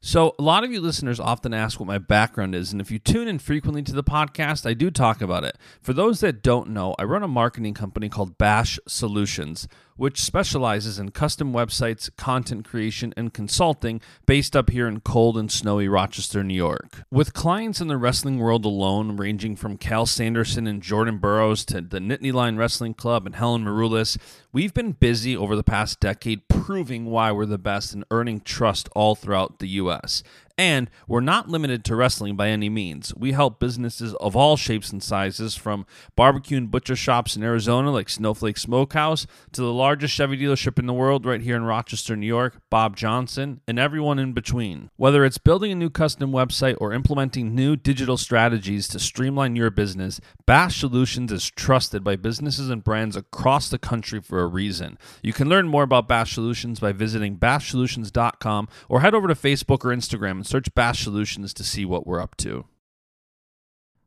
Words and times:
So, 0.00 0.36
a 0.38 0.42
lot 0.42 0.62
of 0.62 0.70
you 0.70 0.80
listeners 0.80 1.18
often 1.18 1.52
ask 1.52 1.80
what 1.80 1.88
my 1.88 1.98
background 1.98 2.54
is, 2.54 2.70
and 2.70 2.80
if 2.80 2.88
you 2.88 3.00
tune 3.00 3.26
in 3.26 3.40
frequently 3.40 3.82
to 3.82 3.92
the 3.92 4.04
podcast, 4.04 4.64
I 4.64 4.72
do 4.72 4.92
talk 4.92 5.20
about 5.20 5.42
it. 5.42 5.58
For 5.82 5.92
those 5.92 6.20
that 6.20 6.40
don't 6.40 6.70
know, 6.70 6.94
I 7.00 7.02
run 7.02 7.24
a 7.24 7.28
marketing 7.28 7.74
company 7.74 8.08
called 8.08 8.38
Bash 8.38 8.78
Solutions, 8.86 9.66
which 9.98 10.22
specializes 10.22 10.98
in 10.98 11.10
custom 11.10 11.52
websites, 11.52 12.08
content 12.16 12.64
creation, 12.64 13.12
and 13.16 13.34
consulting 13.34 14.00
based 14.24 14.56
up 14.56 14.70
here 14.70 14.88
in 14.88 15.00
cold 15.00 15.36
and 15.36 15.52
snowy 15.52 15.88
Rochester, 15.88 16.42
New 16.42 16.54
York. 16.54 17.02
With 17.10 17.34
clients 17.34 17.82
in 17.82 17.88
the 17.88 17.98
wrestling 17.98 18.38
world 18.38 18.64
alone, 18.64 19.18
ranging 19.18 19.56
from 19.56 19.76
Cael 19.76 20.08
Sanderson 20.08 20.66
and 20.66 20.82
Jordan 20.82 21.18
Burroughs 21.18 21.66
to 21.66 21.82
the 21.82 21.98
Nittany 21.98 22.32
Lion 22.32 22.56
Wrestling 22.56 22.94
Club 22.94 23.26
and 23.26 23.34
Helen 23.34 23.64
Maroulis, 23.64 24.16
we've 24.52 24.72
been 24.72 24.92
busy 24.92 25.36
over 25.36 25.56
the 25.56 25.64
past 25.64 26.00
decade 26.00 26.48
proving 26.48 27.06
why 27.06 27.32
we're 27.32 27.44
the 27.44 27.58
best 27.58 27.92
and 27.92 28.04
earning 28.10 28.40
trust 28.40 28.88
all 28.94 29.16
throughout 29.16 29.58
the 29.58 29.68
U.S. 29.68 30.22
And 30.58 30.90
we're 31.06 31.20
not 31.20 31.48
limited 31.48 31.84
to 31.84 31.94
wrestling 31.94 32.34
by 32.34 32.48
any 32.48 32.68
means. 32.68 33.14
We 33.14 33.30
help 33.30 33.60
businesses 33.60 34.12
of 34.14 34.34
all 34.34 34.56
shapes 34.56 34.90
and 34.90 35.00
sizes, 35.00 35.54
from 35.54 35.86
barbecue 36.16 36.56
and 36.56 36.68
butcher 36.68 36.96
shops 36.96 37.36
in 37.36 37.44
Arizona 37.44 37.92
like 37.92 38.08
Snowflake 38.08 38.58
Smokehouse 38.58 39.28
to 39.52 39.60
the 39.60 39.72
largest 39.72 40.14
Chevy 40.14 40.36
dealership 40.36 40.76
in 40.76 40.86
the 40.86 40.92
world 40.92 41.24
right 41.24 41.40
here 41.40 41.54
in 41.54 41.62
Rochester, 41.62 42.16
New 42.16 42.26
York, 42.26 42.60
Bob 42.70 42.96
Johnson, 42.96 43.60
and 43.68 43.78
everyone 43.78 44.18
in 44.18 44.32
between. 44.32 44.90
Whether 44.96 45.24
it's 45.24 45.38
building 45.38 45.70
a 45.70 45.76
new 45.76 45.90
custom 45.90 46.32
website 46.32 46.76
or 46.80 46.92
implementing 46.92 47.54
new 47.54 47.76
digital 47.76 48.16
strategies 48.16 48.88
to 48.88 48.98
streamline 48.98 49.54
your 49.54 49.70
business, 49.70 50.20
Bash 50.44 50.80
Solutions 50.80 51.30
is 51.30 51.48
trusted 51.48 52.02
by 52.02 52.16
businesses 52.16 52.68
and 52.68 52.82
brands 52.82 53.14
across 53.14 53.70
the 53.70 53.78
country 53.78 54.20
for 54.20 54.40
a 54.40 54.46
reason. 54.48 54.98
You 55.22 55.32
can 55.32 55.48
learn 55.48 55.68
more 55.68 55.84
about 55.84 56.08
Bash 56.08 56.34
Solutions 56.34 56.80
by 56.80 56.90
visiting 56.90 57.36
bashsolutions.com 57.36 58.68
or 58.88 59.02
head 59.02 59.14
over 59.14 59.28
to 59.28 59.34
Facebook 59.34 59.84
or 59.84 59.94
Instagram 59.94 60.44
search 60.48 60.74
Bash 60.74 61.04
Solutions 61.04 61.52
to 61.52 61.62
see 61.62 61.84
what 61.84 62.06
we're 62.06 62.22
up 62.22 62.34
to. 62.38 62.64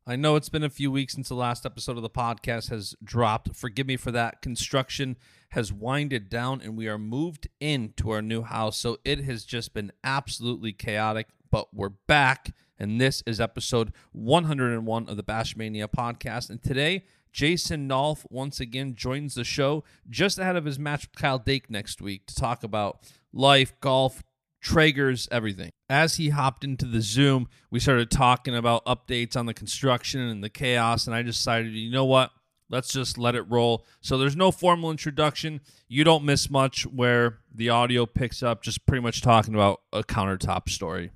I 0.08 0.16
know 0.16 0.36
it's 0.36 0.50
been 0.50 0.64
a 0.64 0.70
few 0.72 0.92
weeks 0.92 1.14
since 1.14 1.30
the 1.30 1.36
last 1.36 1.68
episode 1.68 1.98
of 1.98 2.02
the 2.02 2.10
podcast 2.10 2.72
has 2.72 2.96
dropped. 3.04 3.56
Forgive 3.56 3.86
me 3.86 3.96
for 3.96 4.12
that. 4.12 4.42
Construction 4.42 5.18
has 5.52 5.72
winded 5.72 6.30
down 6.30 6.60
and 6.60 6.76
we 6.76 6.88
are 6.88 6.98
moved 6.98 7.48
into 7.60 8.10
our 8.10 8.24
new 8.24 8.42
house. 8.42 8.78
So 8.78 8.98
it 9.06 9.24
has 9.26 9.46
just 9.46 9.76
been 9.76 9.92
absolutely 10.04 10.74
chaotic, 10.74 11.28
but 11.52 11.72
we're 11.76 11.90
back. 11.90 12.56
And 12.80 13.00
this 13.00 13.22
is 13.28 13.40
episode 13.40 13.94
101 14.14 15.08
of 15.08 15.18
the 15.18 15.24
Bashmania 15.24 15.88
podcast. 15.88 16.50
And 16.50 16.64
today, 16.64 17.06
Jason 17.32 17.88
Nolf 17.88 18.26
once 18.32 18.60
again 18.60 18.96
joins 18.96 19.36
the 19.36 19.44
show 19.44 19.84
just 20.10 20.40
ahead 20.40 20.56
of 20.56 20.66
his 20.66 20.80
match 20.80 21.04
with 21.04 21.22
Kyle 21.22 21.38
Dake 21.38 21.70
next 21.70 22.02
week 22.02 22.26
to 22.26 22.36
talk 22.36 22.64
about 22.64 23.12
life, 23.32 23.80
golf, 23.80 24.24
Traegers, 24.64 25.28
everything. 25.32 25.72
As 25.90 26.16
he 26.16 26.30
hopped 26.30 26.64
into 26.64 26.86
the 26.86 27.02
Zoom, 27.02 27.48
we 27.70 27.80
started 27.80 28.12
talking 28.12 28.56
about 28.56 28.86
updates 28.86 29.36
on 29.36 29.46
the 29.46 29.54
construction 29.54 30.22
and 30.22 30.44
the 30.44 30.50
chaos, 30.50 31.08
and 31.08 31.16
I 31.16 31.22
decided, 31.22 31.74
you 31.74 31.92
know 31.92 32.06
what? 32.06 32.32
Let's 32.70 32.94
just 32.94 33.18
let 33.18 33.36
it 33.36 33.42
roll. 33.50 33.86
So 34.00 34.18
there's 34.18 34.36
no 34.36 34.52
formal 34.52 34.92
introduction. 34.92 35.60
You 35.90 36.04
don't 36.04 36.24
miss 36.24 36.50
much 36.50 36.86
where 36.86 37.40
the 37.54 37.70
audio 37.70 38.06
picks 38.06 38.42
up, 38.42 38.64
just 38.64 38.86
pretty 38.86 39.02
much 39.02 39.22
talking 39.22 39.54
about 39.54 39.82
a 39.92 40.04
countertop 40.04 40.70
story. 40.70 41.12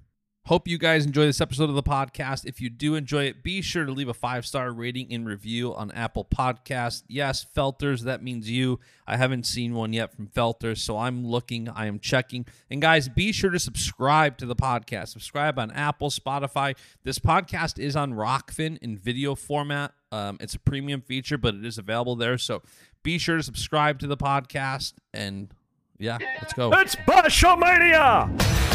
Hope 0.48 0.68
you 0.68 0.78
guys 0.78 1.08
enjoy 1.08 1.26
this 1.26 1.42
episode 1.42 1.70
of 1.70 1.76
the 1.76 1.82
podcast. 1.82 2.46
If 2.46 2.62
you 2.62 2.70
do 2.70 2.94
enjoy 2.94 3.24
it, 3.24 3.42
be 3.42 3.64
sure 3.64 3.84
to 3.84 3.92
leave 3.92 4.10
a 4.10 4.14
five 4.14 4.46
star 4.46 4.72
rating 4.72 5.12
and 5.12 5.26
review 5.26 5.74
on 5.74 5.90
Apple 5.90 6.24
Podcast. 6.24 7.02
Yes, 7.08 7.44
Felters, 7.44 8.02
that 8.02 8.22
means 8.22 8.48
you. 8.48 8.80
I 9.08 9.18
haven't 9.18 9.48
seen 9.48 9.74
one 9.74 9.92
yet 9.92 10.14
from 10.14 10.28
Felters, 10.28 10.78
so 10.78 11.00
I'm 11.00 11.26
looking, 11.26 11.68
I 11.68 11.88
am 11.88 11.98
checking. 11.98 12.46
And 12.70 12.80
guys, 12.80 13.10
be 13.10 13.32
sure 13.32 13.50
to 13.50 13.58
subscribe 13.58 14.38
to 14.38 14.46
the 14.46 14.56
podcast. 14.56 15.08
Subscribe 15.08 15.58
on 15.58 15.72
Apple, 15.72 16.12
Spotify. 16.12 16.78
This 17.04 17.18
podcast 17.18 17.80
is 17.80 17.96
on 17.96 18.14
Rokfin 18.14 18.78
in 18.84 19.00
video 19.00 19.34
format. 19.34 19.94
Um, 20.12 20.38
it's 20.40 20.54
a 20.54 20.60
premium 20.60 21.02
feature, 21.02 21.40
but 21.40 21.56
it 21.56 21.66
is 21.66 21.80
available 21.80 22.16
there. 22.16 22.38
So 22.38 22.62
be 23.02 23.18
sure 23.18 23.38
to 23.38 23.44
subscribe 23.44 23.98
to 23.98 24.06
the 24.06 24.18
podcast. 24.18 24.94
And 25.12 25.52
yeah, 25.98 26.20
let's 26.40 26.54
go. 26.54 26.72
It's 26.74 26.96
Bashamania! 26.98 28.75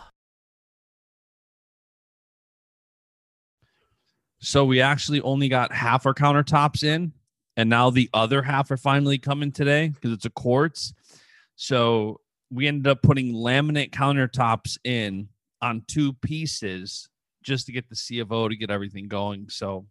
So 4.41 4.65
we 4.65 4.81
actually 4.81 5.21
only 5.21 5.49
got 5.49 5.71
half 5.71 6.07
our 6.07 6.15
countertops 6.15 6.83
in, 6.83 7.13
and 7.57 7.69
now 7.69 7.91
the 7.91 8.09
other 8.11 8.41
half 8.41 8.71
are 8.71 8.77
finally 8.77 9.19
coming 9.19 9.51
today 9.51 9.89
because 9.89 10.11
it's 10.11 10.25
a 10.25 10.31
quartz. 10.31 10.93
So 11.55 12.21
we 12.49 12.67
ended 12.67 12.87
up 12.87 13.03
putting 13.03 13.33
laminate 13.33 13.91
countertops 13.91 14.79
in 14.83 15.29
on 15.61 15.83
two 15.87 16.13
pieces 16.13 17.07
just 17.43 17.67
to 17.67 17.71
get 17.71 17.87
the 17.87 17.95
C 17.95 18.17
of 18.19 18.31
O 18.31 18.49
to 18.49 18.55
get 18.55 18.71
everything 18.71 19.07
going. 19.07 19.47
So 19.49 19.85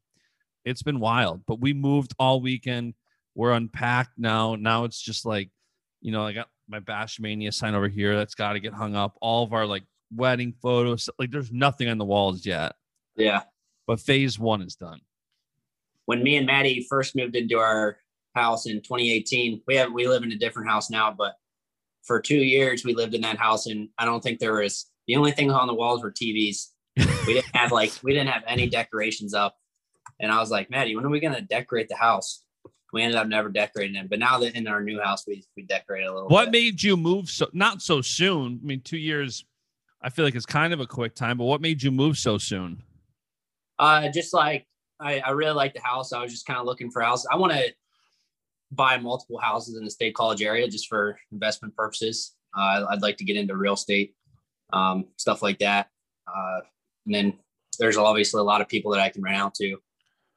it's 0.64 0.82
been 0.82 0.98
wild, 0.98 1.42
but 1.46 1.60
we 1.60 1.72
moved 1.72 2.12
all 2.18 2.40
weekend. 2.40 2.94
We're 3.36 3.52
unpacked 3.52 4.18
now. 4.18 4.56
Now 4.56 4.82
it's 4.82 5.00
just 5.00 5.24
like, 5.24 5.50
you 6.00 6.10
know, 6.10 6.26
I 6.26 6.32
got 6.32 6.48
my 6.68 6.80
Bashmania 6.80 7.54
sign 7.54 7.76
over 7.76 7.88
here 7.88 8.16
that's 8.16 8.34
got 8.34 8.54
to 8.54 8.60
get 8.60 8.72
hung 8.72 8.96
up. 8.96 9.16
All 9.20 9.44
of 9.44 9.52
our 9.52 9.64
like 9.64 9.84
wedding 10.12 10.54
photos, 10.60 11.08
like 11.20 11.30
there's 11.30 11.52
nothing 11.52 11.88
on 11.88 11.98
the 11.98 12.04
walls 12.04 12.44
yet. 12.44 12.74
Yeah 13.14 13.42
but 13.90 13.98
phase 13.98 14.38
one 14.38 14.62
is 14.62 14.76
done. 14.76 15.00
When 16.06 16.22
me 16.22 16.36
and 16.36 16.46
Maddie 16.46 16.86
first 16.88 17.16
moved 17.16 17.34
into 17.34 17.58
our 17.58 17.96
house 18.36 18.66
in 18.66 18.76
2018, 18.76 19.62
we 19.66 19.74
have 19.74 19.92
we 19.92 20.06
live 20.06 20.22
in 20.22 20.30
a 20.30 20.38
different 20.38 20.70
house 20.70 20.90
now, 20.90 21.10
but 21.10 21.34
for 22.04 22.20
two 22.20 22.38
years 22.38 22.84
we 22.84 22.94
lived 22.94 23.14
in 23.14 23.22
that 23.22 23.36
house, 23.36 23.66
and 23.66 23.88
I 23.98 24.04
don't 24.04 24.22
think 24.22 24.38
there 24.38 24.54
was 24.54 24.86
the 25.08 25.16
only 25.16 25.32
thing 25.32 25.50
on 25.50 25.66
the 25.66 25.74
walls 25.74 26.04
were 26.04 26.12
TVs. 26.12 26.68
we 27.26 27.34
didn't 27.34 27.56
have 27.56 27.72
like 27.72 27.92
we 28.04 28.12
didn't 28.12 28.28
have 28.28 28.44
any 28.46 28.68
decorations 28.68 29.34
up, 29.34 29.56
and 30.20 30.30
I 30.30 30.38
was 30.38 30.52
like, 30.52 30.70
Maddie, 30.70 30.94
when 30.94 31.04
are 31.04 31.10
we 31.10 31.18
gonna 31.18 31.40
decorate 31.40 31.88
the 31.88 31.96
house? 31.96 32.44
We 32.92 33.02
ended 33.02 33.16
up 33.18 33.26
never 33.26 33.48
decorating 33.48 33.96
it, 33.96 34.08
but 34.08 34.20
now 34.20 34.38
that 34.38 34.54
in 34.54 34.68
our 34.68 34.84
new 34.84 35.00
house 35.00 35.26
we 35.26 35.42
we 35.56 35.64
decorate 35.64 36.06
a 36.06 36.14
little. 36.14 36.28
What 36.28 36.52
bit. 36.52 36.52
made 36.52 36.82
you 36.84 36.96
move 36.96 37.28
so 37.28 37.48
not 37.52 37.82
so 37.82 38.02
soon? 38.02 38.60
I 38.62 38.64
mean, 38.64 38.82
two 38.82 38.98
years. 38.98 39.44
I 40.00 40.10
feel 40.10 40.24
like 40.24 40.36
it's 40.36 40.46
kind 40.46 40.72
of 40.72 40.78
a 40.78 40.86
quick 40.86 41.16
time, 41.16 41.38
but 41.38 41.44
what 41.46 41.60
made 41.60 41.82
you 41.82 41.90
move 41.90 42.18
so 42.18 42.38
soon? 42.38 42.84
Uh, 43.80 44.10
just 44.10 44.34
like 44.34 44.66
I, 45.00 45.20
I 45.20 45.30
really 45.30 45.54
like 45.54 45.72
the 45.72 45.80
house. 45.80 46.12
I 46.12 46.22
was 46.22 46.30
just 46.30 46.46
kind 46.46 46.58
of 46.60 46.66
looking 46.66 46.90
for 46.90 47.00
a 47.00 47.06
house. 47.06 47.26
I 47.26 47.36
want 47.36 47.52
to 47.54 47.72
buy 48.70 48.98
multiple 48.98 49.38
houses 49.38 49.76
in 49.76 49.84
the 49.84 49.90
state 49.90 50.14
college 50.14 50.42
area 50.42 50.68
just 50.68 50.86
for 50.86 51.18
investment 51.32 51.74
purposes. 51.74 52.34
Uh, 52.56 52.84
I'd 52.90 53.00
like 53.00 53.16
to 53.16 53.24
get 53.24 53.36
into 53.36 53.56
real 53.56 53.72
estate, 53.74 54.14
um, 54.72 55.06
stuff 55.16 55.42
like 55.42 55.58
that. 55.60 55.88
Uh, 56.28 56.60
and 57.06 57.14
then 57.14 57.38
there's 57.78 57.96
obviously 57.96 58.40
a 58.40 58.44
lot 58.44 58.60
of 58.60 58.68
people 58.68 58.92
that 58.92 59.00
I 59.00 59.08
can 59.08 59.22
rent 59.22 59.38
out 59.38 59.54
to, 59.54 59.78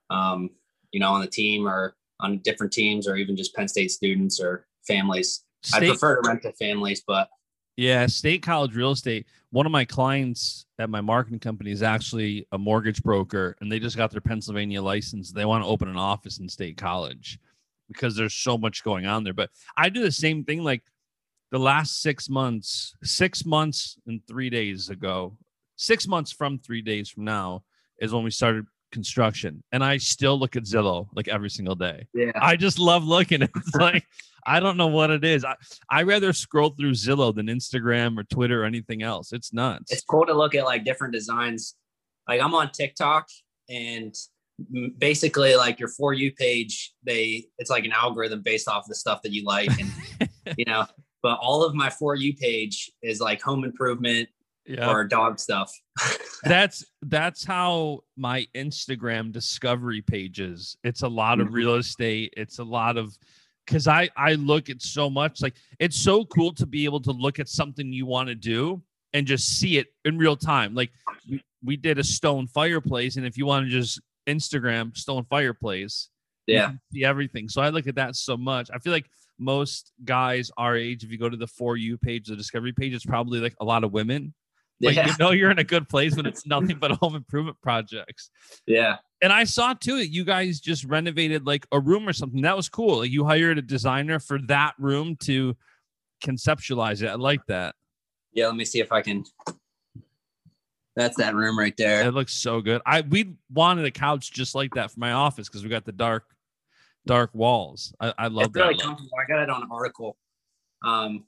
um, 0.10 0.50
you 0.92 1.02
know, 1.02 1.12
on 1.12 1.22
the 1.22 1.28
team 1.28 1.68
or 1.68 1.96
on 2.22 2.38
different 2.40 2.72
teams 2.72 3.08
or 3.08 3.18
even 3.18 3.36
just 3.36 3.54
Penn 3.54 3.68
State 3.68 3.92
students 3.92 4.40
or 4.40 4.66
families. 4.88 5.44
State- 5.64 5.84
I 5.84 5.88
prefer 5.90 6.22
to 6.22 6.28
rent 6.28 6.44
to 6.44 6.54
families, 6.54 7.04
but 7.06 7.30
Yeah, 7.76 8.06
State 8.08 8.42
College 8.44 8.76
Real 8.76 8.92
Estate. 8.92 9.26
One 9.54 9.68
of 9.68 9.72
my 9.72 9.86
clients 9.86 10.66
at 10.80 10.90
my 10.90 11.00
marketing 11.00 11.38
company 11.38 11.70
is 11.70 11.84
actually 11.84 12.48
a 12.52 12.58
mortgage 12.58 13.04
broker, 13.04 13.56
and 13.62 13.72
they 13.72 13.78
just 13.78 13.96
got 13.96 14.10
their 14.10 14.20
Pennsylvania 14.20 14.82
license. 14.82 15.32
They 15.32 15.46
want 15.46 15.64
to 15.64 15.68
open 15.68 15.88
an 15.88 15.96
office 15.96 16.40
in 16.40 16.50
State 16.50 16.76
College 16.76 17.38
because 17.88 18.16
there's 18.16 18.34
so 18.34 18.58
much 18.58 18.84
going 18.84 19.06
on 19.06 19.24
there. 19.24 19.32
But 19.32 19.52
I 19.78 19.90
do 19.90 20.02
the 20.02 20.12
same 20.12 20.44
thing. 20.44 20.64
Like 20.64 20.82
the 21.52 21.60
last 21.60 22.02
six 22.02 22.30
months, 22.30 22.96
six 23.04 23.46
months 23.46 23.96
and 24.08 24.26
three 24.28 24.50
days 24.50 24.90
ago, 24.90 25.38
six 25.76 26.08
months 26.08 26.32
from 26.32 26.58
three 26.58 26.82
days 26.82 27.08
from 27.08 27.26
now 27.26 27.64
is 28.00 28.12
when 28.12 28.24
we 28.24 28.32
started 28.32 28.66
construction, 28.94 29.62
and 29.74 29.84
I 29.84 29.98
still 29.98 30.40
look 30.40 30.56
at 30.56 30.64
Zillow 30.64 31.08
like 31.14 31.28
every 31.28 31.50
single 31.50 31.76
day. 31.76 32.08
Yeah. 32.14 32.32
I 32.36 32.56
just 32.56 32.80
love 32.80 33.04
looking. 33.04 33.42
It's 33.56 33.76
like 33.80 34.06
I 34.46 34.60
don't 34.60 34.78
know 34.78 34.88
what 34.88 35.10
it 35.10 35.26
is. 35.26 35.44
I 35.44 35.56
I 35.90 36.04
rather 36.04 36.32
scroll 36.32 36.70
through 36.70 36.92
Zillow 36.92 37.36
than 37.36 37.48
Instagram 37.48 38.18
or 38.18 38.24
Twitter 38.24 38.64
or 38.64 38.66
anything 38.66 39.04
else. 39.04 39.34
It's 39.34 39.52
nuts. 39.52 39.92
it's 39.92 40.04
cool 40.04 40.26
to 40.26 40.34
look 40.34 40.56
at 40.56 40.64
like 40.64 40.86
different 40.86 41.14
designs. 41.14 41.76
Like 42.28 42.42
I'm 42.42 42.54
on 42.56 42.72
TikTok 42.72 43.28
and 43.70 44.16
basically 44.98 45.56
like 45.56 45.80
your 45.80 45.90
for 45.90 46.14
you 46.14 46.32
page, 46.32 46.94
they 47.04 47.46
it's 47.58 47.70
like 47.70 47.86
an 47.86 47.92
algorithm 47.92 48.42
based 48.42 48.68
off 48.68 48.86
the 48.88 48.96
stuff 48.96 49.22
that 49.24 49.34
you 49.34 49.44
like 49.44 49.72
and 49.80 49.92
you 50.58 50.66
know, 50.66 50.86
but 51.22 51.40
all 51.42 51.66
of 51.66 51.74
my 51.74 51.90
for 51.90 52.16
you 52.16 52.36
page 52.36 52.92
is 53.02 53.20
like 53.20 53.42
home 53.42 53.64
improvement 53.64 54.30
yeah. 54.66 54.90
or 54.90 55.04
dog 55.04 55.40
stuff. 55.40 55.72
that's 56.44 56.84
that's 57.04 57.44
how 57.44 58.00
my 58.18 58.48
Instagram 58.56 59.32
discovery 59.32 60.02
pages. 60.02 60.76
It's 60.84 61.02
a 61.04 61.08
lot 61.08 61.40
of 61.40 61.48
Mhm. 61.50 61.54
real 61.54 61.76
estate. 61.76 62.34
It's 62.38 62.60
a 62.60 62.64
lot 62.64 62.98
of 62.98 63.18
because 63.66 63.88
I 63.88 64.10
I 64.18 64.34
look 64.34 64.70
at 64.70 64.82
so 64.82 65.10
much 65.10 65.42
like 65.42 65.56
it's 65.80 65.98
so 65.98 66.26
cool 66.26 66.54
to 66.56 66.66
be 66.66 66.86
able 66.86 67.02
to 67.02 67.12
look 67.12 67.40
at 67.40 67.48
something 67.50 67.92
you 67.94 68.06
want 68.06 68.30
to 68.30 68.36
do 68.36 68.82
and 69.14 69.28
just 69.28 69.60
see 69.60 69.78
it 69.78 69.88
in 70.06 70.18
real 70.18 70.36
time. 70.36 70.74
Like 70.74 70.92
we, 71.30 71.44
we 71.64 71.78
did 71.78 72.00
a 72.00 72.04
stone 72.04 72.48
fireplace, 72.48 73.16
and 73.18 73.26
if 73.26 73.38
you 73.38 73.46
want 73.46 73.66
to 73.66 73.70
just 73.72 74.02
Instagram 74.28 74.96
stone 74.98 75.26
fireplace, 75.30 76.10
Yeah. 76.48 76.72
see 76.92 77.04
everything. 77.06 77.48
So 77.50 77.62
I 77.62 77.70
look 77.70 77.88
at 77.88 77.96
that 77.96 78.16
so 78.16 78.36
much. 78.38 78.70
I 78.74 78.80
feel 78.80 78.92
like 78.94 79.06
most 79.40 79.92
guys 80.04 80.52
our 80.58 80.76
age, 80.76 81.04
if 81.04 81.12
you 81.12 81.18
go 81.18 81.30
to 81.30 81.38
the 81.38 81.48
for 81.48 81.76
you 81.78 81.98
page, 81.98 82.28
the 82.28 82.36
discovery 82.36 82.72
page, 82.74 82.94
it's 82.94 83.06
probably 83.06 83.40
like 83.40 83.56
a 83.62 83.66
lot 83.66 83.84
of 83.84 83.92
women. 83.94 84.34
Like 84.84 84.96
Yeah. 84.96 85.08
you 85.08 85.14
know 85.20 85.32
you're 85.32 85.50
in 85.52 85.60
a 85.60 85.64
good 85.64 85.88
place 85.90 86.16
when 86.16 86.26
it's 86.32 86.46
nothing 86.46 86.78
but 86.78 86.92
home 86.92 87.16
improvement 87.16 87.58
projects. 87.62 88.30
Yeah. 88.68 88.98
And 89.22 89.32
I 89.32 89.46
saw 89.46 89.74
too 89.74 89.98
that 89.98 90.10
you 90.10 90.24
guys 90.26 90.60
just 90.60 90.84
renovated 90.84 91.46
like 91.48 91.66
a 91.72 91.80
room 91.80 92.08
or 92.08 92.14
something. 92.14 92.42
That 92.42 92.58
was 92.58 92.70
cool. 92.70 93.00
Like 93.00 93.12
you 93.12 93.24
hired 93.26 93.58
a 93.58 93.62
designer 93.62 94.20
for 94.20 94.38
that 94.48 94.74
room 94.78 95.16
to 95.22 95.56
conceptualize 96.24 97.02
it. 97.02 97.08
I 97.08 97.16
like 97.16 97.46
that. 97.48 97.76
Yeah. 98.34 98.48
Let 98.48 98.56
me 98.56 98.66
see 98.66 98.80
if 98.82 98.92
I 98.92 99.02
can. 99.02 99.24
That's 100.96 101.18
that 101.18 101.34
room 101.34 101.58
right 101.58 101.76
there. 101.76 102.06
It 102.06 102.12
looks 102.14 102.34
so 102.34 102.62
good. 102.62 102.82
I 102.86 103.02
we 103.02 103.36
wanted 103.52 103.86
a 103.86 103.92
couch 103.92 104.32
just 104.32 104.54
like 104.54 104.76
that 104.76 104.92
for 104.92 105.00
my 105.00 105.14
office 105.14 105.48
because 105.50 105.64
we 105.64 105.70
got 105.70 105.86
the 105.86 105.92
dark, 105.92 106.26
dark 107.08 107.32
walls. 107.34 107.96
I, 108.00 108.14
I 108.18 108.28
love 108.28 108.48
it's 108.48 108.56
really 108.56 108.68
that. 108.74 108.78
look. 108.78 108.82
comfortable. 108.86 109.12
I 109.20 109.26
got 109.28 109.42
it 109.42 109.50
on 109.50 109.64
an 109.64 109.70
article. 109.72 110.18
Um, 110.86 111.24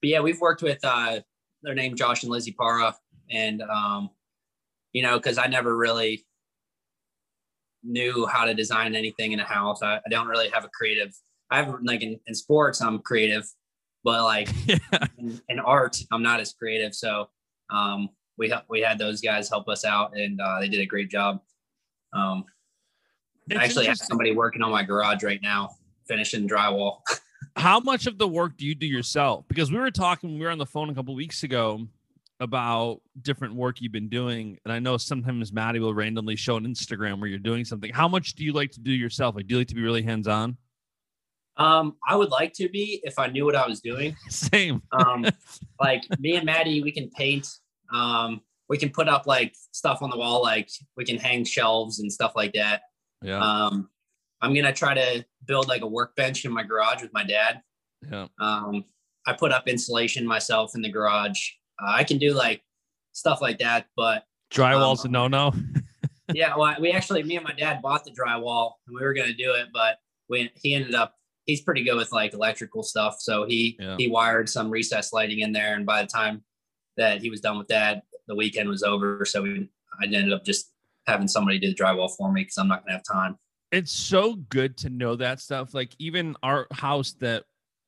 but 0.00 0.10
yeah, 0.10 0.20
we've 0.20 0.40
worked 0.40 0.62
with 0.62 0.78
uh, 0.84 1.20
their 1.62 1.74
name 1.74 1.96
Josh 1.96 2.22
and 2.22 2.30
Lizzie 2.30 2.54
Para, 2.58 2.94
and 3.30 3.62
um, 3.62 4.10
you 4.92 5.02
know, 5.02 5.18
because 5.18 5.38
I 5.38 5.46
never 5.46 5.76
really 5.76 6.24
knew 7.82 8.26
how 8.26 8.44
to 8.44 8.54
design 8.54 8.94
anything 8.94 9.32
in 9.32 9.40
a 9.40 9.44
house. 9.44 9.82
I, 9.82 9.96
I 9.96 10.08
don't 10.10 10.26
really 10.26 10.48
have 10.50 10.64
a 10.64 10.68
creative. 10.68 11.14
I 11.50 11.62
have 11.62 11.74
like 11.82 12.02
in, 12.02 12.18
in 12.26 12.34
sports, 12.34 12.80
I'm 12.82 12.98
creative, 13.00 13.44
but 14.04 14.22
like 14.24 14.48
Yeah. 14.66 14.78
in, 15.18 15.40
in 15.48 15.60
art, 15.60 15.98
I'm 16.12 16.22
not 16.22 16.40
as 16.40 16.52
creative. 16.52 16.94
So 16.94 17.28
um, 17.70 18.10
we 18.36 18.52
we 18.68 18.80
had 18.80 18.98
those 18.98 19.20
guys 19.20 19.48
help 19.48 19.68
us 19.68 19.84
out, 19.84 20.16
and 20.16 20.40
uh, 20.40 20.60
they 20.60 20.68
did 20.68 20.80
a 20.80 20.86
great 20.86 21.10
job. 21.10 21.40
Um, 22.12 22.44
It's 23.48 23.58
I 23.58 23.64
actually 23.64 23.86
have 23.86 23.98
somebody 23.98 24.34
working 24.34 24.62
on 24.62 24.70
my 24.70 24.82
garage 24.82 25.22
right 25.22 25.40
now, 25.42 25.70
finishing 26.06 26.48
drywall. 26.48 27.00
how 27.56 27.80
much 27.80 28.06
of 28.06 28.18
the 28.18 28.28
work 28.28 28.56
do 28.56 28.66
you 28.66 28.74
do 28.74 28.86
yourself? 28.86 29.44
Because 29.48 29.70
we 29.70 29.78
were 29.78 29.90
talking, 29.90 30.38
we 30.38 30.44
were 30.44 30.50
on 30.50 30.58
the 30.58 30.66
phone 30.66 30.90
a 30.90 30.94
couple 30.94 31.14
weeks 31.14 31.42
ago 31.42 31.86
about 32.40 33.00
different 33.20 33.54
work 33.54 33.80
you've 33.80 33.92
been 33.92 34.08
doing, 34.08 34.58
and 34.64 34.72
I 34.72 34.78
know 34.78 34.96
sometimes 34.96 35.52
Maddie 35.52 35.80
will 35.80 35.94
randomly 35.94 36.36
show 36.36 36.56
an 36.56 36.66
Instagram 36.66 37.20
where 37.20 37.28
you're 37.28 37.38
doing 37.38 37.64
something. 37.64 37.92
How 37.92 38.08
much 38.08 38.34
do 38.34 38.44
you 38.44 38.52
like 38.52 38.70
to 38.72 38.80
do 38.80 38.92
yourself? 38.92 39.34
Like, 39.34 39.46
do 39.46 39.54
you 39.54 39.58
like 39.58 39.68
to 39.68 39.74
be 39.74 39.82
really 39.82 40.02
hands 40.02 40.28
on? 40.28 40.56
Um, 41.56 41.96
I 42.08 42.14
would 42.14 42.30
like 42.30 42.52
to 42.54 42.68
be 42.68 43.00
if 43.02 43.18
I 43.18 43.26
knew 43.26 43.44
what 43.44 43.56
I 43.56 43.66
was 43.66 43.80
doing. 43.80 44.14
Same. 44.28 44.82
Um, 44.92 45.26
like 45.80 46.04
me 46.18 46.36
and 46.36 46.46
Maddie, 46.46 46.82
we 46.82 46.92
can 46.92 47.10
paint. 47.10 47.48
Um, 47.92 48.40
we 48.68 48.78
can 48.78 48.90
put 48.90 49.08
up 49.08 49.26
like 49.26 49.54
stuff 49.72 50.02
on 50.02 50.10
the 50.10 50.16
wall, 50.16 50.42
like 50.42 50.68
we 50.96 51.04
can 51.04 51.18
hang 51.18 51.44
shelves 51.44 51.98
and 51.98 52.12
stuff 52.12 52.32
like 52.36 52.52
that. 52.52 52.82
Yeah. 53.22 53.40
Um, 53.40 53.88
I'm 54.40 54.54
gonna 54.54 54.72
try 54.72 54.94
to 54.94 55.24
build 55.46 55.68
like 55.68 55.82
a 55.82 55.86
workbench 55.86 56.44
in 56.44 56.52
my 56.52 56.62
garage 56.62 57.02
with 57.02 57.12
my 57.12 57.24
dad. 57.24 57.62
yeah. 58.10 58.26
Um, 58.40 58.84
I 59.26 59.32
put 59.32 59.52
up 59.52 59.68
insulation 59.68 60.26
myself 60.26 60.72
in 60.74 60.82
the 60.82 60.90
garage. 60.90 61.38
Uh, 61.82 61.90
I 61.92 62.04
can 62.04 62.18
do 62.18 62.32
like 62.32 62.62
stuff 63.12 63.40
like 63.42 63.58
that, 63.58 63.86
but 63.96 64.24
Drywall's 64.52 65.04
um, 65.04 65.10
a 65.10 65.12
no 65.12 65.28
no. 65.28 65.52
yeah, 66.34 66.56
well, 66.56 66.74
we 66.80 66.92
actually, 66.92 67.22
me 67.22 67.36
and 67.36 67.44
my 67.44 67.52
dad 67.52 67.82
bought 67.82 68.04
the 68.04 68.10
drywall 68.10 68.72
and 68.86 68.94
we 68.96 69.02
were 69.04 69.14
going 69.14 69.28
to 69.28 69.34
do 69.34 69.52
it, 69.52 69.68
but 69.72 69.98
we, 70.28 70.50
he 70.56 70.74
ended 70.74 70.94
up, 70.94 71.14
he's 71.46 71.60
pretty 71.62 71.82
good 71.84 71.96
with 71.96 72.12
like 72.12 72.32
electrical 72.34 72.82
stuff. 72.82 73.16
So 73.18 73.46
he, 73.46 73.76
Yeah. 73.80 73.96
he 73.98 74.08
wired 74.08 74.48
some 74.48 74.70
recess 74.70 75.12
lighting 75.12 75.40
in 75.40 75.52
there. 75.52 75.74
And 75.74 75.86
by 75.86 76.02
the 76.02 76.08
time 76.08 76.42
that 76.96 77.20
he 77.22 77.30
was 77.30 77.40
done 77.40 77.58
with 77.58 77.68
that, 77.68 78.02
the 78.26 78.34
weekend 78.34 78.68
was 78.68 78.82
over. 78.82 79.24
So 79.24 79.42
we, 79.42 79.68
I 80.00 80.04
ended 80.04 80.32
up 80.32 80.44
just 80.44 80.70
having 81.06 81.28
somebody 81.28 81.58
do 81.58 81.68
the 81.68 81.74
drywall 81.74 82.14
for 82.14 82.30
me 82.30 82.42
because 82.42 82.58
I'm 82.58 82.68
not 82.68 82.82
going 82.84 82.90
to 82.90 82.96
have 82.98 83.04
time. 83.04 83.38
It's 83.70 83.92
so 83.92 84.34
good 84.34 84.76
to 84.78 84.90
know 84.90 85.16
that 85.16 85.40
stuff. 85.40 85.74
Like 85.74 85.94
even 85.98 86.36
our 86.42 86.66
house 86.72 87.12
that 87.20 87.44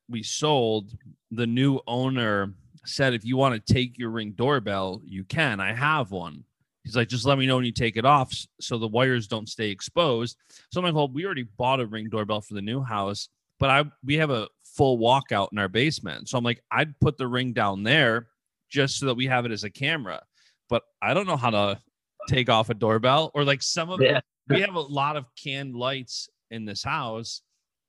we 0.09 0.23
sold, 0.23 0.91
the 1.31 1.47
new 1.47 1.79
owner 1.87 2.53
said, 2.85 3.13
if 3.13 3.25
you 3.25 3.37
want 3.37 3.65
to 3.65 3.73
take 3.73 3.97
your 3.97 4.09
ring 4.09 4.31
doorbell, 4.31 5.01
you 5.05 5.23
can. 5.23 5.59
I 5.59 5.73
have 5.73 6.11
one. 6.11 6.43
He's 6.83 6.95
like, 6.95 7.09
just 7.09 7.25
let 7.25 7.37
me 7.37 7.45
know 7.45 7.57
when 7.57 7.65
you 7.65 7.71
take 7.71 7.95
it 7.95 8.05
off 8.05 8.33
so 8.59 8.77
the 8.77 8.87
wires 8.87 9.27
don't 9.27 9.47
stay 9.47 9.69
exposed. 9.69 10.37
So 10.71 10.79
I'm 10.79 10.85
like, 10.85 10.95
well, 10.95 11.07
we 11.07 11.25
already 11.25 11.47
bought 11.57 11.79
a 11.79 11.85
ring 11.85 12.09
doorbell 12.09 12.41
for 12.41 12.55
the 12.55 12.61
new 12.61 12.81
house, 12.81 13.29
but 13.59 13.69
I 13.69 13.83
we 14.03 14.15
have 14.15 14.31
a 14.31 14.47
full 14.63 14.97
walkout 14.97 15.49
in 15.51 15.59
our 15.59 15.67
basement. 15.67 16.27
So 16.27 16.37
I'm 16.37 16.43
like, 16.43 16.63
I'd 16.71 16.99
put 16.99 17.17
the 17.17 17.27
ring 17.27 17.53
down 17.53 17.83
there 17.83 18.27
just 18.69 18.97
so 18.97 19.05
that 19.05 19.15
we 19.15 19.27
have 19.27 19.45
it 19.45 19.51
as 19.51 19.63
a 19.63 19.69
camera. 19.69 20.23
But 20.69 20.83
I 21.01 21.13
don't 21.13 21.27
know 21.27 21.37
how 21.37 21.51
to 21.51 21.81
take 22.27 22.49
off 22.49 22.69
a 22.69 22.73
doorbell 22.73 23.31
or 23.35 23.43
like 23.43 23.61
some 23.61 23.89
of 23.89 24.01
Yeah. 24.01 24.21
We 24.49 24.61
have 24.61 24.75
a 24.75 24.79
lot 24.79 25.15
of 25.15 25.25
canned 25.41 25.75
lights 25.75 26.29
in 26.49 26.65
this 26.65 26.83
house 26.83 27.41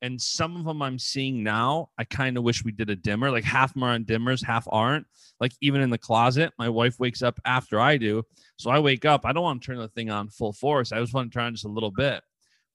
and 0.02 0.20
some 0.20 0.56
of 0.56 0.64
them 0.64 0.82
i'm 0.82 0.98
seeing 0.98 1.42
now 1.42 1.88
i 1.98 2.04
kind 2.04 2.36
of 2.36 2.44
wish 2.44 2.64
we 2.64 2.72
did 2.72 2.90
a 2.90 2.96
dimmer 2.96 3.30
like 3.30 3.44
half 3.44 3.76
are 3.76 3.90
on 3.90 4.04
dimmers 4.04 4.44
half 4.44 4.66
aren't 4.70 5.06
like 5.40 5.52
even 5.60 5.80
in 5.80 5.90
the 5.90 5.98
closet 5.98 6.52
my 6.58 6.68
wife 6.68 6.98
wakes 7.00 7.22
up 7.22 7.38
after 7.44 7.80
i 7.80 7.96
do 7.96 8.22
so 8.56 8.70
i 8.70 8.78
wake 8.78 9.04
up 9.04 9.24
i 9.24 9.32
don't 9.32 9.42
want 9.42 9.60
to 9.60 9.66
turn 9.66 9.78
the 9.78 9.88
thing 9.88 10.10
on 10.10 10.28
full 10.28 10.52
force 10.52 10.92
i 10.92 11.00
just 11.00 11.14
want 11.14 11.32
to 11.32 11.38
turn 11.38 11.54
just 11.54 11.64
a 11.64 11.68
little 11.68 11.90
bit 11.90 12.22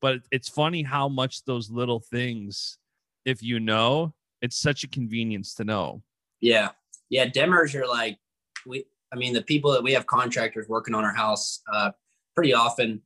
but 0.01 0.19
it's 0.31 0.49
funny 0.49 0.83
how 0.83 1.07
much 1.07 1.43
those 1.45 1.69
little 1.69 1.99
things 1.99 2.77
if 3.25 3.41
you 3.41 3.59
know 3.59 4.13
it's 4.41 4.59
such 4.59 4.83
a 4.83 4.87
convenience 4.87 5.53
to 5.55 5.63
know 5.63 6.01
Yeah. 6.41 6.69
Yeah. 7.09 7.25
Dimmers 7.25 7.73
are 7.73 7.87
like, 7.87 8.19
we, 8.65 8.85
I 9.11 9.15
mean, 9.15 9.33
the 9.33 9.41
people 9.41 9.71
that 9.71 9.83
we 9.83 9.93
have 9.93 10.05
contractors 10.05 10.67
working 10.67 10.93
on 10.93 11.03
our 11.03 11.13
house, 11.13 11.61
uh, 11.71 11.91
pretty 12.35 12.53
often, 12.53 13.01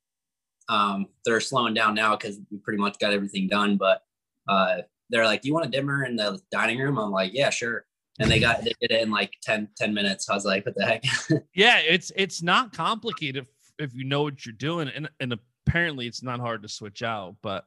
um, 0.72 1.08
they're 1.26 1.42
slowing 1.42 1.74
down 1.74 1.94
now 1.94 2.16
because 2.16 2.40
we 2.50 2.58
pretty 2.58 2.80
much 2.80 2.98
got 3.00 3.14
everything 3.14 3.48
done. 3.48 3.78
But, 3.78 4.02
uh, 4.48 4.78
they're 5.10 5.26
like, 5.26 5.42
"Do 5.42 5.50
you 5.50 5.54
want 5.54 5.66
a 5.66 5.70
dimmer 5.70 6.06
in 6.06 6.16
the 6.16 6.40
dining 6.52 6.80
room? 6.80 6.98
I'm 6.98 7.12
like, 7.12 7.34
yeah, 7.34 7.50
sure. 7.50 7.86
And 8.20 8.32
they 8.32 8.40
got, 8.40 8.64
they 8.64 8.74
did 8.80 8.92
it 8.92 9.02
in 9.02 9.12
like 9.12 9.34
10, 9.44 9.68
10 9.78 9.94
minutes. 9.94 10.30
I 10.30 10.36
was 10.36 10.46
like, 10.46 10.66
what 10.66 10.76
the 10.76 10.86
heck? 10.86 11.04
yeah 11.56 11.80
it's 11.80 12.12
it's 12.16 12.42
not 12.42 12.74
complicated 12.74 13.44
if, 13.44 13.90
if 13.90 13.96
you 13.96 14.04
know 14.04 14.24
what 14.24 14.46
you're 14.46 14.54
doing 14.54 14.90
and 14.90 15.10
and 15.20 15.34
apparently 15.68 16.08
it's 16.08 16.24
not 16.24 16.40
hard 16.40 16.62
to 16.64 16.70
switch 16.70 17.04
out 17.04 17.36
but 17.42 17.66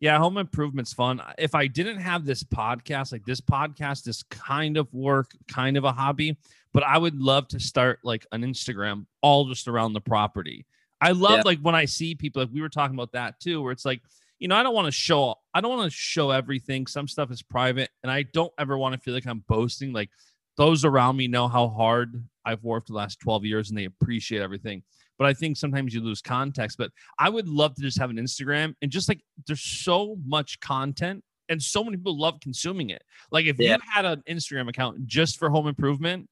yeah 0.00 0.18
home 0.18 0.38
improvement's 0.38 0.92
fun 0.92 1.20
if 1.38 1.54
i 1.54 1.66
didn't 1.66 1.98
have 1.98 2.24
this 2.24 2.42
podcast 2.42 3.12
like 3.12 3.24
this 3.24 3.40
podcast 3.40 4.08
is 4.08 4.22
kind 4.24 4.76
of 4.76 4.92
work 4.92 5.30
kind 5.48 5.76
of 5.76 5.84
a 5.84 5.92
hobby 5.92 6.36
but 6.72 6.82
i 6.82 6.98
would 6.98 7.20
love 7.20 7.46
to 7.48 7.60
start 7.60 7.98
like 8.02 8.26
an 8.32 8.42
instagram 8.42 9.06
all 9.22 9.46
just 9.48 9.68
around 9.68 9.92
the 9.92 10.00
property 10.00 10.66
i 11.00 11.10
love 11.12 11.38
Yeah. 11.38 11.42
like 11.44 11.60
when 11.60 11.74
i 11.74 11.84
see 11.84 12.14
people 12.14 12.42
like 12.42 12.50
we 12.52 12.60
were 12.60 12.68
talking 12.68 12.94
about 12.96 13.12
that 13.12 13.38
too 13.40 13.62
where 13.62 13.72
it's 13.72 13.84
like 13.84 14.02
you 14.38 14.48
know 14.48 14.56
i 14.56 14.62
don't 14.62 14.74
want 14.74 14.86
to 14.86 14.92
show 14.92 15.34
i 15.54 15.60
don't 15.60 15.76
want 15.76 15.90
to 15.90 15.96
show 15.96 16.30
everything 16.30 16.86
some 16.86 17.08
stuff 17.08 17.30
is 17.30 17.42
private 17.42 17.90
and 18.02 18.10
i 18.12 18.22
don't 18.22 18.52
ever 18.58 18.76
want 18.78 18.94
to 18.94 19.00
feel 19.00 19.14
like 19.14 19.26
i'm 19.26 19.44
boasting 19.48 19.92
like 19.92 20.10
those 20.56 20.84
around 20.84 21.16
me 21.16 21.28
know 21.28 21.46
how 21.46 21.68
hard 21.68 22.20
I've 22.44 22.64
worked 22.64 22.88
the 22.88 22.94
last 22.94 23.20
12 23.20 23.44
years 23.44 23.68
and 23.70 23.78
they 23.78 23.84
appreciate 23.84 24.42
everything. 24.42 24.82
But 25.16 25.28
I 25.28 25.32
think 25.34 25.56
sometimes 25.56 25.94
you 25.94 26.00
lose 26.00 26.20
context. 26.20 26.78
But 26.78 26.90
I 27.16 27.28
would 27.28 27.46
love 27.46 27.76
to 27.76 27.82
just 27.82 27.96
have 28.00 28.10
an 28.10 28.16
Instagram 28.16 28.74
and 28.82 28.90
just 28.90 29.08
like 29.08 29.20
there's 29.46 29.60
so 29.62 30.16
much 30.26 30.58
content 30.58 31.22
and 31.48 31.62
so 31.62 31.84
many 31.84 31.96
people 31.96 32.18
love 32.18 32.40
consuming 32.40 32.90
it. 32.90 33.04
Like 33.30 33.46
if 33.46 33.56
Yeah. 33.60 33.74
you 33.76 33.80
had 33.88 34.04
an 34.04 34.24
Instagram 34.28 34.68
account 34.68 35.06
just 35.06 35.38
for 35.38 35.48
home 35.48 35.68
improvement, 35.68 36.28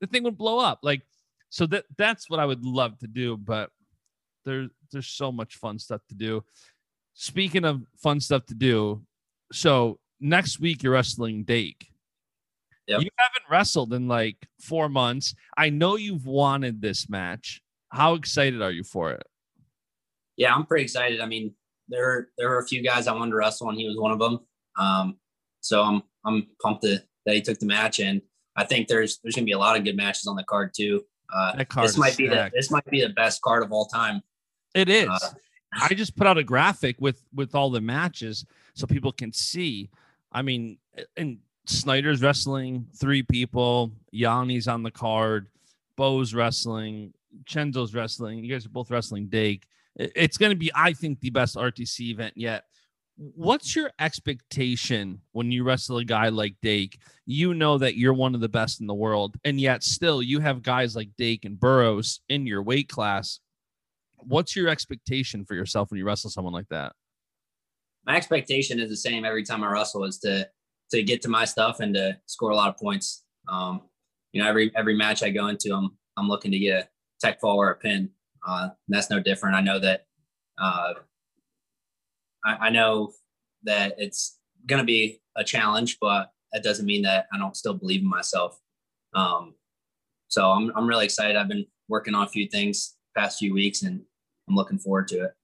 the 0.00 0.06
thing 0.06 0.22
would 0.22 0.38
blow 0.38 0.60
up. 0.60 0.78
Like 0.84 1.02
so 1.50 1.66
that 1.66 1.86
that's 1.96 2.30
what 2.30 2.38
I 2.38 2.44
would 2.46 2.64
love 2.64 2.96
to 3.00 3.08
do. 3.08 3.36
But 3.36 3.70
there's 4.44 4.70
there's 4.92 5.08
so 5.08 5.30
much 5.32 5.56
fun 5.56 5.78
stuff 5.78 6.00
to 6.08 6.14
do. 6.14 6.44
Speaking 7.14 7.64
of 7.64 7.82
fun 7.96 8.20
stuff 8.20 8.46
to 8.46 8.54
do, 8.54 9.02
so 9.52 9.98
next 10.20 10.60
week 10.60 10.82
you're 10.82 10.92
wrestling 10.92 11.44
Dake 11.44 11.88
Yep. 12.88 13.02
You 13.02 13.10
haven't 13.18 13.50
wrestled 13.50 13.92
in 13.92 14.08
like 14.08 14.48
four 14.60 14.88
months. 14.88 15.34
I 15.56 15.68
know 15.68 15.96
you've 15.96 16.26
wanted 16.26 16.80
this 16.80 17.08
match. 17.08 17.60
How 17.90 18.14
excited 18.14 18.62
are 18.62 18.70
you 18.70 18.82
for 18.82 19.12
it? 19.12 19.26
Yeah, 20.38 20.54
I'm 20.54 20.64
pretty 20.64 20.84
excited. 20.84 21.20
I 21.20 21.26
mean, 21.26 21.54
there 21.88 22.28
there 22.38 22.48
were 22.48 22.58
a 22.58 22.66
few 22.66 22.82
guys 22.82 23.06
I 23.06 23.12
wanted 23.12 23.32
to 23.32 23.36
wrestle, 23.36 23.68
and 23.68 23.78
he 23.78 23.86
was 23.86 23.96
one 23.98 24.10
of 24.10 24.18
them. 24.18 24.40
Um, 24.78 25.18
so 25.60 25.82
I'm 25.82 26.02
I'm 26.24 26.46
pumped 26.62 26.82
to, 26.84 27.02
that 27.26 27.34
he 27.34 27.42
took 27.42 27.58
the 27.58 27.66
match, 27.66 28.00
and 28.00 28.22
I 28.56 28.64
think 28.64 28.88
there's 28.88 29.18
there's 29.22 29.34
gonna 29.34 29.44
be 29.44 29.52
a 29.52 29.58
lot 29.58 29.76
of 29.76 29.84
good 29.84 29.96
matches 29.96 30.26
on 30.26 30.36
the 30.36 30.44
card 30.44 30.72
too. 30.74 31.02
Uh, 31.34 31.62
card 31.68 31.86
this 31.86 31.98
might 31.98 32.16
be 32.16 32.26
the 32.26 32.50
this 32.54 32.70
might 32.70 32.86
be 32.86 33.02
the 33.02 33.10
best 33.10 33.42
card 33.42 33.62
of 33.62 33.70
all 33.70 33.86
time. 33.86 34.22
It 34.78 34.88
is. 34.88 35.08
Uh, 35.08 35.30
I 35.72 35.94
just 35.94 36.16
put 36.16 36.26
out 36.26 36.38
a 36.38 36.44
graphic 36.44 36.96
with 37.00 37.22
with 37.34 37.54
all 37.54 37.70
the 37.70 37.80
matches 37.80 38.46
so 38.74 38.86
people 38.86 39.12
can 39.12 39.32
see. 39.32 39.90
I 40.30 40.42
mean, 40.42 40.78
and 41.16 41.38
Snyder's 41.66 42.22
wrestling 42.22 42.86
three 42.96 43.22
people. 43.22 43.90
Yanni's 44.12 44.68
on 44.68 44.84
the 44.84 44.90
card. 44.90 45.48
Bo's 45.96 46.32
wrestling. 46.32 47.12
Chenzo's 47.44 47.92
wrestling. 47.92 48.44
You 48.44 48.52
guys 48.52 48.66
are 48.66 48.70
both 48.70 48.90
wrestling 48.90 49.26
Dake. 49.26 49.66
It's 49.96 50.38
going 50.38 50.50
to 50.50 50.56
be, 50.56 50.70
I 50.74 50.92
think, 50.92 51.20
the 51.20 51.30
best 51.30 51.56
RTC 51.56 52.10
event 52.10 52.34
yet. 52.36 52.64
What's 53.16 53.74
your 53.74 53.90
expectation 53.98 55.20
when 55.32 55.50
you 55.50 55.64
wrestle 55.64 55.98
a 55.98 56.04
guy 56.04 56.28
like 56.28 56.54
Dake? 56.62 57.00
You 57.26 57.52
know 57.52 57.78
that 57.78 57.96
you're 57.96 58.14
one 58.14 58.36
of 58.36 58.40
the 58.40 58.48
best 58.48 58.80
in 58.80 58.86
the 58.86 58.94
world, 58.94 59.36
and 59.44 59.60
yet 59.60 59.82
still 59.82 60.22
you 60.22 60.38
have 60.38 60.62
guys 60.62 60.94
like 60.94 61.16
Dake 61.18 61.44
and 61.44 61.58
Burroughs 61.58 62.20
in 62.28 62.46
your 62.46 62.62
weight 62.62 62.88
class. 62.88 63.40
What's 64.20 64.56
your 64.56 64.68
expectation 64.68 65.44
for 65.44 65.54
yourself 65.54 65.90
when 65.90 65.98
you 65.98 66.04
wrestle 66.04 66.30
someone 66.30 66.52
like 66.52 66.68
that? 66.70 66.92
My 68.06 68.16
expectation 68.16 68.80
is 68.80 68.88
the 68.90 68.96
same 68.96 69.24
every 69.24 69.44
time 69.44 69.62
I 69.62 69.70
wrestle 69.70 70.04
is 70.04 70.18
to 70.20 70.48
to 70.90 71.02
get 71.02 71.20
to 71.22 71.28
my 71.28 71.44
stuff 71.44 71.80
and 71.80 71.94
to 71.94 72.16
score 72.26 72.50
a 72.50 72.56
lot 72.56 72.70
of 72.70 72.76
points. 72.78 73.24
Um, 73.48 73.82
you 74.32 74.42
know, 74.42 74.48
every 74.48 74.72
every 74.76 74.94
match 74.94 75.22
I 75.22 75.30
go 75.30 75.48
into, 75.48 75.74
I'm 75.74 75.90
I'm 76.16 76.28
looking 76.28 76.50
to 76.52 76.58
get 76.58 76.84
a 76.84 76.88
tech 77.20 77.40
fall 77.40 77.56
or 77.56 77.70
a 77.70 77.76
pin. 77.76 78.10
Uh, 78.46 78.70
that's 78.88 79.10
no 79.10 79.20
different. 79.20 79.56
I 79.56 79.60
know 79.60 79.78
that. 79.78 80.06
Uh, 80.60 80.94
I, 82.44 82.56
I 82.66 82.70
know 82.70 83.12
that 83.64 83.94
it's 83.98 84.38
going 84.66 84.80
to 84.80 84.86
be 84.86 85.20
a 85.36 85.44
challenge, 85.44 85.98
but 86.00 86.32
that 86.52 86.62
doesn't 86.62 86.86
mean 86.86 87.02
that 87.02 87.26
I 87.32 87.38
don't 87.38 87.56
still 87.56 87.74
believe 87.74 88.00
in 88.00 88.08
myself. 88.08 88.58
Um, 89.14 89.54
so 90.28 90.50
I'm 90.50 90.72
I'm 90.76 90.86
really 90.86 91.04
excited. 91.04 91.36
I've 91.36 91.48
been 91.48 91.66
working 91.88 92.14
on 92.14 92.24
a 92.24 92.28
few 92.28 92.48
things 92.48 92.96
past 93.16 93.38
few 93.38 93.52
weeks, 93.54 93.82
and 93.82 94.02
I'm 94.48 94.54
looking 94.54 94.78
forward 94.78 95.08
to 95.08 95.24
it. 95.24 95.34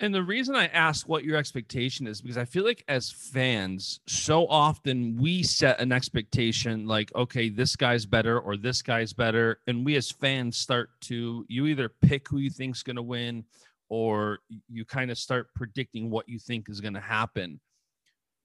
And 0.00 0.14
the 0.14 0.22
reason 0.22 0.54
I 0.54 0.66
ask 0.68 1.08
what 1.08 1.24
your 1.24 1.36
expectation 1.36 2.06
is 2.06 2.20
because 2.20 2.38
I 2.38 2.44
feel 2.44 2.64
like 2.64 2.84
as 2.86 3.10
fans, 3.10 3.98
so 4.06 4.46
often 4.46 5.16
we 5.16 5.42
set 5.42 5.80
an 5.80 5.90
expectation 5.90 6.86
like, 6.86 7.12
okay, 7.16 7.48
this 7.48 7.74
guy's 7.74 8.06
better 8.06 8.38
or 8.38 8.56
this 8.56 8.80
guy's 8.80 9.12
better. 9.12 9.58
And 9.66 9.84
we 9.84 9.96
as 9.96 10.10
fans 10.10 10.56
start 10.56 10.90
to, 11.02 11.44
you 11.48 11.66
either 11.66 11.88
pick 11.88 12.28
who 12.28 12.38
you 12.38 12.48
think's 12.48 12.84
going 12.84 12.96
to 12.96 13.02
win 13.02 13.44
or 13.88 14.38
you 14.68 14.84
kind 14.84 15.10
of 15.10 15.18
start 15.18 15.52
predicting 15.54 16.10
what 16.10 16.28
you 16.28 16.38
think 16.38 16.68
is 16.68 16.80
going 16.80 16.94
to 16.94 17.00
happen. 17.00 17.58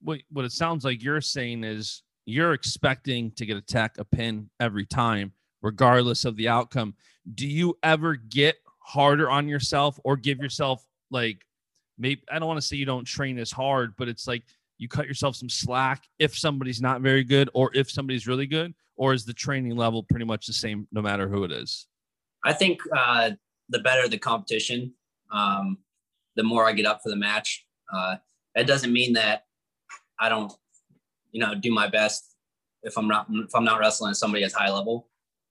What, 0.02 0.22
what 0.32 0.44
it 0.44 0.52
sounds 0.52 0.84
like 0.84 1.04
you're 1.04 1.20
saying 1.20 1.62
is 1.62 2.02
you're 2.26 2.52
expecting 2.52 3.30
to 3.32 3.46
get 3.46 3.56
a 3.56 3.62
tech, 3.62 3.98
a 3.98 4.04
pin 4.04 4.50
every 4.58 4.86
time, 4.86 5.32
regardless 5.62 6.24
of 6.24 6.34
the 6.34 6.48
outcome. 6.48 6.94
Do 7.32 7.46
you 7.46 7.78
ever 7.82 8.16
get 8.16 8.56
harder 8.84 9.30
on 9.30 9.48
yourself 9.48 9.98
or 10.04 10.16
give 10.16 10.38
yourself 10.38 10.86
like 11.10 11.38
maybe 11.98 12.22
I 12.30 12.38
don't 12.38 12.46
want 12.46 12.60
to 12.60 12.66
say 12.66 12.76
you 12.76 12.84
don't 12.84 13.06
train 13.06 13.38
as 13.38 13.50
hard, 13.50 13.94
but 13.96 14.08
it's 14.08 14.28
like 14.28 14.44
you 14.78 14.88
cut 14.88 15.06
yourself 15.06 15.36
some 15.36 15.48
slack 15.48 16.04
if 16.18 16.36
somebody's 16.36 16.80
not 16.80 17.00
very 17.00 17.24
good 17.24 17.48
or 17.54 17.70
if 17.74 17.90
somebody's 17.90 18.26
really 18.26 18.46
good, 18.46 18.74
or 18.96 19.14
is 19.14 19.24
the 19.24 19.32
training 19.32 19.76
level 19.76 20.02
pretty 20.02 20.26
much 20.26 20.46
the 20.46 20.52
same 20.52 20.86
no 20.92 21.00
matter 21.00 21.28
who 21.28 21.44
it 21.44 21.52
is? 21.52 21.86
I 22.44 22.52
think 22.52 22.80
uh, 22.94 23.30
the 23.70 23.78
better 23.78 24.06
the 24.06 24.18
competition, 24.18 24.92
um, 25.32 25.78
the 26.36 26.42
more 26.42 26.66
I 26.66 26.72
get 26.72 26.86
up 26.86 27.00
for 27.02 27.08
the 27.08 27.16
match. 27.16 27.66
Uh, 27.92 28.16
that 28.54 28.66
doesn't 28.66 28.92
mean 28.92 29.14
that 29.14 29.44
I 30.20 30.28
don't, 30.28 30.52
you 31.32 31.40
know, 31.40 31.54
do 31.54 31.72
my 31.72 31.88
best 31.88 32.36
if 32.82 32.98
I'm 32.98 33.08
not 33.08 33.26
if 33.30 33.54
I'm 33.54 33.64
not 33.64 33.80
wrestling 33.80 34.12
somebody 34.14 34.44
at 34.44 34.52
high 34.52 34.70
level, 34.70 35.08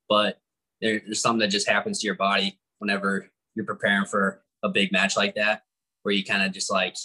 but 0.07 0.39
there, 0.81 1.01
there's 1.03 1.21
something 1.21 1.39
that 1.39 1.47
just 1.47 1.67
happens 1.67 1.99
to 1.99 2.05
your 2.05 2.15
body 2.15 2.59
whenever 2.83 3.31
you're 3.55 3.65
preparing 3.65 4.05
for 4.05 4.43
a 4.61 4.69
big 4.69 4.91
match 4.91 5.15
like 5.15 5.35
that, 5.35 5.61
where 6.03 6.13
you 6.13 6.23
kind 6.23 6.43
of 6.43 6.51
just 6.51 6.69
like 6.69 6.95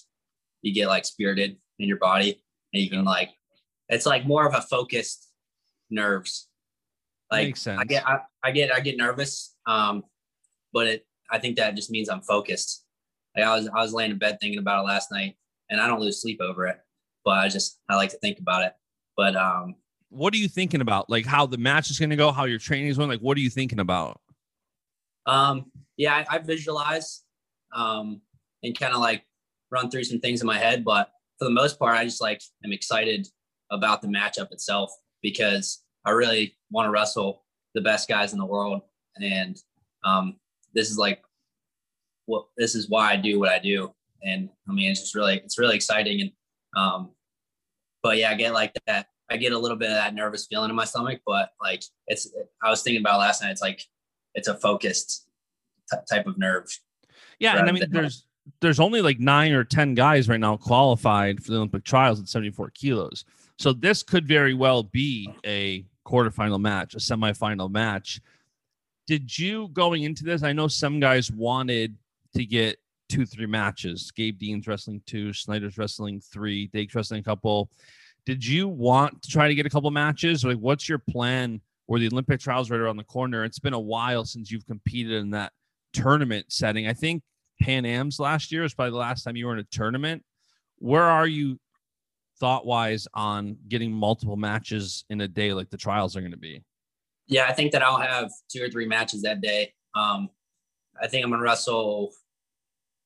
you 0.63 0.75
get 0.75 0.89
like 0.89 1.05
spirited 1.05 1.57
in 1.79 1.89
your 1.89 1.99
body, 1.99 2.43
and 2.75 2.83
you 2.83 2.91
can 2.91 3.05
like 3.05 3.31
it's 3.89 4.07
like 4.07 4.27
more 4.27 4.47
of 4.47 4.55
a 4.55 4.61
focused 4.61 5.29
nerves. 5.89 6.49
Like 7.31 7.49
Makes 7.49 7.63
sense. 7.63 7.81
I 7.81 7.85
get 7.85 8.09
I, 8.09 8.21
I 8.43 8.51
get 8.51 8.75
I 8.75 8.81
get 8.81 8.97
nervous, 8.97 9.55
um, 9.67 10.03
but 10.73 10.89
it 10.89 11.07
I 11.31 11.39
think 11.39 11.57
that 11.57 11.77
just 11.77 11.91
means 11.91 12.09
I'm 12.09 12.23
focused. 12.23 12.85
Like 13.37 13.47
I 13.47 13.57
was 13.57 13.69
I 13.69 13.81
was 13.81 13.93
laying 13.93 14.11
in 14.11 14.19
bed 14.19 14.39
thinking 14.41 14.59
about 14.59 14.83
it 14.83 14.89
last 14.89 15.13
night, 15.13 15.37
and 15.71 15.81
I 15.81 15.87
don't 15.87 16.01
lose 16.01 16.21
sleep 16.21 16.41
over 16.41 16.67
it, 16.67 16.79
but 17.25 17.39
I 17.39 17.49
just 17.49 17.79
I 17.89 17.95
like 17.95 18.11
to 18.11 18.19
think 18.19 18.41
about 18.41 18.65
it. 18.65 18.73
But 19.17 19.37
um, 19.37 19.77
what 20.09 20.35
are 20.35 20.39
you 20.39 20.49
thinking 20.49 20.81
about? 20.81 21.09
Like 21.09 21.27
how 21.27 21.47
the 21.47 21.59
match 21.59 21.91
is 21.91 21.99
going 21.99 22.11
to 22.11 22.17
go, 22.17 22.33
how 22.33 22.45
your 22.45 22.59
training 22.59 22.89
is 22.89 22.97
going. 22.97 23.09
Like 23.09 23.21
what 23.21 23.37
are 23.37 23.41
you 23.41 23.51
thinking 23.51 23.79
about? 23.79 24.21
Um, 25.29 25.71
yeah, 25.97 26.25
I, 26.29 26.37
I 26.37 26.39
visualize 26.39 27.23
um, 27.75 28.21
and 28.63 28.77
kind 28.77 28.95
of 28.95 29.01
like 29.01 29.25
run 29.71 29.91
through 29.91 30.05
some 30.05 30.21
things 30.21 30.41
in 30.41 30.47
my 30.47 30.59
head. 30.59 30.85
But 30.85 31.11
for 31.39 31.45
the 31.45 31.51
most 31.51 31.79
part, 31.79 31.97
I 31.97 32.05
just 32.05 32.21
like 32.21 32.41
am 32.65 32.73
excited 32.73 33.29
about 33.71 34.01
the 34.01 34.09
matchup 34.09 34.51
itself 34.51 34.91
because 35.23 35.85
I 36.05 36.11
really 36.11 36.57
want 36.71 36.87
to 36.87 36.91
wrestle 36.91 37.45
the 37.75 37.83
best 37.83 38.09
guys 38.09 38.33
in 38.33 38.39
the 38.39 38.47
world. 38.47 38.81
And 39.17 39.57
um, 40.05 40.37
this 40.75 40.91
is 40.91 40.97
like 40.97 41.23
what 42.27 42.47
this 42.57 42.75
is 42.75 42.89
why 42.89 43.13
I 43.13 43.17
do 43.17 43.39
what 43.39 43.51
I 43.51 43.59
do. 43.59 43.93
And 44.23 44.49
I 44.69 44.73
mean, 44.73 44.91
it's 44.91 45.01
just 45.01 45.15
really, 45.15 45.37
it's 45.37 45.59
really 45.59 45.77
exciting. 45.77 46.21
And, 46.23 46.33
um, 46.77 47.11
but 48.03 48.17
yeah, 48.17 48.31
I 48.31 48.35
get 48.35 48.55
like 48.55 48.73
that. 48.87 49.07
I 49.31 49.37
get 49.37 49.53
a 49.53 49.59
little 49.59 49.77
bit 49.77 49.91
of 49.91 49.97
that 49.97 50.15
nervous 50.15 50.47
feeling 50.47 50.71
in 50.71 50.77
my 50.77 50.87
stomach, 50.87 51.21
but 51.27 51.51
like 51.61 51.83
it's, 52.07 52.33
I 52.63 52.71
was 52.71 52.83
thinking 52.83 53.03
about 53.03 53.19
last 53.19 53.43
night. 53.43 53.51
It's 53.51 53.61
like, 53.61 53.83
it's 54.39 54.49
a 54.49 54.57
focused 54.57 55.27
t- 55.91 55.99
type 56.09 56.27
of 56.27 56.39
nerve 56.39 56.67
yeah, 57.39 57.59
and 57.59 57.69
I 57.69 57.73
mean, 57.73 57.85
there's 57.91 58.25
there's 58.61 58.81
only 58.81 59.01
like 59.03 59.21
nine 59.21 59.53
or 59.53 59.65
ten 59.65 59.95
guys 59.95 60.29
right 60.29 60.41
now 60.41 60.57
qualified 60.57 61.43
for 61.43 61.53
the 61.53 61.57
Olympic 61.57 61.85
trials 61.85 62.21
at 62.21 62.29
74 62.29 62.71
kilos. 62.71 63.25
So 63.59 63.73
this 63.73 64.03
could 64.03 64.27
very 64.27 64.55
well 64.55 64.83
be 64.85 65.33
a 65.45 65.85
quarterfinal 66.07 66.61
match, 66.61 66.95
a 66.95 66.99
semifinal 66.99 67.71
match. 67.71 68.21
Did 69.07 69.37
you 69.37 69.69
going 69.69 70.03
into 70.03 70.25
this? 70.25 70.43
I 70.43 70.53
know 70.53 70.69
some 70.69 71.01
guys 71.01 71.31
wanted 71.31 71.97
to 72.35 72.45
get 72.45 72.79
two, 73.09 73.25
three 73.27 73.47
matches. 73.47 74.11
Gabe 74.11 74.39
Dean's 74.39 74.67
wrestling 74.67 75.03
two, 75.07 75.33
Snyder's 75.33 75.79
wrestling 75.79 76.21
three, 76.21 76.69
Dake's 76.69 76.95
wrestling 76.95 77.21
a 77.21 77.25
couple. 77.25 77.71
Did 78.27 78.45
you 78.45 78.69
want 78.69 79.23
to 79.23 79.31
try 79.31 79.49
to 79.49 79.55
get 79.55 79.65
a 79.67 79.71
couple 79.71 79.91
matches? 79.91 80.45
Like, 80.45 80.59
what's 80.59 80.89
your 80.89 80.99
plan? 80.99 81.61
Where 81.89 81.99
the 81.99 82.09
Olympic 82.09 82.39
trials 82.39 82.71
right 82.71 82.79
around 82.79 82.99
the 82.99 83.05
corner? 83.05 83.45
It's 83.45 83.59
been 83.59 83.73
a 83.73 83.81
while 83.81 84.27
since 84.27 84.51
you've 84.51 84.67
competed 84.67 85.13
in 85.13 85.31
that 85.31 85.53
tournament 85.95 86.45
setting. 86.51 86.87
I 86.87 86.93
think 86.93 87.23
Pan 87.63 87.87
Am's 87.87 88.21
last 88.21 88.53
year 88.53 88.61
was 88.61 88.75
probably 88.75 88.91
the 88.91 88.99
last 88.99 89.23
time 89.23 89.37
you 89.37 89.47
were 89.47 89.55
in 89.55 89.59
a 89.59 89.65
tournament. 89.65 90.23
Where 90.77 91.05
are 91.05 91.27
you 91.27 91.59
thought 92.39 92.67
wise 92.67 93.09
on 93.15 93.57
getting 93.69 93.91
multiple 93.91 94.37
matches 94.37 95.07
in 95.09 95.23
a 95.23 95.29
day 95.29 95.55
like 95.55 95.71
the 95.71 95.79
trials 95.79 96.15
are 96.15 96.21
going 96.21 96.33
to 96.33 96.39
be? 96.39 96.63
Yeah, 97.27 97.47
I 97.49 97.55
think 97.55 97.73
that 97.73 97.83
I'll 97.83 97.99
have 97.99 98.31
two 98.51 98.63
or 98.63 98.69
three 98.69 98.87
matches 98.87 99.23
that 99.23 99.41
day. 99.41 99.73
Um, 99.95 100.29
I 101.03 101.07
think 101.07 101.25
I'm 101.25 101.31
going 101.31 101.41
to 101.41 101.45
wrestle. 101.45 102.13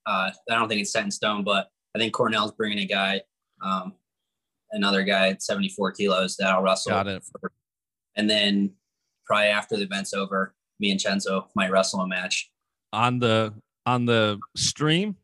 Uh, 0.06 0.32
I 0.50 0.54
don't 0.54 0.68
think 0.68 0.80
it's 0.80 0.92
set 0.92 1.04
in 1.04 1.10
stone, 1.12 1.44
but 1.44 1.68
I 1.94 2.00
think 2.00 2.12
Cornell's 2.12 2.50
bringing 2.50 2.80
a 2.80 2.86
guy, 2.86 3.20
um, 3.62 3.94
another 4.72 5.04
guy 5.04 5.28
at 5.28 5.42
74 5.42 5.92
kilos 5.92 6.36
that 6.38 6.48
I'll 6.48 6.62
wrestle. 6.62 6.90
Got 6.90 7.06
it. 7.06 7.22
For, 7.40 7.52
and 8.16 8.28
then 8.28 8.72
probably 9.26 9.46
after 9.46 9.76
the 9.76 9.82
event's 9.82 10.14
over, 10.14 10.54
me 10.78 10.90
and 10.90 11.00
Chenzo 11.00 11.46
might 11.54 11.70
wrestle 11.70 12.00
a 12.00 12.08
match 12.08 12.50
on 12.92 13.18
the 13.18 13.54
on 13.86 14.04
the 14.04 14.38
stream? 14.56 15.16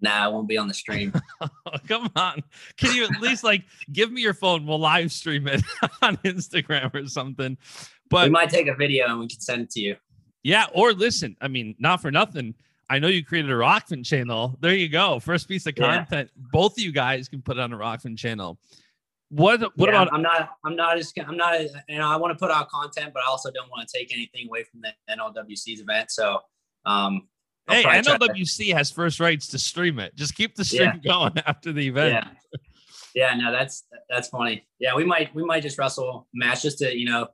Nah, 0.00 0.24
I 0.24 0.28
won't 0.28 0.48
be 0.48 0.58
on 0.58 0.66
the 0.66 0.74
stream. 0.74 1.12
Come 1.88 2.10
on. 2.16 2.42
Can 2.76 2.94
you 2.94 3.04
at 3.04 3.20
least 3.20 3.44
like 3.44 3.62
give 3.92 4.10
me 4.10 4.20
your 4.20 4.34
phone? 4.34 4.66
We'll 4.66 4.80
live 4.80 5.12
stream 5.12 5.46
it 5.46 5.62
on 6.02 6.16
Instagram 6.18 6.92
or 6.94 7.06
something. 7.06 7.56
But 8.10 8.24
we 8.24 8.30
might 8.30 8.50
take 8.50 8.66
a 8.66 8.74
video 8.74 9.06
and 9.06 9.20
we 9.20 9.28
can 9.28 9.40
send 9.40 9.62
it 9.62 9.70
to 9.70 9.80
you. 9.80 9.96
Yeah, 10.42 10.66
or 10.74 10.92
listen, 10.92 11.36
I 11.40 11.46
mean, 11.46 11.76
not 11.78 12.02
for 12.02 12.10
nothing. 12.10 12.54
I 12.90 12.98
know 12.98 13.06
you 13.06 13.24
created 13.24 13.50
a 13.50 13.54
Rokfin 13.54 14.04
channel. 14.04 14.58
There 14.60 14.74
you 14.74 14.88
go. 14.88 15.20
First 15.20 15.48
piece 15.48 15.66
of 15.66 15.76
content. 15.76 16.30
Yeah. 16.34 16.46
Both 16.52 16.72
of 16.72 16.80
you 16.80 16.92
guys 16.92 17.28
can 17.28 17.40
put 17.40 17.56
it 17.56 17.60
on 17.60 17.72
a 17.72 17.76
Rokfin 17.78 18.18
channel. 18.18 18.58
What 19.32 19.62
what 19.78 19.88
yeah, 19.88 20.02
about 20.02 20.12
I'm 20.12 20.20
not 20.20 20.50
I'm 20.62 20.76
not 20.76 20.98
as 20.98 21.10
I'm 21.26 21.38
not 21.38 21.58
you 21.88 21.98
know 21.98 22.06
I 22.06 22.16
want 22.16 22.38
to 22.38 22.38
put 22.38 22.50
out 22.50 22.68
content, 22.68 23.14
but 23.14 23.22
I 23.22 23.26
also 23.26 23.50
don't 23.50 23.70
want 23.70 23.88
to 23.88 23.98
take 23.98 24.12
anything 24.12 24.46
away 24.46 24.64
from 24.64 24.82
the 24.82 24.92
NLWC's 25.10 25.80
event. 25.80 26.10
So 26.10 26.40
um, 26.84 27.28
hey, 27.66 27.82
NLWC 27.82 28.74
has 28.74 28.90
first 28.90 29.20
rights 29.20 29.46
to 29.48 29.58
stream 29.58 29.98
it. 30.00 30.14
Just 30.16 30.34
keep 30.34 30.54
the 30.54 30.66
stream 30.66 31.00
yeah. 31.02 31.12
going 31.12 31.32
after 31.46 31.72
the 31.72 31.88
event. 31.88 32.12
Yeah. 32.12 32.58
Yeah, 33.14 33.34
no, 33.34 33.52
that's 33.52 33.84
that's 34.10 34.28
funny. 34.28 34.66
Yeah, 34.78 34.94
we 34.94 35.04
might 35.04 35.34
we 35.34 35.44
might 35.44 35.62
just 35.62 35.78
wrestle 35.78 36.28
match 36.34 36.62
just 36.62 36.78
to 36.78 36.94
you 36.96 37.06
know 37.06 37.28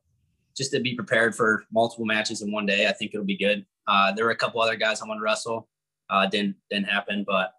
just 0.56 0.70
to 0.72 0.80
be 0.80 0.94
prepared 0.94 1.34
for 1.34 1.64
multiple 1.72 2.04
matches 2.04 2.42
in 2.42 2.52
one 2.52 2.66
day. 2.66 2.86
I 2.86 2.92
think 2.92 3.12
it'll 3.14 3.26
be 3.26 3.36
good. 3.36 3.64
Uh, 3.86 4.12
there 4.12 4.24
were 4.24 4.32
a 4.32 4.36
couple 4.36 4.60
other 4.60 4.76
guys 4.76 5.00
I 5.00 5.06
want 5.06 5.18
to 5.18 5.22
wrestle. 5.22 5.68
Uh, 6.10 6.26
didn't 6.26 6.56
didn't 6.70 6.88
happen, 6.88 7.24
but 7.26 7.52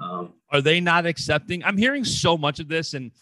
um, 0.00 0.34
are 0.50 0.60
they 0.60 0.80
not 0.80 1.06
accepting? 1.06 1.64
I'm 1.64 1.76
hearing 1.76 2.04
so 2.04 2.36
much 2.36 2.60
of 2.60 2.68
this, 2.68 2.94
and 2.94 3.12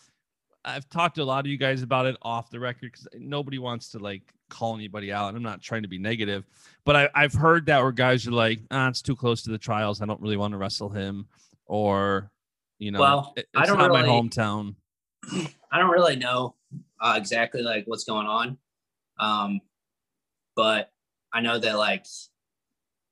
I've 0.66 0.88
talked 0.90 1.14
to 1.14 1.22
a 1.22 1.24
lot 1.24 1.40
of 1.40 1.46
you 1.46 1.56
guys 1.56 1.82
about 1.82 2.06
it 2.06 2.16
off 2.22 2.50
the 2.50 2.58
record 2.58 2.90
because 2.92 3.06
nobody 3.14 3.58
wants 3.58 3.90
to 3.90 4.00
like 4.00 4.22
call 4.50 4.74
anybody 4.74 5.12
out. 5.12 5.28
And 5.28 5.36
I'm 5.36 5.42
not 5.42 5.62
trying 5.62 5.82
to 5.82 5.88
be 5.88 5.98
negative, 5.98 6.44
but 6.84 6.96
I, 7.14 7.22
have 7.22 7.32
heard 7.32 7.66
that 7.66 7.80
where 7.80 7.92
guys 7.92 8.26
are 8.26 8.32
like, 8.32 8.60
ah, 8.72 8.88
it's 8.88 9.00
too 9.00 9.14
close 9.14 9.42
to 9.42 9.50
the 9.50 9.58
trials. 9.58 10.02
I 10.02 10.06
don't 10.06 10.20
really 10.20 10.36
want 10.36 10.52
to 10.52 10.58
wrestle 10.58 10.88
him, 10.88 11.28
or 11.66 12.32
you 12.78 12.90
know, 12.90 13.00
well, 13.00 13.32
it's 13.36 13.48
I 13.54 13.64
don't 13.64 13.78
not 13.78 13.90
really, 13.90 14.02
my 14.02 14.08
hometown. 14.08 14.74
I 15.72 15.78
don't 15.78 15.90
really 15.90 16.16
know 16.16 16.56
uh, 17.00 17.14
exactly 17.16 17.62
like 17.62 17.84
what's 17.86 18.04
going 18.04 18.26
on, 18.26 18.58
um, 19.20 19.60
but 20.56 20.90
I 21.32 21.40
know 21.40 21.58
that 21.58 21.78
like 21.78 22.06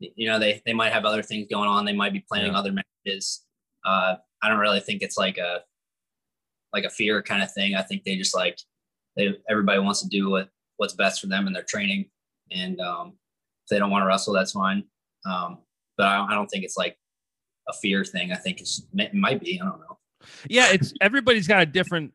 you 0.01 0.29
know 0.29 0.41
they 0.41 0.61
they 0.67 0.75
might 0.75 0.93
have 0.93 1.05
other 1.05 1.23
things 1.23 1.47
going 1.49 1.69
on. 1.69 1.85
They 1.85 1.93
might 1.93 2.13
be 2.13 2.25
planning 2.29 2.53
yeah. 2.53 2.59
other 2.59 2.73
matches. 2.73 3.45
Uh, 3.85 4.17
I 4.43 4.49
don't 4.49 4.59
really 4.59 4.81
think 4.81 5.03
it's 5.03 5.17
like 5.17 5.39
a 5.39 5.61
like 6.75 6.85
a 6.85 6.91
fear 6.91 7.23
kind 7.23 7.43
of 7.43 7.51
thing. 7.53 7.75
I 7.75 7.83
think 7.83 8.05
they 8.05 8.17
just 8.17 8.35
like 8.35 8.59
they 9.17 9.39
everybody 9.49 9.79
wants 9.79 10.03
to 10.03 10.09
do 10.09 10.29
what 10.29 10.49
what's 10.77 10.95
best 10.95 11.21
for 11.21 11.29
them 11.29 11.47
in 11.47 11.53
their 11.53 11.63
training, 11.63 12.11
and 12.51 12.79
um, 12.81 13.15
if 13.65 13.71
they 13.71 13.79
don't 13.79 13.91
want 13.91 14.03
to 14.03 14.07
wrestle, 14.07 14.35
that's 14.35 14.53
fine. 14.53 14.85
Um, 15.25 15.59
but 15.97 16.07
I, 16.07 16.27
I 16.27 16.35
don't 16.35 16.49
think 16.49 16.65
it's 16.65 16.77
like 16.77 16.99
a 17.69 17.73
fear 17.73 18.05
thing. 18.05 18.33
I 18.33 18.37
think 18.37 18.61
it's 18.61 18.83
it 18.95 19.15
might 19.15 19.41
be. 19.41 19.61
I 19.61 19.65
don't 19.65 19.81
know. 19.81 19.99
Yeah, 20.51 20.73
it's 20.73 20.93
everybody's 21.01 21.47
got 21.47 21.63
a 21.63 21.67
different 21.67 22.13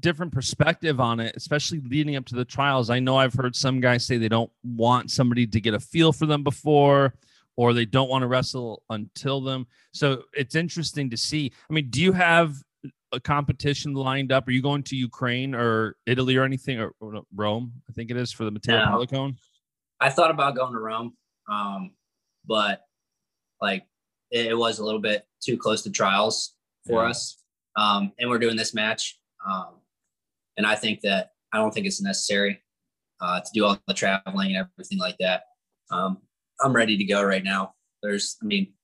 different 0.00 0.32
perspective 0.32 1.00
on 1.00 1.20
it, 1.20 1.34
especially 1.36 1.80
leading 1.80 2.16
up 2.16 2.26
to 2.26 2.34
the 2.34 2.44
trials. 2.44 2.90
I 2.90 3.00
know 3.00 3.16
I've 3.16 3.34
heard 3.34 3.54
some 3.54 3.80
guys 3.80 4.06
say 4.06 4.16
they 4.16 4.28
don't 4.28 4.50
want 4.64 5.10
somebody 5.10 5.46
to 5.48 5.60
get 5.60 5.74
a 5.74 5.80
feel 5.80 6.12
for 6.12 6.26
them 6.26 6.42
before, 6.42 7.14
or 7.56 7.72
they 7.72 7.84
don't 7.84 8.08
want 8.08 8.22
to 8.22 8.28
wrestle 8.28 8.82
until 8.90 9.40
them. 9.40 9.66
So 9.92 10.22
it's 10.32 10.54
interesting 10.54 11.10
to 11.10 11.16
see. 11.16 11.52
I 11.68 11.72
mean, 11.72 11.88
do 11.90 12.02
you 12.02 12.12
have 12.12 12.62
a 13.12 13.20
competition 13.20 13.94
lined 13.94 14.32
up? 14.32 14.48
Are 14.48 14.50
you 14.50 14.62
going 14.62 14.82
to 14.84 14.96
Ukraine 14.96 15.54
or 15.54 15.96
Italy 16.06 16.36
or 16.36 16.44
anything 16.44 16.80
or, 16.80 16.92
or 17.00 17.22
Rome? 17.34 17.72
I 17.88 17.92
think 17.92 18.10
it 18.10 18.16
is 18.16 18.32
for 18.32 18.44
the 18.44 18.50
Matteo 18.50 18.78
no. 18.78 18.90
Pellicone. 18.90 19.36
I 20.00 20.10
thought 20.10 20.30
about 20.30 20.56
going 20.56 20.72
to 20.72 20.78
Rome, 20.78 21.14
um, 21.50 21.92
but 22.44 22.82
like 23.60 23.84
it, 24.30 24.46
it, 24.46 24.58
was 24.58 24.78
a 24.78 24.84
little 24.84 25.00
bit 25.00 25.24
too 25.42 25.56
close 25.56 25.82
to 25.82 25.90
trials 25.90 26.54
for 26.86 27.02
yeah. 27.02 27.10
us, 27.10 27.42
um, 27.76 28.12
and 28.18 28.28
we're 28.28 28.38
doing 28.38 28.56
this 28.56 28.74
match, 28.74 29.18
um, 29.48 29.80
and 30.58 30.66
I 30.66 30.74
think 30.74 31.00
that 31.00 31.30
I 31.52 31.58
don't 31.58 31.72
think 31.72 31.86
it's 31.86 32.02
necessary 32.02 32.62
uh, 33.20 33.40
to 33.40 33.50
do 33.54 33.64
all 33.64 33.78
the 33.86 33.94
traveling 33.94 34.54
and 34.54 34.68
everything 34.76 34.98
like 34.98 35.16
that. 35.20 35.44
Um, 35.90 36.18
I'm 36.60 36.74
ready 36.74 36.98
to 36.98 37.04
go 37.04 37.22
right 37.22 37.44
now. 37.44 37.74
There's, 38.02 38.36
I 38.42 38.46
mean, 38.46 38.74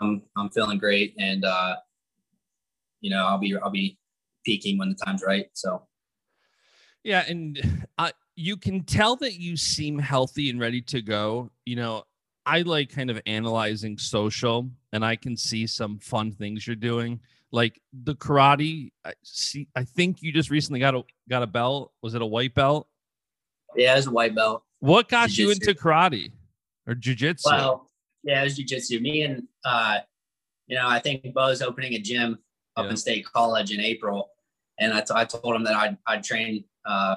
I'm 0.00 0.22
I'm 0.36 0.50
feeling 0.50 0.78
great, 0.78 1.14
and 1.18 1.44
uh, 1.44 1.76
you 3.04 3.10
know, 3.10 3.26
I'll 3.26 3.38
be 3.38 3.54
I'll 3.62 3.70
be 3.70 3.98
peaking 4.46 4.78
when 4.78 4.88
the 4.88 4.94
time's 4.94 5.22
right. 5.22 5.46
So 5.52 5.82
yeah, 7.04 7.22
and 7.28 7.86
uh, 7.98 8.12
you 8.34 8.56
can 8.56 8.82
tell 8.82 9.14
that 9.16 9.34
you 9.34 9.58
seem 9.58 9.98
healthy 9.98 10.48
and 10.48 10.58
ready 10.58 10.80
to 10.82 11.02
go. 11.02 11.50
You 11.66 11.76
know, 11.76 12.04
I 12.46 12.62
like 12.62 12.90
kind 12.90 13.10
of 13.10 13.20
analyzing 13.26 13.98
social, 13.98 14.70
and 14.94 15.04
I 15.04 15.16
can 15.16 15.36
see 15.36 15.66
some 15.66 15.98
fun 15.98 16.32
things 16.32 16.66
you're 16.66 16.76
doing, 16.76 17.20
like 17.52 17.78
the 17.92 18.14
karate. 18.14 18.92
I 19.04 19.12
see. 19.22 19.68
I 19.76 19.84
think 19.84 20.22
you 20.22 20.32
just 20.32 20.48
recently 20.48 20.80
got 20.80 20.94
a 20.94 21.02
got 21.28 21.42
a 21.42 21.46
belt. 21.46 21.92
Was 22.00 22.14
it 22.14 22.22
a 22.22 22.26
white 22.26 22.54
belt? 22.54 22.88
Yeah, 23.76 23.98
it's 23.98 24.06
a 24.06 24.10
white 24.10 24.34
belt. 24.34 24.62
What 24.80 25.10
got 25.10 25.28
jiu-jitsu. 25.28 25.42
you 25.42 25.50
into 25.50 25.74
karate 25.78 26.32
or 26.86 26.94
jujitsu? 26.94 27.44
Well, 27.44 27.90
yeah, 28.22 28.40
it 28.40 28.44
was 28.44 28.58
jujitsu. 28.58 29.02
Me 29.02 29.24
and 29.24 29.42
uh, 29.62 29.98
you 30.68 30.76
know, 30.76 30.88
I 30.88 31.00
think 31.00 31.34
Bo's 31.34 31.60
opening 31.60 31.92
a 31.92 31.98
gym 31.98 32.38
up 32.76 32.84
yeah. 32.84 32.90
in 32.90 32.96
State 32.96 33.24
College 33.24 33.72
in 33.72 33.80
April, 33.80 34.30
and 34.78 34.92
I, 34.92 35.00
t- 35.00 35.14
I 35.14 35.24
told 35.24 35.54
him 35.54 35.64
that 35.64 35.74
I'd 35.74 35.96
I'd 36.06 36.22
train 36.22 36.64
uh, 36.86 37.16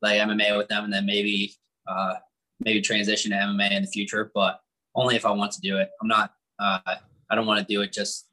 like 0.00 0.20
MMA 0.20 0.56
with 0.56 0.68
them, 0.68 0.84
and 0.84 0.92
then 0.92 1.06
maybe 1.06 1.54
uh, 1.86 2.14
maybe 2.60 2.80
transition 2.80 3.30
to 3.32 3.36
MMA 3.36 3.72
in 3.72 3.82
the 3.82 3.88
future, 3.88 4.30
but 4.34 4.60
only 4.94 5.16
if 5.16 5.24
I 5.24 5.30
want 5.30 5.52
to 5.52 5.60
do 5.60 5.78
it. 5.78 5.90
I'm 6.00 6.08
not. 6.08 6.32
Uh, 6.58 6.78
I 7.30 7.34
don't 7.34 7.46
want 7.46 7.66
to 7.66 7.72
do 7.72 7.80
it 7.80 7.92
just 7.92 8.28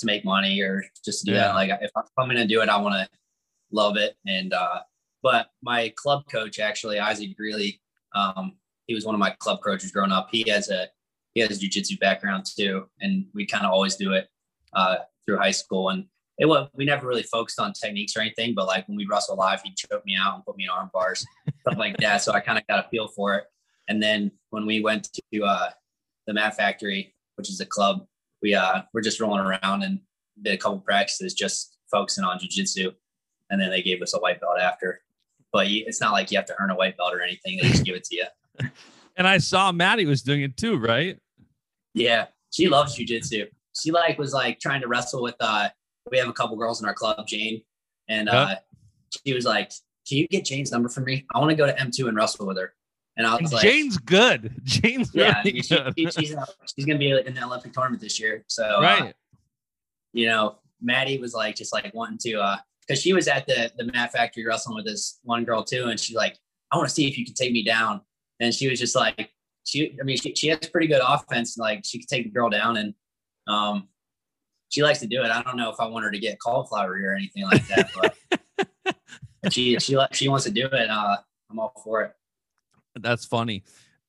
to 0.00 0.06
make 0.06 0.24
money 0.24 0.60
or 0.60 0.84
just 1.04 1.20
to 1.20 1.26
do 1.26 1.32
yeah. 1.32 1.48
that. 1.48 1.54
Like 1.54 1.70
if 1.80 1.90
I'm 1.96 2.26
going 2.26 2.36
to 2.36 2.46
do 2.46 2.62
it, 2.62 2.68
I 2.68 2.76
want 2.76 2.94
to 2.94 3.08
love 3.70 3.96
it. 3.96 4.16
And 4.26 4.52
uh, 4.52 4.80
but 5.22 5.48
my 5.62 5.92
club 5.96 6.24
coach 6.30 6.58
actually, 6.58 6.98
Isaac 6.98 7.36
Greeley, 7.36 7.80
um, 8.14 8.56
he 8.86 8.94
was 8.94 9.04
one 9.04 9.14
of 9.14 9.18
my 9.18 9.30
club 9.38 9.60
coaches 9.62 9.90
growing 9.90 10.12
up. 10.12 10.28
He 10.30 10.48
has 10.50 10.68
a 10.68 10.88
he 11.34 11.40
has 11.40 11.50
a 11.50 11.60
jujitsu 11.60 11.98
background 11.98 12.44
too, 12.46 12.88
and 13.00 13.26
we 13.34 13.46
kind 13.46 13.64
of 13.64 13.72
always 13.72 13.96
do 13.96 14.12
it. 14.12 14.28
Uh, 14.72 14.96
through 15.26 15.38
high 15.38 15.50
school. 15.50 15.90
And 15.90 16.06
it 16.38 16.46
was, 16.46 16.68
we 16.74 16.84
never 16.84 17.06
really 17.06 17.22
focused 17.22 17.60
on 17.60 17.72
techniques 17.72 18.16
or 18.16 18.20
anything, 18.20 18.54
but 18.54 18.66
like 18.66 18.86
when 18.88 18.96
we 18.96 19.06
wrestle 19.06 19.36
live, 19.36 19.62
he'd 19.62 19.76
choke 19.76 20.04
me 20.04 20.16
out 20.20 20.34
and 20.34 20.44
put 20.44 20.56
me 20.56 20.64
in 20.64 20.70
arm 20.70 20.90
bars, 20.92 21.24
stuff 21.60 21.78
like 21.78 21.96
that. 21.98 22.22
So 22.22 22.32
I 22.32 22.40
kind 22.40 22.58
of 22.58 22.66
got 22.66 22.84
a 22.84 22.88
feel 22.88 23.08
for 23.08 23.36
it. 23.36 23.44
And 23.88 24.02
then 24.02 24.32
when 24.50 24.66
we 24.66 24.80
went 24.80 25.08
to 25.32 25.44
uh, 25.44 25.70
the 26.26 26.34
Mat 26.34 26.56
Factory, 26.56 27.14
which 27.36 27.50
is 27.50 27.60
a 27.60 27.66
club, 27.66 28.06
we 28.42 28.54
uh, 28.54 28.82
we're 28.92 29.02
just 29.02 29.20
rolling 29.20 29.40
around 29.40 29.82
and 29.82 30.00
did 30.42 30.54
a 30.54 30.56
couple 30.56 30.80
practices 30.80 31.34
just 31.34 31.76
focusing 31.90 32.24
on 32.24 32.38
jujitsu. 32.38 32.92
And 33.50 33.60
then 33.60 33.70
they 33.70 33.82
gave 33.82 34.02
us 34.02 34.14
a 34.14 34.18
white 34.18 34.40
belt 34.40 34.58
after. 34.60 35.00
But 35.52 35.68
it's 35.68 36.00
not 36.00 36.12
like 36.12 36.30
you 36.30 36.38
have 36.38 36.46
to 36.46 36.54
earn 36.58 36.70
a 36.70 36.74
white 36.74 36.96
belt 36.96 37.14
or 37.14 37.22
anything. 37.22 37.58
They 37.58 37.68
just 37.68 37.84
give 37.84 37.94
it 37.94 38.04
to 38.04 38.16
you. 38.16 38.24
and 39.16 39.28
I 39.28 39.38
saw 39.38 39.70
Maddie 39.70 40.06
was 40.06 40.22
doing 40.22 40.42
it 40.42 40.56
too, 40.56 40.78
right? 40.78 41.18
Yeah, 41.92 42.26
she 42.50 42.68
loves 42.68 42.98
jujitsu 42.98 43.46
she 43.80 43.90
like 43.90 44.18
was 44.18 44.32
like 44.32 44.60
trying 44.60 44.80
to 44.80 44.88
wrestle 44.88 45.22
with 45.22 45.36
uh 45.40 45.68
we 46.10 46.18
have 46.18 46.28
a 46.28 46.32
couple 46.32 46.56
girls 46.56 46.80
in 46.80 46.88
our 46.88 46.94
club, 46.94 47.26
Jane, 47.26 47.62
and 48.08 48.28
uh 48.28 48.56
she 49.24 49.32
was 49.34 49.44
like, 49.44 49.70
Can 50.08 50.18
you 50.18 50.28
get 50.28 50.44
Jane's 50.44 50.72
number 50.72 50.88
for 50.88 51.00
me? 51.00 51.26
I 51.34 51.38
want 51.38 51.50
to 51.50 51.56
go 51.56 51.66
to 51.66 51.72
M2 51.72 52.08
and 52.08 52.16
wrestle 52.16 52.46
with 52.46 52.58
her. 52.58 52.74
And 53.16 53.26
I 53.26 53.36
was 53.40 53.52
like, 53.52 53.62
Jane's 53.62 53.96
good. 53.96 54.54
Jane's 54.64 55.14
yeah, 55.14 55.40
really 55.44 55.62
she, 55.62 55.76
good. 55.76 55.94
She, 55.96 56.10
she's 56.10 56.36
she's 56.74 56.84
gonna 56.84 56.98
be 56.98 57.10
in 57.10 57.34
the 57.34 57.44
Olympic 57.44 57.72
tournament 57.72 58.02
this 58.02 58.18
year. 58.18 58.44
So 58.48 58.64
uh, 58.64 58.80
right, 58.80 59.02
uh, 59.02 59.12
you 60.12 60.26
know, 60.26 60.56
Maddie 60.80 61.18
was 61.18 61.32
like 61.32 61.56
just 61.56 61.72
like 61.72 61.92
wanting 61.94 62.18
to 62.22 62.40
uh 62.40 62.56
because 62.86 63.00
she 63.00 63.12
was 63.12 63.28
at 63.28 63.46
the 63.46 63.70
the 63.76 63.84
Mat 63.92 64.12
Factory 64.12 64.44
wrestling 64.44 64.76
with 64.76 64.84
this 64.84 65.20
one 65.22 65.44
girl 65.44 65.62
too, 65.62 65.86
and 65.86 65.98
she's 65.98 66.16
like, 66.16 66.38
I 66.72 66.76
want 66.76 66.88
to 66.88 66.94
see 66.94 67.06
if 67.06 67.16
you 67.16 67.24
can 67.24 67.34
take 67.34 67.52
me 67.52 67.62
down. 67.62 68.00
And 68.40 68.52
she 68.52 68.68
was 68.68 68.80
just 68.80 68.96
like, 68.96 69.30
she, 69.64 69.96
I 70.00 70.02
mean, 70.04 70.16
she, 70.16 70.34
she 70.34 70.48
has 70.48 70.58
pretty 70.68 70.88
good 70.88 71.00
offense. 71.06 71.56
Like 71.56 71.82
she 71.84 72.00
could 72.00 72.08
take 72.08 72.24
the 72.24 72.30
girl 72.30 72.50
down, 72.50 72.76
and 72.76 72.94
um, 73.46 73.88
she 74.68 74.82
likes 74.82 74.98
to 75.00 75.06
do 75.06 75.22
it. 75.22 75.30
I 75.30 75.42
don't 75.42 75.56
know 75.56 75.70
if 75.70 75.78
I 75.78 75.86
want 75.86 76.04
her 76.04 76.10
to 76.10 76.18
get 76.18 76.38
cauliflower 76.40 76.92
or 76.92 77.14
anything 77.14 77.44
like 77.44 77.66
that, 77.68 77.90
but 77.94 78.96
she 79.52 79.78
she 79.78 79.96
she 80.12 80.28
wants 80.28 80.44
to 80.44 80.50
do 80.50 80.66
it. 80.66 80.90
Uh, 80.90 81.16
I'm 81.50 81.58
all 81.58 81.72
for 81.82 82.02
it. 82.02 82.12
That's 82.96 83.24
funny. 83.24 83.64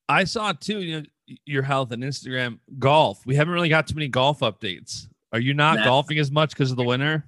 I 0.08 0.24
saw 0.24 0.52
too. 0.52 0.80
You 0.80 1.00
know, 1.00 1.06
your 1.44 1.62
health 1.62 1.92
and 1.92 2.02
Instagram 2.02 2.58
golf. 2.78 3.24
We 3.26 3.36
haven't 3.36 3.54
really 3.54 3.68
got 3.68 3.86
too 3.86 3.94
many 3.94 4.08
golf 4.08 4.40
updates. 4.40 5.08
Are 5.32 5.40
you 5.40 5.54
not 5.54 5.78
nah. 5.78 5.84
golfing 5.84 6.18
as 6.18 6.30
much 6.30 6.50
because 6.50 6.70
of 6.70 6.76
the 6.76 6.84
winter? 6.84 7.24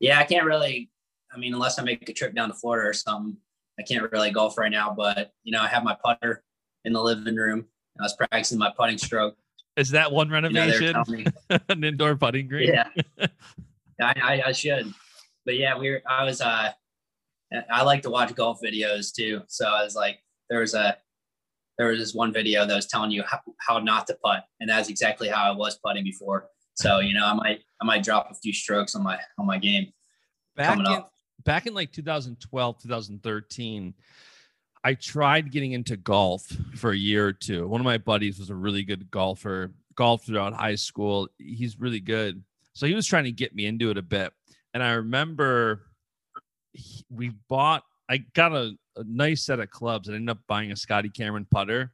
Yeah, 0.00 0.18
I 0.18 0.24
can't 0.24 0.44
really. 0.44 0.90
I 1.32 1.38
mean, 1.38 1.54
unless 1.54 1.78
I 1.78 1.82
make 1.82 2.08
a 2.08 2.12
trip 2.12 2.34
down 2.34 2.48
to 2.48 2.54
Florida 2.54 2.88
or 2.88 2.92
something, 2.92 3.36
I 3.78 3.82
can't 3.82 4.10
really 4.12 4.30
golf 4.30 4.58
right 4.58 4.70
now. 4.70 4.94
But 4.96 5.32
you 5.44 5.52
know, 5.52 5.62
I 5.62 5.68
have 5.68 5.84
my 5.84 5.96
putter 6.04 6.42
in 6.84 6.92
the 6.92 7.02
living 7.02 7.36
room. 7.36 7.66
I 7.98 8.02
was 8.02 8.14
practicing 8.14 8.58
my 8.58 8.72
putting 8.76 8.98
stroke 8.98 9.36
is 9.76 9.90
that 9.90 10.12
one 10.12 10.30
renovation? 10.30 10.94
You 11.08 11.24
know, 11.50 11.58
An 11.68 11.84
indoor 11.84 12.16
putting 12.16 12.48
green? 12.48 12.68
Yeah. 12.68 12.88
I, 14.00 14.14
I, 14.22 14.42
I, 14.46 14.52
should. 14.52 14.92
But 15.44 15.56
yeah, 15.56 15.78
we 15.78 15.90
were, 15.90 16.02
I 16.08 16.24
was, 16.24 16.40
uh, 16.40 16.70
I 17.70 17.82
like 17.82 18.02
to 18.02 18.10
watch 18.10 18.34
golf 18.34 18.60
videos 18.64 19.14
too. 19.14 19.42
So 19.48 19.66
I 19.66 19.84
was 19.84 19.94
like, 19.94 20.18
there 20.50 20.60
was 20.60 20.74
a, 20.74 20.96
there 21.78 21.88
was 21.88 21.98
this 21.98 22.14
one 22.14 22.32
video 22.32 22.66
that 22.66 22.74
was 22.74 22.86
telling 22.86 23.10
you 23.10 23.22
how, 23.26 23.40
how 23.58 23.78
not 23.78 24.06
to 24.08 24.14
putt. 24.22 24.44
And 24.60 24.68
that's 24.68 24.88
exactly 24.88 25.28
how 25.28 25.42
I 25.42 25.54
was 25.54 25.78
putting 25.84 26.04
before. 26.04 26.48
So, 26.74 26.98
you 27.00 27.14
know, 27.14 27.24
I 27.24 27.34
might, 27.34 27.60
I 27.80 27.84
might 27.84 28.02
drop 28.02 28.28
a 28.30 28.34
few 28.34 28.52
strokes 28.52 28.94
on 28.94 29.02
my, 29.02 29.18
on 29.38 29.46
my 29.46 29.58
game. 29.58 29.92
Back 30.56 30.78
in, 30.78 30.86
up. 30.86 31.12
back 31.44 31.66
in 31.66 31.74
like 31.74 31.92
2012, 31.92 32.82
2013, 32.82 33.94
I 34.84 34.94
tried 34.94 35.52
getting 35.52 35.72
into 35.72 35.96
golf 35.96 36.46
for 36.74 36.90
a 36.90 36.96
year 36.96 37.26
or 37.26 37.32
two. 37.32 37.68
One 37.68 37.80
of 37.80 37.84
my 37.84 37.98
buddies 37.98 38.38
was 38.38 38.50
a 38.50 38.54
really 38.54 38.82
good 38.82 39.10
golfer, 39.10 39.72
golfed 39.94 40.26
throughout 40.26 40.54
high 40.54 40.74
school. 40.74 41.28
He's 41.38 41.78
really 41.78 42.00
good. 42.00 42.42
So 42.72 42.86
he 42.86 42.94
was 42.94 43.06
trying 43.06 43.24
to 43.24 43.32
get 43.32 43.54
me 43.54 43.66
into 43.66 43.90
it 43.90 43.98
a 43.98 44.02
bit. 44.02 44.32
And 44.74 44.82
I 44.82 44.92
remember 44.94 45.82
he, 46.72 47.04
we 47.10 47.32
bought, 47.48 47.84
I 48.08 48.24
got 48.34 48.52
a, 48.52 48.72
a, 48.96 49.04
nice 49.04 49.44
set 49.44 49.60
of 49.60 49.70
clubs 49.70 50.08
and 50.08 50.16
ended 50.16 50.30
up 50.30 50.38
buying 50.48 50.72
a 50.72 50.76
Scotty 50.76 51.10
Cameron 51.10 51.46
putter. 51.50 51.92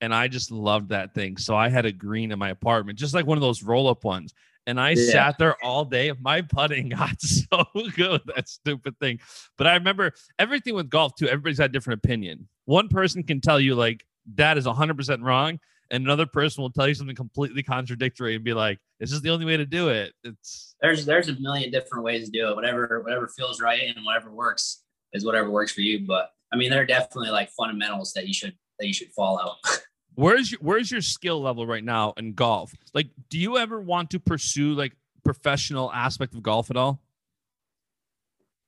and 0.00 0.14
I 0.14 0.28
just 0.28 0.50
loved 0.50 0.90
that 0.90 1.14
thing. 1.14 1.36
So 1.36 1.56
I 1.56 1.68
had 1.68 1.86
a 1.86 1.92
green 1.92 2.32
in 2.32 2.38
my 2.38 2.50
apartment, 2.50 2.98
just 2.98 3.14
like 3.14 3.26
one 3.26 3.38
of 3.38 3.42
those 3.42 3.62
roll 3.62 3.88
up 3.88 4.04
ones. 4.04 4.34
And 4.70 4.80
I 4.80 4.90
Yeah. 4.90 5.10
sat 5.10 5.38
there 5.38 5.56
all 5.64 5.84
day. 5.84 6.12
My 6.20 6.42
putting 6.42 6.88
got 6.90 7.20
so 7.20 7.64
good 7.96 8.20
that 8.34 8.48
stupid 8.48 8.96
thing. 9.00 9.18
But 9.58 9.66
I 9.66 9.74
remember 9.74 10.12
everything 10.38 10.74
with 10.76 10.88
golf 10.88 11.16
too. 11.16 11.26
Everybody's 11.26 11.58
had 11.58 11.72
different 11.72 11.98
opinion. 12.04 12.48
One 12.66 12.86
person 12.88 13.24
can 13.24 13.40
tell 13.40 13.58
you 13.58 13.74
like 13.74 14.04
that 14.36 14.56
is 14.56 14.66
100% 14.66 15.24
wrong, 15.24 15.58
and 15.90 16.04
another 16.04 16.24
person 16.24 16.62
will 16.62 16.70
tell 16.70 16.86
you 16.86 16.94
something 16.94 17.16
completely 17.16 17.64
contradictory 17.64 18.36
and 18.36 18.44
be 18.44 18.54
like, 18.54 18.78
"This 19.00 19.10
is 19.10 19.22
the 19.22 19.30
only 19.30 19.44
way 19.44 19.56
to 19.56 19.66
do 19.66 19.88
it." 19.88 20.12
It's 20.22 20.76
there's 20.80 21.04
there's 21.04 21.28
a 21.28 21.34
million 21.40 21.72
different 21.72 22.04
ways 22.04 22.26
to 22.26 22.30
do 22.30 22.48
it. 22.50 22.54
Whatever 22.54 23.00
whatever 23.02 23.26
feels 23.26 23.60
right 23.60 23.82
and 23.82 24.04
whatever 24.04 24.30
works 24.30 24.84
is 25.12 25.24
whatever 25.24 25.50
works 25.50 25.72
for 25.72 25.80
you. 25.80 26.06
But 26.06 26.30
I 26.52 26.56
mean, 26.56 26.70
there 26.70 26.82
are 26.82 26.86
definitely 26.86 27.30
like 27.30 27.50
fundamentals 27.50 28.12
that 28.12 28.28
you 28.28 28.34
should 28.34 28.56
that 28.78 28.86
you 28.86 28.92
should 28.94 29.10
follow. 29.12 29.54
where's 30.20 30.52
your 30.52 30.60
where's 30.62 30.90
your 30.90 31.00
skill 31.00 31.40
level 31.40 31.66
right 31.66 31.84
now 31.84 32.12
in 32.16 32.34
golf? 32.34 32.74
Like, 32.94 33.08
do 33.28 33.38
you 33.38 33.58
ever 33.58 33.80
want 33.80 34.10
to 34.10 34.20
pursue 34.20 34.74
like 34.74 34.92
professional 35.24 35.92
aspect 35.92 36.34
of 36.34 36.42
golf 36.42 36.70
at 36.70 36.76
all? 36.76 37.00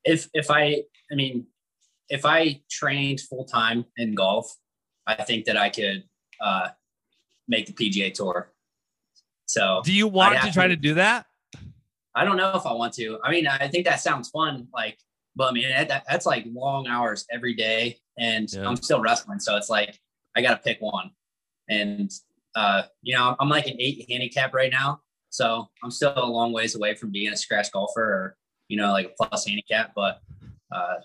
if 0.04 0.28
if 0.34 0.50
I 0.50 0.82
I 1.10 1.14
mean, 1.14 1.46
if 2.08 2.24
I 2.24 2.60
trained 2.70 3.20
full 3.20 3.44
time 3.44 3.84
in 3.96 4.14
golf, 4.14 4.52
I 5.06 5.14
think 5.22 5.44
that 5.44 5.56
I 5.56 5.68
could 5.70 6.04
uh, 6.40 6.68
make 7.46 7.66
the 7.66 7.72
PGA 7.72 8.12
Tour. 8.12 8.52
So 9.46 9.82
Do 9.84 9.92
you 9.92 10.08
want 10.08 10.40
to 10.40 10.50
try 10.52 10.66
to- 10.66 10.74
to 10.74 10.80
do 10.80 10.94
that? 10.94 11.26
I 12.14 12.24
don't 12.24 12.36
know 12.36 12.54
if 12.56 12.66
I 12.66 12.72
want 12.72 12.92
to. 12.94 13.18
I 13.24 13.30
mean, 13.30 13.46
I 13.46 13.68
think 13.68 13.86
that 13.86 14.00
sounds 14.00 14.28
fun. 14.28 14.68
Like, 14.74 14.98
but 15.34 15.48
I 15.48 15.52
mean, 15.52 15.68
that, 15.70 16.04
that's 16.08 16.26
like 16.26 16.44
long 16.52 16.86
hours 16.86 17.24
every 17.30 17.54
day, 17.54 18.00
and 18.18 18.52
Yeah. 18.52 18.66
I'm 18.68 18.76
still 18.76 19.00
wrestling, 19.00 19.40
so 19.40 19.56
it's 19.56 19.70
like 19.70 19.98
I 20.36 20.42
got 20.42 20.50
to 20.50 20.58
pick 20.58 20.80
one. 20.80 21.10
And 21.68 22.10
uh, 22.54 22.82
you 23.02 23.14
know, 23.16 23.36
I'm 23.40 23.48
like 23.48 23.66
an 23.66 23.76
eight 23.78 24.06
handicap 24.08 24.52
right 24.54 24.70
now, 24.70 25.00
so 25.30 25.68
I'm 25.82 25.90
still 25.90 26.12
a 26.16 26.26
long 26.26 26.52
ways 26.52 26.74
away 26.74 26.94
from 26.94 27.10
being 27.10 27.32
a 27.32 27.36
scratch 27.36 27.72
golfer 27.72 28.02
or 28.02 28.36
you 28.68 28.76
know, 28.76 28.92
like 28.92 29.06
a 29.06 29.24
plus 29.24 29.46
handicap. 29.46 29.92
But 29.94 30.20
uh, 30.70 30.96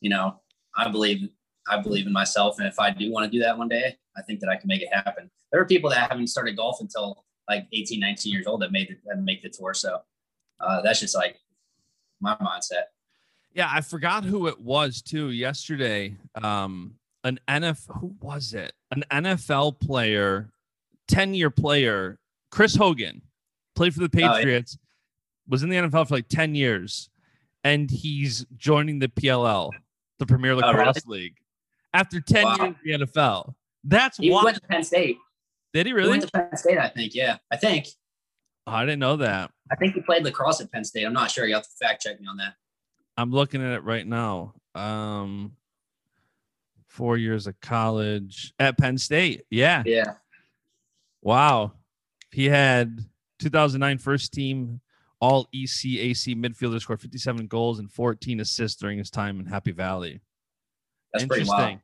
you 0.00 0.10
know, 0.10 0.40
I 0.76 0.90
believe 0.90 1.28
I 1.68 1.80
believe 1.80 2.06
in 2.06 2.12
myself, 2.12 2.58
and 2.58 2.66
if 2.66 2.78
I 2.78 2.90
do 2.90 3.10
want 3.10 3.24
to 3.24 3.30
do 3.30 3.42
that 3.42 3.56
one 3.56 3.68
day, 3.68 3.96
I 4.16 4.22
think 4.22 4.40
that 4.40 4.48
I 4.48 4.56
can 4.56 4.68
make 4.68 4.82
it 4.82 4.92
happen. 4.92 5.30
There 5.50 5.60
are 5.60 5.66
people 5.66 5.90
that 5.90 6.10
haven't 6.10 6.28
started 6.28 6.56
golf 6.56 6.80
until 6.80 7.24
like 7.48 7.66
18, 7.72 8.00
19 8.00 8.32
years 8.32 8.46
old 8.46 8.62
that 8.62 8.72
made 8.72 8.90
it, 8.90 8.98
that 9.06 9.18
make 9.18 9.42
the 9.42 9.48
tour. 9.48 9.74
So 9.74 10.00
uh, 10.60 10.80
that's 10.82 11.00
just 11.00 11.14
like 11.14 11.36
my 12.20 12.36
mindset. 12.36 12.84
Yeah, 13.54 13.68
I 13.70 13.82
forgot 13.82 14.24
who 14.24 14.46
it 14.46 14.60
was 14.60 15.02
too 15.02 15.30
yesterday. 15.30 16.16
Um, 16.42 16.94
an 17.24 17.38
NFL 17.48 18.00
who 18.00 18.14
was 18.20 18.54
it? 18.54 18.72
An 18.90 19.04
NFL 19.10 19.80
player, 19.80 20.50
10-year 21.08 21.50
player, 21.50 22.18
Chris 22.50 22.74
Hogan, 22.74 23.22
played 23.74 23.94
for 23.94 24.06
the 24.06 24.10
yeah. 24.18 24.34
Patriots, 24.36 24.78
was 25.48 25.62
in 25.62 25.68
the 25.70 25.76
NFL 25.76 26.08
for 26.08 26.14
like 26.14 26.28
10 26.28 26.54
years, 26.54 27.10
and 27.64 27.90
he's 27.90 28.44
joining 28.56 28.98
the 28.98 29.08
PLL, 29.08 29.70
the 30.18 30.26
Premier 30.26 30.52
really? 30.54 30.62
Lacrosse 30.62 31.06
League, 31.06 31.36
after 31.94 32.20
10 32.20 32.44
Wow. 32.44 32.56
years 32.56 32.74
in 32.84 33.00
the 33.00 33.06
NFL. 33.06 33.54
That's 33.84 34.16
He 34.18 34.30
went 34.30 34.56
to 34.56 34.62
Penn 34.62 34.84
State. 34.84 35.18
did 35.72 35.86
he 35.86 35.90
He 35.90 35.94
really? 35.94 36.10
went 36.10 36.22
to 36.22 36.30
Penn 36.30 36.56
State, 36.56 36.78
I 36.78 36.88
think. 36.88 37.14
Yeah, 37.14 37.38
I 37.50 37.56
think. 37.56 37.88
Oh, 38.66 38.72
I 38.72 38.84
didn't 38.84 39.00
know 39.00 39.16
that. 39.16 39.50
I 39.72 39.76
think 39.76 39.94
he 39.94 40.00
played 40.02 40.22
lacrosse 40.24 40.60
at 40.60 40.70
Penn 40.70 40.84
State. 40.84 41.04
I'm 41.04 41.12
not 41.12 41.30
sure. 41.30 41.46
You 41.46 41.54
have 41.54 41.64
to 41.64 41.70
fact 41.80 42.02
check 42.02 42.20
me 42.20 42.26
on 42.28 42.36
that. 42.36 42.54
I'm 43.16 43.30
looking 43.32 43.60
at 43.60 43.72
it 43.72 43.82
right 43.82 44.06
now. 44.06 44.54
Um, 44.74 45.52
four 46.92 47.16
years 47.16 47.46
of 47.46 47.58
college 47.60 48.52
at 48.58 48.76
Penn 48.76 48.98
State. 48.98 49.44
Yeah. 49.50 49.82
Yeah. 49.86 50.12
Wow. 51.22 51.72
He 52.30 52.46
had 52.46 53.00
2009 53.38 53.98
first 53.98 54.32
team 54.32 54.80
all 55.20 55.48
ECAC 55.54 56.36
midfielder 56.36 56.80
scored 56.80 57.00
57 57.00 57.46
goals 57.46 57.78
and 57.78 57.90
14 57.90 58.40
assists 58.40 58.78
during 58.80 58.98
his 58.98 59.08
time 59.08 59.40
in 59.40 59.46
Happy 59.46 59.70
Valley. 59.72 60.20
That's 61.12 61.24
pretty 61.26 61.42
Interesting. 61.42 61.66
wild. 61.66 61.78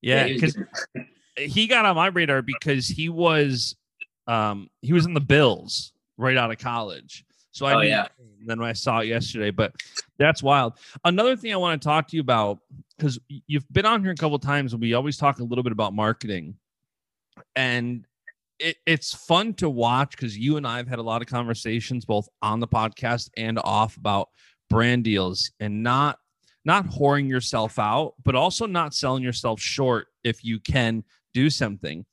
Yeah, 0.00 0.26
he 0.26 0.34
because 0.34 0.52
good. 0.54 1.06
he 1.36 1.66
got 1.66 1.84
on 1.86 1.96
my 1.96 2.08
radar 2.08 2.42
because 2.42 2.86
he 2.86 3.08
was 3.08 3.76
um 4.26 4.68
he 4.82 4.92
was 4.92 5.06
in 5.06 5.14
the 5.14 5.20
Bills 5.20 5.92
right 6.18 6.36
out 6.36 6.50
of 6.50 6.58
college. 6.58 7.24
So 7.52 7.66
I 7.66 7.74
Oh, 7.74 7.80
yeah. 7.80 8.08
then 8.46 8.60
when 8.60 8.68
I 8.68 8.72
saw 8.74 9.00
it 9.00 9.06
yesterday, 9.06 9.50
but 9.50 9.74
that's 10.18 10.42
wild. 10.42 10.74
Another 11.04 11.34
thing 11.36 11.52
I 11.52 11.56
want 11.56 11.80
to 11.80 11.86
talk 11.88 12.08
to 12.08 12.16
you 12.16 12.20
about 12.20 12.58
because 13.02 13.18
you've 13.48 13.66
been 13.72 13.84
on 13.84 14.00
here 14.00 14.12
a 14.12 14.16
couple 14.16 14.38
times 14.38 14.72
and 14.72 14.80
we 14.80 14.94
always 14.94 15.16
talk 15.16 15.40
a 15.40 15.44
little 15.44 15.64
bit 15.64 15.72
about 15.72 15.92
marketing, 15.92 16.54
and 17.56 18.06
it, 18.60 18.76
it's 18.86 19.12
fun 19.12 19.54
to 19.54 19.68
watch 19.68 20.12
because 20.12 20.38
you 20.38 20.56
and 20.56 20.64
I 20.64 20.76
have 20.76 20.86
had 20.86 21.00
a 21.00 21.02
lot 21.02 21.20
of 21.20 21.26
conversations 21.26 22.04
both 22.04 22.28
on 22.42 22.60
the 22.60 22.68
podcast 22.68 23.30
and 23.36 23.58
off 23.64 23.96
about 23.96 24.28
brand 24.70 25.02
deals 25.02 25.50
and 25.58 25.82
not 25.82 26.18
not 26.64 26.86
whoring 26.86 27.28
yourself 27.28 27.76
out, 27.80 28.14
but 28.22 28.36
also 28.36 28.66
not 28.66 28.94
selling 28.94 29.24
yourself 29.24 29.60
short 29.60 30.06
if 30.22 30.44
you 30.44 30.60
can 30.60 31.02
do 31.34 31.50
something. 31.50 32.06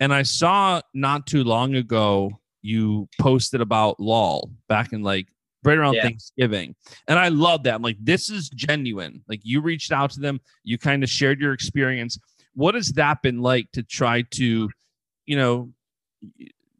And 0.00 0.14
I 0.14 0.22
saw 0.22 0.80
not 0.94 1.26
too 1.26 1.44
long 1.44 1.74
ago 1.74 2.30
you 2.62 3.10
posted 3.20 3.60
about 3.60 4.00
LOL 4.00 4.50
back 4.70 4.94
in 4.94 5.02
like 5.02 5.28
right 5.64 5.78
around 5.78 5.94
Yeah. 5.94 6.02
Thanksgiving. 6.02 6.74
And 7.08 7.18
I 7.18 7.28
love 7.28 7.64
that. 7.64 7.74
I'm 7.74 7.82
like, 7.82 7.98
this 8.00 8.30
is 8.30 8.48
genuine. 8.50 9.22
Like 9.28 9.40
you 9.42 9.60
reached 9.60 9.92
out 9.92 10.10
to 10.12 10.20
them, 10.20 10.40
you 10.64 10.78
kind 10.78 11.02
of 11.02 11.10
shared 11.10 11.40
your 11.40 11.52
experience. 11.52 12.18
What 12.54 12.74
has 12.74 12.88
that 12.92 13.22
been 13.22 13.40
like 13.40 13.70
to 13.72 13.82
try 13.82 14.22
to, 14.22 14.70
you 15.26 15.36
know, 15.36 15.70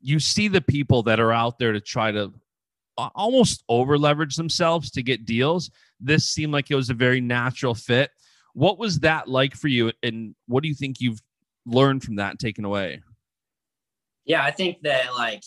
you 0.02 0.18
see 0.18 0.48
the 0.48 0.60
people 0.60 1.02
that 1.04 1.20
are 1.20 1.32
out 1.32 1.58
there 1.58 1.72
to 1.72 1.80
try 1.80 2.10
to 2.10 2.32
almost 3.14 3.64
over 3.68 3.98
leverage 3.98 4.36
themselves 4.36 4.90
to 4.90 5.02
get 5.02 5.24
deals. 5.24 5.70
This 6.00 6.28
seemed 6.28 6.52
like 6.52 6.70
it 6.70 6.74
was 6.74 6.90
a 6.90 6.94
very 6.94 7.20
natural 7.20 7.74
fit. 7.74 8.10
What 8.52 8.78
was 8.78 9.00
that 9.00 9.28
like 9.28 9.54
for 9.54 9.68
you? 9.68 9.92
And 10.02 10.34
what 10.46 10.62
do 10.62 10.68
you 10.68 10.74
think 10.74 11.00
you've 11.00 11.22
learned 11.66 12.02
from 12.02 12.16
that 12.16 12.30
and 12.32 12.40
taken 12.40 12.64
away? 12.64 13.02
Yeah, 14.24 14.44
I 14.44 14.50
think 14.50 14.82
that 14.82 15.14
like 15.14 15.42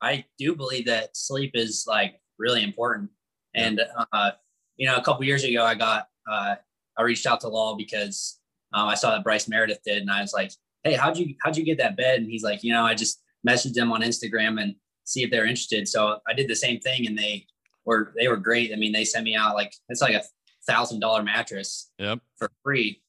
I 0.00 0.24
do 0.38 0.54
believe 0.54 0.86
that 0.86 1.16
sleep 1.16 1.52
is 1.54 1.84
like 1.86 2.20
really 2.38 2.62
important. 2.62 3.10
And 3.54 3.80
uh, 4.12 4.30
you 4.76 4.86
know, 4.86 4.96
a 4.96 5.02
couple 5.02 5.24
years 5.24 5.44
ago, 5.44 5.64
I 5.64 5.74
got 5.74 6.08
uh, 6.30 6.56
I 6.96 7.02
reached 7.02 7.26
out 7.26 7.40
to 7.40 7.48
Lull 7.48 7.76
because 7.76 8.38
um, 8.72 8.88
I 8.88 8.94
saw 8.94 9.10
that 9.10 9.24
Bryce 9.24 9.48
Meredith 9.48 9.80
did, 9.84 10.02
and 10.02 10.10
I 10.10 10.20
was 10.20 10.32
like, 10.32 10.52
"Hey, 10.84 10.94
how'd 10.94 11.16
you 11.16 11.34
how'd 11.42 11.56
you 11.56 11.64
get 11.64 11.78
that 11.78 11.96
bed?" 11.96 12.20
And 12.20 12.30
he's 12.30 12.42
like, 12.42 12.62
"You 12.62 12.72
know, 12.72 12.84
I 12.84 12.94
just 12.94 13.20
messaged 13.46 13.74
them 13.74 13.90
on 13.92 14.02
Instagram 14.02 14.60
and 14.60 14.74
see 15.04 15.22
if 15.22 15.30
they're 15.30 15.46
interested." 15.46 15.88
So 15.88 16.18
I 16.28 16.32
did 16.34 16.48
the 16.48 16.54
same 16.56 16.80
thing, 16.80 17.06
and 17.06 17.18
they 17.18 17.46
were 17.84 18.12
they 18.18 18.28
were 18.28 18.36
great. 18.36 18.72
I 18.72 18.76
mean, 18.76 18.92
they 18.92 19.04
sent 19.04 19.24
me 19.24 19.34
out 19.34 19.54
like 19.54 19.72
it's 19.88 20.02
like 20.02 20.14
a 20.14 20.22
thousand 20.66 21.00
dollar 21.00 21.22
mattress 21.22 21.90
Yep. 21.98 22.18
for 22.36 22.50
free 22.62 23.00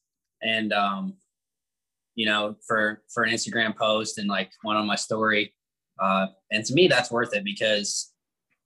and 0.42 0.72
um 0.72 1.12
you 2.14 2.24
know 2.24 2.56
for 2.66 3.02
for 3.12 3.22
an 3.22 3.30
instagram 3.30 3.76
post 3.76 4.16
and 4.16 4.28
like 4.28 4.50
one 4.62 4.76
on 4.76 4.86
my 4.86 4.94
story 4.94 5.52
uh 6.00 6.28
and 6.50 6.64
to 6.64 6.72
me 6.72 6.88
that's 6.88 7.10
worth 7.10 7.34
it 7.34 7.44
because 7.44 8.14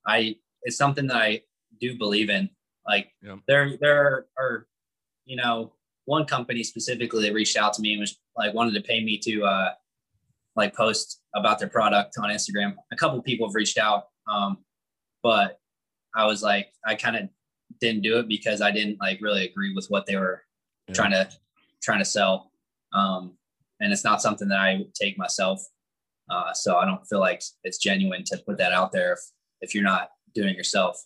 i 0.07 0.33
it's 0.65 0.77
something 0.77 1.07
that 1.07 1.17
i 1.17 1.41
do 1.79 1.97
believe 1.97 2.29
in 2.29 2.49
like 2.87 3.11
Yeah. 3.21 3.37
there 3.47 3.77
there 3.79 4.25
are 4.37 4.67
you 5.25 5.37
know 5.37 5.73
one 6.05 6.25
company 6.25 6.63
specifically 6.63 7.23
that 7.25 7.33
reached 7.33 7.57
out 7.57 7.73
to 7.73 7.81
me 7.81 7.93
and 7.93 8.01
was 8.01 8.19
like 8.35 8.53
wanted 8.53 8.73
to 8.75 8.81
pay 8.81 9.03
me 9.03 9.17
to 9.19 9.43
uh 9.45 9.71
like 10.55 10.75
post 10.75 11.21
about 11.35 11.59
their 11.59 11.69
product 11.69 12.15
on 12.21 12.29
instagram 12.29 12.75
a 12.91 12.95
couple 12.95 13.21
people 13.21 13.47
have 13.47 13.55
reached 13.55 13.77
out 13.77 14.05
um 14.29 14.57
but 15.23 15.59
i 16.15 16.25
was 16.25 16.43
like 16.43 16.67
i 16.85 16.93
kind 16.95 17.15
of 17.15 17.23
didn't 17.81 18.01
do 18.03 18.17
it 18.19 18.27
because 18.27 18.61
i 18.61 18.71
didn't 18.71 18.97
like 18.99 19.19
really 19.21 19.45
agree 19.45 19.73
with 19.73 19.87
what 19.89 20.05
they 20.05 20.15
were 20.15 20.43
Yeah. 20.87 20.93
trying 20.95 21.11
to 21.11 21.29
trying 21.81 21.99
to 21.99 22.05
sell 22.05 22.51
um 22.93 23.37
and 23.81 23.91
it's 23.91 24.03
not 24.03 24.21
something 24.21 24.47
that 24.49 24.59
i 24.59 24.77
would 24.77 24.93
take 24.93 25.17
myself 25.17 25.59
uh 26.29 26.53
so 26.53 26.77
i 26.77 26.85
don't 26.85 27.05
feel 27.07 27.19
like 27.19 27.41
it's 27.63 27.77
genuine 27.79 28.23
to 28.25 28.37
put 28.47 28.57
that 28.59 28.71
out 28.71 28.91
there 28.91 29.13
if 29.13 29.19
if 29.61 29.75
you're 29.75 29.83
not 29.83 30.09
doing 30.35 30.53
yourself 30.55 31.05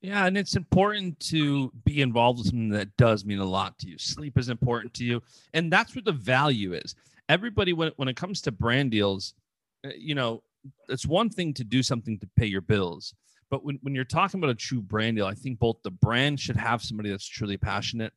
Yeah, 0.00 0.26
and 0.26 0.38
it's 0.38 0.56
important 0.56 1.18
to 1.30 1.72
be 1.84 2.00
involved 2.00 2.38
with 2.38 2.48
something 2.48 2.70
that 2.70 2.96
does 2.96 3.24
mean 3.24 3.38
a 3.38 3.44
lot 3.44 3.78
to 3.80 3.88
you. 3.88 3.98
Sleep 3.98 4.38
is 4.38 4.48
important 4.48 4.94
to 4.94 5.04
you, 5.04 5.22
and 5.52 5.72
that's 5.72 5.94
what 5.94 6.04
the 6.04 6.12
value 6.12 6.74
is. 6.74 6.94
Everybody, 7.28 7.72
when 7.72 7.90
when 7.96 8.08
it 8.08 8.16
comes 8.16 8.40
to 8.42 8.52
brand 8.52 8.90
deals, 8.90 9.34
uh, 9.84 9.90
you 9.96 10.14
know, 10.14 10.42
it's 10.88 11.06
one 11.06 11.30
thing 11.30 11.54
to 11.54 11.64
do 11.64 11.82
something 11.82 12.18
to 12.18 12.28
pay 12.36 12.46
your 12.46 12.60
bills, 12.60 13.14
but 13.50 13.64
when 13.64 13.78
when 13.82 13.94
you're 13.94 14.04
talking 14.04 14.40
about 14.40 14.50
a 14.50 14.54
true 14.54 14.82
brand 14.82 15.16
deal, 15.16 15.26
I 15.26 15.34
think 15.34 15.58
both 15.58 15.76
the 15.82 15.90
brand 15.90 16.38
should 16.38 16.56
have 16.56 16.82
somebody 16.82 17.10
that's 17.10 17.26
truly 17.26 17.56
passionate, 17.56 18.12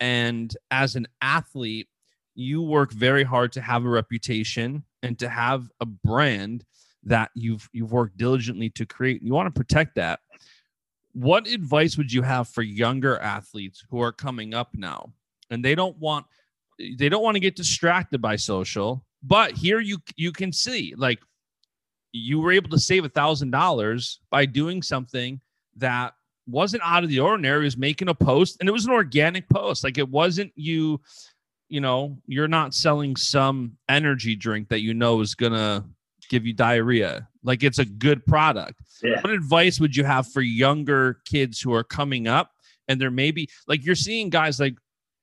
and 0.00 0.56
as 0.70 0.96
an 0.96 1.06
athlete, 1.22 1.88
you 2.34 2.62
work 2.62 2.92
very 2.92 3.24
hard 3.24 3.52
to 3.52 3.60
have 3.60 3.84
a 3.84 3.88
reputation 3.88 4.84
and 5.02 5.18
to 5.18 5.28
have 5.28 5.68
a 5.80 5.86
brand 5.86 6.64
that 7.08 7.30
you've 7.34 7.68
you've 7.72 7.92
worked 7.92 8.16
diligently 8.16 8.70
to 8.70 8.86
create. 8.86 9.20
and 9.20 9.26
You 9.26 9.34
want 9.34 9.52
to 9.52 9.58
protect 9.58 9.96
that 9.96 10.20
what 11.12 11.48
advice 11.48 11.96
would 11.96 12.12
you 12.12 12.22
have 12.22 12.48
for 12.48 12.62
younger 12.62 13.18
athletes 13.18 13.84
who 13.90 14.00
are 14.00 14.12
coming 14.12 14.54
up 14.54 14.70
now 14.74 15.12
and 15.50 15.64
they 15.64 15.74
don't 15.74 15.96
want 15.98 16.26
they 16.78 17.08
don't 17.08 17.24
want 17.24 17.34
to 17.34 17.40
get 17.40 17.56
distracted 17.56 18.22
by 18.22 18.36
social. 18.36 19.04
But 19.22 19.52
here 19.52 19.80
you 19.80 19.98
you 20.16 20.30
can 20.30 20.52
see 20.52 20.94
like 20.96 21.18
you 22.12 22.38
were 22.40 22.52
able 22.52 22.70
to 22.70 22.78
save 22.78 23.04
a 23.04 23.08
thousand 23.08 23.50
dollars 23.50 24.20
by 24.30 24.46
doing 24.46 24.80
something 24.80 25.40
that 25.76 26.14
wasn't 26.46 26.82
out 26.84 27.04
of 27.04 27.10
the 27.10 27.20
ordinary. 27.20 27.64
Was 27.64 27.76
making 27.76 28.08
a 28.08 28.14
post 28.14 28.58
and 28.60 28.68
it 28.68 28.72
was 28.72 28.86
an 28.86 28.92
organic 28.92 29.48
post. 29.48 29.82
Like 29.82 29.98
it 29.98 30.08
wasn't 30.08 30.52
you, 30.54 31.00
you 31.68 31.80
know, 31.80 32.16
you're 32.26 32.48
not 32.48 32.74
selling 32.74 33.16
some 33.16 33.76
energy 33.88 34.36
drink 34.36 34.68
that 34.68 34.82
you 34.82 34.94
know 34.94 35.20
is 35.20 35.34
gonna 35.34 35.84
give 36.28 36.46
you 36.46 36.52
diarrhea. 36.52 37.28
Like 37.42 37.62
it's 37.62 37.78
a 37.78 37.84
good 37.84 38.24
product. 38.26 38.80
Yeah. 39.02 39.20
What 39.20 39.30
advice 39.30 39.80
would 39.80 39.96
you 39.96 40.04
have 40.04 40.30
for 40.30 40.40
younger 40.40 41.20
kids 41.24 41.60
who 41.60 41.72
are 41.72 41.84
coming 41.84 42.26
up 42.26 42.50
and 42.88 43.00
there 43.00 43.10
may 43.10 43.30
be 43.30 43.48
like 43.66 43.84
you're 43.84 43.94
seeing 43.94 44.30
guys 44.30 44.58
like 44.58 44.74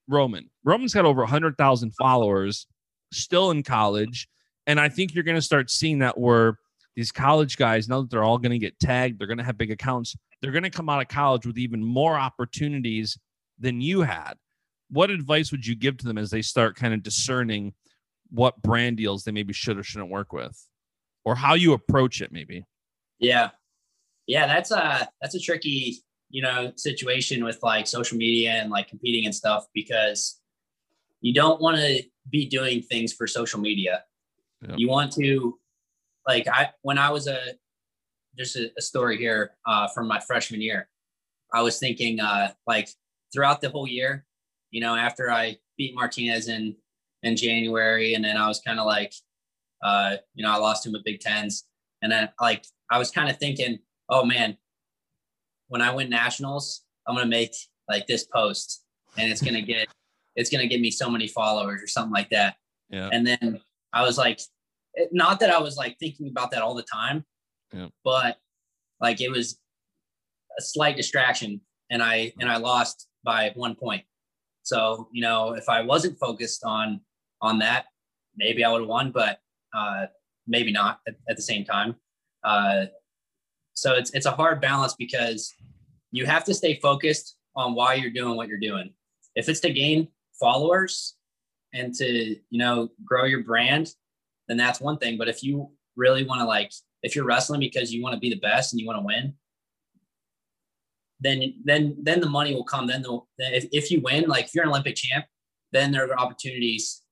Roman. 0.08 0.50
Roman's 0.64 0.94
got 0.94 1.06
over 1.06 1.22
100,000 1.22 1.92
followers, 1.96 2.68
still 3.12 3.52
in 3.52 3.64
college. 3.64 4.28
And 4.68 4.80
I 4.80 4.90
think 4.90 5.14
you're 5.14 5.24
going 5.24 5.38
to 5.38 5.42
start 5.42 5.70
seeing 5.70 6.00
that 6.00 6.18
where 6.18 6.60
these 6.96 7.12
college 7.12 7.58
guys, 7.58 7.88
now 7.88 8.02
that 8.02 8.10
they're 8.10 8.24
all 8.24 8.38
going 8.38 8.52
to 8.52 8.60
get 8.60 8.80
tagged, 8.80 9.20
they're 9.20 9.28
going 9.28 9.38
to 9.38 9.44
have 9.44 9.58
big 9.58 9.72
accounts, 9.72 10.16
they're 10.42 10.52
going 10.52 10.64
to 10.64 10.70
come 10.70 10.90
out 10.90 11.02
of 11.02 11.08
college 11.08 11.46
with 11.46 11.58
even 11.58 11.84
more 11.84 12.16
opportunities 12.16 13.18
than 13.60 13.82
you 13.82 14.02
had. 14.02 14.34
What 14.90 15.10
advice 15.10 15.52
would 15.52 15.66
you 15.66 15.76
give 15.76 15.98
to 15.98 16.08
them 16.08 16.18
as 16.18 16.30
they 16.30 16.42
start 16.42 16.76
kind 16.76 16.94
of 16.94 17.04
discerning 17.04 17.74
what 18.30 18.62
brand 18.62 18.98
deals 18.98 19.24
they 19.24 19.32
maybe 19.32 19.54
should 19.54 19.78
or 19.78 19.84
shouldn't 19.84 20.12
work 20.12 20.34
with? 20.34 20.68
Or 21.26 21.36
how 21.36 21.56
you 21.56 21.74
approach 21.74 22.22
it, 22.22 22.32
maybe? 22.32 22.66
Yeah. 23.20 23.50
Yeah, 24.28 24.48
that's 24.48 24.72
a 24.72 25.10
that's 25.22 25.36
a 25.36 25.40
tricky, 25.40 26.04
you 26.30 26.42
know, 26.42 26.72
situation 26.76 27.44
with 27.44 27.60
like 27.62 27.88
social 27.88 28.18
media 28.18 28.52
and 28.52 28.72
like 28.72 28.88
competing 28.88 29.26
and 29.26 29.36
stuff 29.36 29.66
because 29.74 30.40
you 31.22 31.34
don't 31.34 31.62
want 31.62 31.78
to 31.78 32.04
be 32.30 32.46
doing 32.48 32.82
things 32.82 33.14
for 33.14 33.28
social 33.28 33.60
media. 33.60 34.04
Yeah. 34.62 34.76
You 34.78 34.90
want 34.90 35.12
to 35.14 35.60
like 36.28 36.48
I 36.48 36.72
when 36.82 36.98
I 36.98 37.12
was 37.12 37.28
a 37.28 37.40
just 38.38 38.56
a, 38.56 38.72
a 38.78 38.82
story 38.82 39.18
here 39.18 39.52
uh, 39.66 39.88
from 39.88 40.08
my 40.08 40.20
freshman 40.20 40.62
year. 40.62 40.90
I 41.54 41.62
was 41.62 41.80
thinking 41.80 42.20
uh, 42.20 42.52
like 42.68 42.90
throughout 43.34 43.62
the 43.62 43.70
whole 43.70 43.88
year, 43.88 44.26
you 44.72 44.82
know, 44.82 44.96
after 44.96 45.32
I 45.32 45.58
beat 45.78 45.96
Martinez 45.96 46.48
in 46.48 46.76
in 47.24 47.36
January, 47.36 48.14
and 48.14 48.24
then 48.24 48.38
I 48.38 48.48
was 48.48 48.60
kind 48.60 48.80
of 48.80 48.86
like, 48.86 49.14
uh, 49.86 50.18
you 50.34 50.44
know, 50.44 50.52
I 50.52 50.58
lost 50.58 50.86
him 50.86 50.96
at 50.96 51.04
Big 51.04 51.20
Tens, 51.20 51.66
and 52.02 52.12
then 52.12 52.30
like 52.42 52.66
I 52.90 52.98
was 52.98 53.12
kind 53.12 53.30
of 53.30 53.38
thinking, 53.38 53.78
oh 54.10 54.26
man, 54.26 54.58
when 55.68 55.82
I 55.82 55.94
win 55.94 56.10
nationals, 56.10 56.82
I'm 57.08 57.16
gonna 57.16 57.28
make 57.28 57.52
like 57.88 58.08
this 58.08 58.26
post, 58.26 58.84
and 59.18 59.32
it's 59.32 59.44
gonna 59.44 59.62
get 59.62 59.88
it's 60.36 60.50
gonna 60.50 60.68
get 60.68 60.82
me 60.82 60.90
so 60.90 61.08
many 61.10 61.28
followers 61.28 61.84
or 61.84 61.88
something 61.88 62.12
like 62.12 62.32
that. 62.32 62.56
Yeah. 62.90 63.10
And 63.12 63.26
then 63.28 63.62
I 63.94 64.02
was 64.02 64.18
like, 64.18 64.40
not 65.12 65.40
that 65.40 65.52
I 65.52 65.60
was 65.60 65.78
like 65.78 65.98
thinking 66.00 66.30
about 66.30 66.50
that 66.52 66.64
all 66.64 66.74
the 66.74 66.84
time, 66.92 67.24
Yeah. 67.72 67.90
but 68.04 68.38
like 69.00 69.22
it 69.22 69.30
was 69.30 69.60
a 70.58 70.62
slight 70.62 70.98
distraction 70.98 71.62
and 71.92 72.02
I 72.02 72.34
and 72.40 72.50
I 72.50 72.58
lost 72.58 73.08
by 73.24 73.52
one 73.56 73.76
point. 73.76 74.04
So, 74.64 75.10
you 75.12 75.22
know, 75.22 75.54
if 75.54 75.70
I 75.70 75.84
wasn't 75.84 76.18
focused 76.18 76.64
on 76.64 77.02
on 77.42 77.60
that, 77.60 77.86
maybe 78.36 78.64
I 78.64 78.72
would 78.72 78.82
have 78.82 78.90
won, 78.90 79.12
but 79.12 79.40
uh 79.76 80.06
maybe 80.48 80.72
not 80.72 81.00
at, 81.08 81.16
at 81.30 81.36
the 81.36 81.42
same 81.42 81.66
time. 81.66 81.96
Uh 82.44 82.86
so 83.74 83.94
it's 83.94 84.12
it's 84.12 84.26
a 84.26 84.32
hard 84.32 84.62
balance 84.62 84.96
because 84.98 85.54
you 86.12 86.26
have 86.26 86.46
to 86.46 86.54
stay 86.54 86.80
focused 86.82 87.36
on 87.56 87.76
why 87.76 87.94
you're 87.96 88.12
doing 88.12 88.36
what 88.36 88.48
you're 88.48 88.58
doing. 88.58 88.94
If 89.36 89.50
it's 89.50 89.60
to 89.62 89.72
gain 89.72 90.08
followers 90.40 91.16
and 91.74 91.94
to, 91.96 92.36
you 92.50 92.60
know, 92.60 92.90
grow 93.04 93.26
your 93.26 93.44
brand, 93.44 93.90
then 94.48 94.58
that's 94.58 94.80
one 94.80 94.98
thing. 94.98 95.18
But 95.18 95.28
if 95.28 95.44
you 95.44 95.72
really 95.96 96.24
want 96.26 96.40
to 96.40 96.46
like, 96.46 96.72
if 97.04 97.16
you're 97.16 97.26
wrestling 97.26 97.60
because 97.60 97.94
you 97.94 98.02
want 98.02 98.14
to 98.14 98.20
be 98.20 98.30
the 98.30 98.40
best 98.40 98.72
and 98.72 98.80
you 98.80 98.88
want 98.88 99.00
to 99.00 99.06
win, 99.06 99.34
then 101.20 101.54
then 101.64 101.98
then 102.02 102.20
the 102.20 102.30
money 102.30 102.54
will 102.54 102.64
come. 102.64 102.88
Then 102.88 103.02
the 103.02 103.20
if, 103.38 103.66
if 103.72 103.92
you 103.92 104.02
win, 104.02 104.26
like 104.28 104.46
if 104.46 104.56
you're 104.56 104.64
an 104.64 104.70
Olympic 104.70 104.96
champ, 104.96 105.26
then 105.72 105.92
there 105.92 106.10
are 106.10 106.20
opportunities 106.20 107.04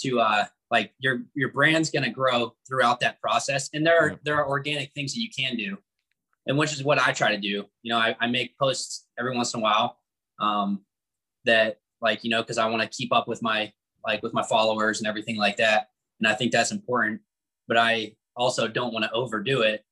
to 0.00 0.20
uh 0.20 0.46
like 0.70 0.92
your 0.98 1.22
your 1.34 1.50
brand's 1.50 1.90
gonna 1.90 2.10
grow 2.10 2.54
throughout 2.66 3.00
that 3.00 3.20
process. 3.20 3.70
And 3.72 3.86
there 3.86 3.98
are 3.98 4.20
there 4.24 4.36
are 4.36 4.48
organic 4.48 4.92
things 4.92 5.14
that 5.14 5.20
you 5.20 5.30
can 5.36 5.56
do. 5.56 5.78
And 6.46 6.56
which 6.56 6.72
is 6.72 6.82
what 6.82 6.98
I 6.98 7.12
try 7.12 7.30
to 7.30 7.40
do. 7.40 7.64
You 7.82 7.92
know, 7.92 7.98
I, 7.98 8.16
I 8.20 8.26
make 8.26 8.56
posts 8.58 9.06
every 9.18 9.36
once 9.36 9.54
in 9.54 9.60
a 9.60 9.62
while 9.62 9.98
um 10.40 10.80
that 11.44 11.78
like, 12.00 12.24
you 12.24 12.30
know, 12.30 12.42
because 12.42 12.58
I 12.58 12.66
want 12.66 12.82
to 12.82 12.88
keep 12.88 13.12
up 13.12 13.28
with 13.28 13.42
my 13.42 13.72
like 14.06 14.22
with 14.22 14.34
my 14.34 14.42
followers 14.42 14.98
and 14.98 15.06
everything 15.06 15.36
like 15.36 15.56
that 15.56 15.88
and 16.20 16.26
I 16.26 16.34
think 16.34 16.52
that's 16.52 16.72
important. 16.72 17.20
But 17.66 17.76
I 17.76 18.12
also 18.36 18.68
don't 18.68 18.92
want 18.92 19.04
to 19.04 19.12
overdo 19.12 19.62
it, 19.62 19.84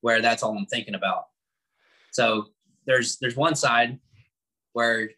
where 0.00 0.20
that's 0.20 0.42
all 0.42 0.56
I'm 0.56 0.66
thinking 0.66 0.94
about. 0.94 1.24
So 2.12 2.46
there's 2.86 3.18
there's 3.18 3.36
one 3.36 3.54
side 3.54 3.98
where 4.72 5.10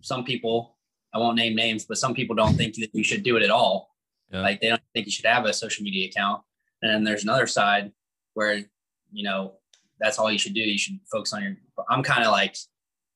some 0.00 0.24
people, 0.24 0.76
I 1.14 1.18
won't 1.18 1.36
name 1.36 1.54
names, 1.54 1.84
but 1.84 1.98
some 1.98 2.14
people 2.14 2.36
don't 2.36 2.54
think 2.54 2.74
that 2.76 2.90
you 2.92 3.04
should 3.04 3.22
do 3.22 3.36
it 3.36 3.42
at 3.42 3.50
all. 3.50 3.94
Yeah. 4.30 4.42
Like 4.42 4.60
they 4.60 4.68
don't 4.68 4.82
think 4.94 5.06
you 5.06 5.12
should 5.12 5.26
have 5.26 5.44
a 5.44 5.52
social 5.52 5.84
media 5.84 6.08
account. 6.08 6.42
And 6.82 6.92
then 6.92 7.04
there's 7.04 7.24
another 7.24 7.46
side 7.46 7.92
where 8.34 8.62
you 9.10 9.24
know 9.24 9.54
that's 9.98 10.18
all 10.18 10.30
you 10.30 10.38
should 10.38 10.54
do. 10.54 10.60
You 10.60 10.78
should 10.78 10.98
focus 11.10 11.32
on 11.32 11.42
your. 11.42 11.56
I'm 11.88 12.02
kind 12.02 12.24
of 12.24 12.30
like, 12.30 12.56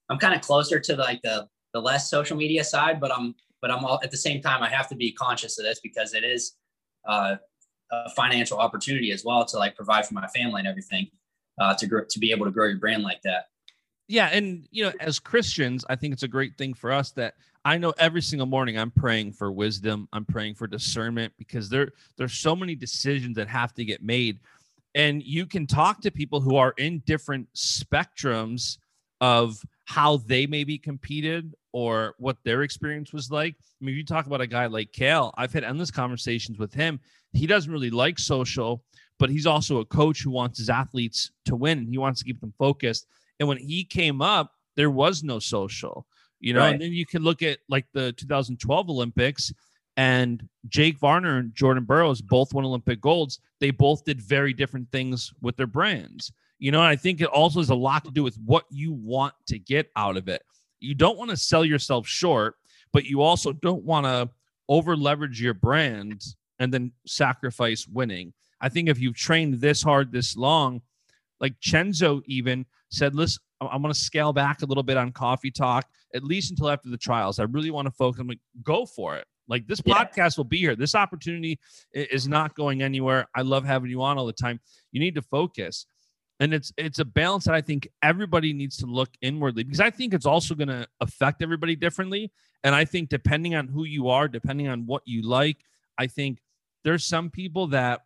I'm 0.08 0.18
kind 0.18 0.34
of 0.34 0.40
closer 0.40 0.80
to 0.80 0.96
like 0.96 1.20
the 1.22 1.48
the 1.72 1.80
less 1.80 2.10
social 2.10 2.36
media 2.36 2.64
side, 2.64 3.00
but 3.00 3.12
I'm 3.12 3.34
but 3.60 3.70
I'm 3.70 3.84
all 3.84 4.00
at 4.02 4.10
the 4.10 4.16
same 4.16 4.42
time 4.42 4.62
I 4.62 4.68
have 4.68 4.88
to 4.88 4.96
be 4.96 5.12
conscious 5.12 5.58
of 5.58 5.64
this 5.64 5.80
because 5.80 6.14
it 6.14 6.24
is 6.24 6.56
uh, 7.06 7.36
a 7.90 8.10
financial 8.10 8.58
opportunity 8.58 9.12
as 9.12 9.24
well 9.24 9.44
to 9.44 9.56
like 9.58 9.76
provide 9.76 10.06
for 10.06 10.14
my 10.14 10.26
family 10.28 10.60
and 10.60 10.68
everything 10.68 11.08
uh, 11.60 11.74
to 11.74 11.86
grow, 11.86 12.04
to 12.08 12.18
be 12.18 12.32
able 12.32 12.46
to 12.46 12.50
grow 12.50 12.66
your 12.66 12.78
brand 12.78 13.02
like 13.02 13.20
that. 13.22 13.46
yeah 14.08 14.26
and 14.32 14.66
you 14.70 14.82
know 14.84 14.92
as 15.00 15.18
christians 15.18 15.84
i 15.88 15.94
think 15.94 16.12
it's 16.12 16.22
a 16.22 16.28
great 16.28 16.56
thing 16.58 16.74
for 16.74 16.90
us 16.90 17.12
that 17.12 17.34
i 17.64 17.78
know 17.78 17.92
every 17.98 18.22
single 18.22 18.46
morning 18.46 18.78
i'm 18.78 18.90
praying 18.90 19.32
for 19.32 19.52
wisdom 19.52 20.08
i'm 20.12 20.24
praying 20.24 20.54
for 20.54 20.66
discernment 20.66 21.32
because 21.38 21.68
there 21.68 21.92
there's 22.16 22.34
so 22.34 22.54
many 22.54 22.74
decisions 22.74 23.36
that 23.36 23.48
have 23.48 23.72
to 23.72 23.84
get 23.84 24.02
made 24.02 24.38
and 24.94 25.22
you 25.22 25.46
can 25.46 25.66
talk 25.66 26.00
to 26.02 26.10
people 26.10 26.40
who 26.40 26.56
are 26.56 26.74
in 26.76 27.02
different 27.06 27.48
spectrums 27.54 28.78
of 29.20 29.62
how 29.84 30.18
they 30.18 30.46
maybe 30.46 30.78
competed 30.78 31.54
or 31.72 32.14
what 32.18 32.36
their 32.44 32.62
experience 32.62 33.12
was 33.12 33.30
like. 33.30 33.54
I 33.80 33.84
mean, 33.84 33.94
you 33.94 34.04
talk 34.04 34.26
about 34.26 34.40
a 34.40 34.46
guy 34.46 34.66
like 34.66 34.92
Cael, 34.92 35.32
I've 35.36 35.52
had 35.52 35.64
endless 35.64 35.90
conversations 35.90 36.58
with 36.58 36.74
him. 36.74 37.00
He 37.32 37.46
doesn't 37.46 37.72
really 37.72 37.90
like 37.90 38.18
social, 38.18 38.84
but 39.18 39.30
he's 39.30 39.46
also 39.46 39.78
a 39.78 39.84
coach 39.84 40.22
who 40.22 40.30
wants 40.30 40.58
his 40.58 40.68
athletes 40.68 41.30
to 41.46 41.56
win 41.56 41.86
he 41.86 41.98
wants 41.98 42.20
to 42.20 42.26
keep 42.26 42.40
them 42.40 42.52
focused. 42.58 43.06
And 43.40 43.48
when 43.48 43.58
he 43.58 43.84
came 43.84 44.20
up, 44.20 44.52
there 44.76 44.90
was 44.90 45.22
no 45.22 45.38
social, 45.38 46.06
you 46.42 46.52
know. 46.52 46.60
Right. 46.60 46.74
And 46.74 46.82
then 46.82 46.92
you 46.92 47.06
can 47.06 47.22
look 47.22 47.42
at 47.42 47.58
like 47.70 47.86
the 47.94 48.12
2012 48.12 48.90
Olympics 48.90 49.50
and 49.96 50.46
Jake 50.68 50.98
Varner 50.98 51.38
and 51.38 51.54
Jordan 51.54 51.84
Burroughs 51.84 52.20
both 52.20 52.52
won 52.52 52.64
Olympic 52.64 53.00
golds. 53.00 53.40
They 53.60 53.70
both 53.70 54.04
did 54.04 54.20
very 54.20 54.52
different 54.52 54.90
things 54.90 55.32
with 55.40 55.56
their 55.56 55.66
brands. 55.66 56.32
You 56.58 56.72
know, 56.72 56.82
I 56.82 56.96
think 56.96 57.20
it 57.20 57.26
also 57.26 57.60
has 57.60 57.70
a 57.70 57.74
lot 57.74 58.04
to 58.04 58.10
do 58.10 58.22
with 58.22 58.36
what 58.44 58.64
you 58.70 58.92
want 58.92 59.34
to 59.46 59.58
get 59.58 59.90
out 59.96 60.16
of 60.16 60.28
it. 60.28 60.42
You 60.80 60.94
don't 60.94 61.18
want 61.18 61.30
to 61.30 61.36
sell 61.36 61.64
yourself 61.64 62.06
short, 62.06 62.56
but 62.92 63.04
you 63.04 63.22
also 63.22 63.52
don't 63.52 63.84
want 63.84 64.06
to 64.06 64.30
over 64.68 64.96
leverage 64.96 65.40
your 65.40 65.54
brand 65.54 66.22
and 66.58 66.72
then 66.72 66.92
sacrifice 67.06 67.86
winning. 67.86 68.32
I 68.60 68.68
think 68.68 68.88
if 68.88 69.00
you've 69.00 69.16
trained 69.16 69.60
this 69.60 69.82
hard 69.82 70.12
this 70.12 70.36
long, 70.36 70.82
like 71.40 71.58
Chenzo 71.60 72.22
even 72.26 72.64
said, 72.90 73.14
listen, 73.14 73.42
I- 73.66 73.74
I'm 73.74 73.82
going 73.82 73.92
to 73.94 73.98
scale 73.98 74.32
back 74.32 74.62
a 74.62 74.66
little 74.66 74.82
bit 74.82 74.96
on 74.96 75.12
coffee 75.12 75.50
talk, 75.50 75.86
at 76.14 76.24
least 76.24 76.50
until 76.50 76.68
after 76.70 76.88
the 76.90 76.96
trials. 76.96 77.38
I 77.38 77.44
really 77.44 77.70
want 77.70 77.86
to 77.86 77.92
focus. 77.92 78.20
I'm 78.20 78.28
like, 78.28 78.40
go 78.62 78.86
for 78.86 79.16
it. 79.16 79.26
Like 79.48 79.66
this 79.66 79.80
Yeah. 79.84 79.94
podcast 80.04 80.36
will 80.36 80.44
be 80.44 80.58
here. 80.58 80.76
This 80.76 80.94
opportunity 80.94 81.58
is 81.92 82.28
not 82.28 82.54
going 82.54 82.82
anywhere. 82.82 83.26
I 83.34 83.42
love 83.42 83.64
having 83.64 83.90
you 83.90 84.02
on 84.02 84.16
all 84.18 84.26
the 84.26 84.32
time. 84.32 84.60
You 84.92 85.00
need 85.00 85.14
to 85.16 85.22
focus. 85.22 85.86
And 86.40 86.52
it's 86.54 86.72
it's 86.76 86.98
a 86.98 87.04
balance 87.04 87.44
that 87.44 87.54
I 87.54 87.60
think 87.60 87.86
everybody 88.02 88.52
needs 88.52 88.76
to 88.78 88.86
look 88.86 89.10
inwardly 89.20 89.62
because 89.64 89.80
I 89.80 89.90
think 89.90 90.14
it's 90.14 90.26
also 90.26 90.54
going 90.54 90.68
to 90.68 90.86
affect 91.00 91.42
everybody 91.42 91.76
differently. 91.76 92.32
And 92.64 92.74
I 92.74 92.84
think 92.84 93.10
depending 93.10 93.54
on 93.54 93.68
who 93.68 93.84
you 93.84 94.08
are, 94.08 94.26
depending 94.28 94.68
on 94.68 94.86
what 94.86 95.02
you 95.04 95.22
like, 95.22 95.58
I 95.98 96.06
think 96.06 96.40
there's 96.84 97.04
some 97.04 97.30
people 97.30 97.68
that 97.68 98.00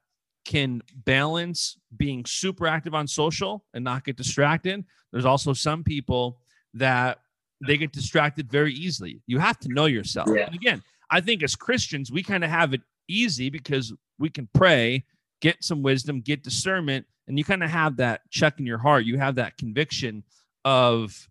can 0.47 0.81
balance 1.05 1.77
being 1.97 2.25
super 2.25 2.67
active 2.67 2.95
on 2.95 3.07
social 3.07 3.65
and 3.75 3.85
not 3.85 4.05
get 4.05 4.17
distracted. 4.17 4.85
There's 5.13 5.25
also 5.25 5.53
some 5.53 5.83
people 5.83 6.39
that 6.75 7.19
they 7.67 7.77
get 7.77 7.93
distracted 7.93 8.51
very 8.51 8.73
easily. 8.73 9.21
You 9.27 9.39
have 9.39 9.59
to 9.61 9.69
know 9.69 9.87
yourself. 9.87 10.29
Yeah. 10.33 10.47
And 10.47 10.55
again, 10.55 10.83
I 11.11 11.21
think 11.21 11.43
as 11.43 11.57
Christians, 11.57 12.11
we 12.11 12.23
kind 12.23 12.45
of 12.45 12.51
have 12.51 12.75
it 12.75 12.83
easy 13.09 13.51
because 13.51 13.93
we 14.19 14.31
can 14.31 14.49
pray, 14.55 15.05
get 15.41 15.63
some 15.65 15.83
wisdom, 15.83 16.21
get 16.21 16.43
discernment, 16.43 17.07
and 17.27 17.39
you 17.39 17.45
kind 17.45 17.65
of 17.65 17.71
have 17.71 17.97
that 17.97 18.23
check 18.31 18.59
in 18.59 18.67
your 18.67 18.79
heart. 18.79 19.05
You 19.05 19.19
have 19.19 19.35
that 19.37 19.59
conviction 19.59 20.23
of, 20.65 21.29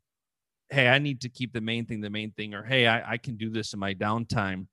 hey, 0.70 0.88
I 0.90 1.00
need 1.00 1.22
to 1.22 1.30
keep 1.30 1.54
the 1.54 1.62
main 1.62 1.86
thing 1.86 2.02
the 2.02 2.10
main 2.10 2.32
thing, 2.32 2.54
or 2.54 2.64
hey, 2.64 2.88
I, 2.88 3.14
I 3.14 3.18
can 3.18 3.38
do 3.38 3.50
this 3.50 3.74
in 3.74 3.80
my 3.80 3.94
downtime. 3.94 4.68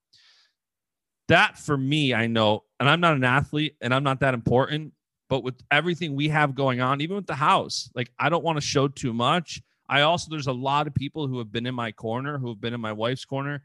That 1.33 1.59
for 1.59 1.77
me, 1.77 2.12
I 2.12 2.27
know, 2.27 2.64
and 2.79 2.88
I'm 2.88 3.01
not 3.01 3.14
an 3.14 3.25
athlete 3.25 3.77
and 3.81 3.95
I'm 3.95 4.05
not 4.05 4.21
that 4.21 4.35
important, 4.35 4.92
but 5.31 5.42
with 5.42 5.55
everything 5.71 6.14
we 6.14 6.29
have 6.29 6.55
going 6.55 6.83
on, 6.83 7.01
even 7.01 7.16
with 7.16 7.27
the 7.27 7.35
house, 7.35 7.90
like 7.95 8.12
I 8.18 8.29
don't 8.29 8.45
want 8.45 8.59
to 8.59 8.61
show 8.61 8.87
too 8.87 9.14
much. 9.14 9.62
I 9.88 10.03
also, 10.03 10.29
there's 10.31 10.47
a 10.47 10.53
lot 10.53 10.87
of 10.87 10.95
people 10.95 11.27
who 11.27 11.38
have 11.38 11.51
been 11.51 11.66
in 11.66 11.75
my 11.75 11.90
corner, 11.90 12.38
who 12.38 12.49
have 12.49 12.61
been 12.61 12.75
in 12.75 12.81
my 12.83 12.92
wife's 12.92 13.25
corner. 13.25 13.62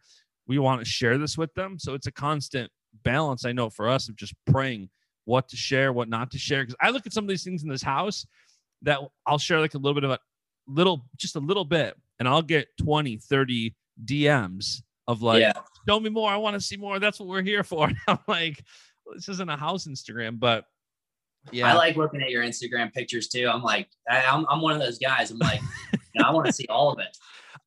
We 0.47 0.60
want 0.60 0.80
to 0.80 0.86
share 0.86 1.17
this 1.17 1.38
with 1.38 1.53
them. 1.56 1.77
So 1.77 1.93
it's 1.93 2.08
a 2.08 2.12
constant 2.12 2.71
balance, 3.03 3.45
I 3.45 3.51
know, 3.51 3.69
for 3.69 3.89
us 3.89 4.08
of 4.08 4.15
just 4.15 4.34
praying 4.45 4.89
what 5.25 5.49
to 5.49 5.58
share, 5.58 5.91
what 5.91 6.08
not 6.08 6.32
to 6.32 6.38
share. 6.38 6.63
Because 6.63 6.75
I 6.82 6.89
look 6.89 7.06
at 7.06 7.12
some 7.12 7.25
of 7.25 7.30
these 7.30 7.43
things 7.43 7.63
in 7.63 7.69
this 7.69 7.84
house 7.84 8.25
that 8.84 8.99
I'll 9.25 9.38
share 9.38 9.60
like 9.60 9.73
a 9.73 9.77
little 9.77 9.93
bit 9.93 10.06
of 10.06 10.12
a 10.12 10.19
little, 10.67 11.06
just 11.17 11.36
a 11.36 11.39
little 11.41 11.65
bit, 11.65 11.97
and 12.17 12.30
I'll 12.30 12.41
get 12.41 12.69
20, 12.80 13.17
30 13.17 13.75
DMs 14.06 14.84
of 15.08 15.21
like, 15.21 15.41
yeah. 15.41 15.53
Show 15.88 16.00
me 16.00 16.10
more. 16.10 16.30
I 16.30 16.38
want 16.38 16.56
to 16.56 16.62
see 16.62 16.78
more. 16.78 17.00
That's 17.00 17.19
what 17.19 17.30
we're 17.30 17.41
here 17.41 17.63
for. 17.63 17.89
I'm 18.08 18.19
like, 18.28 18.63
well, 19.06 19.15
this 19.15 19.30
isn't 19.30 19.50
a 19.50 19.58
house 19.58 19.88
Instagram, 19.88 20.39
but 20.39 20.65
yeah, 21.52 21.71
I 21.71 21.73
like 21.73 21.95
looking 21.95 22.21
at 22.21 22.30
your 22.30 22.43
Instagram 22.43 22.93
pictures 22.93 23.28
too. 23.28 23.50
I'm 23.52 23.63
like, 23.63 23.88
I, 24.10 24.17
am 24.23 24.45
I'm 24.50 24.62
one 24.62 24.73
of 24.73 24.80
those 24.80 24.97
guys. 24.97 25.32
I'm 25.32 25.38
like, 25.38 25.62
you 25.93 26.21
know, 26.21 26.28
I 26.28 26.32
want 26.32 26.45
to 26.47 26.54
see 26.54 26.65
all 26.69 26.91
of 26.91 27.00
it. 27.00 27.17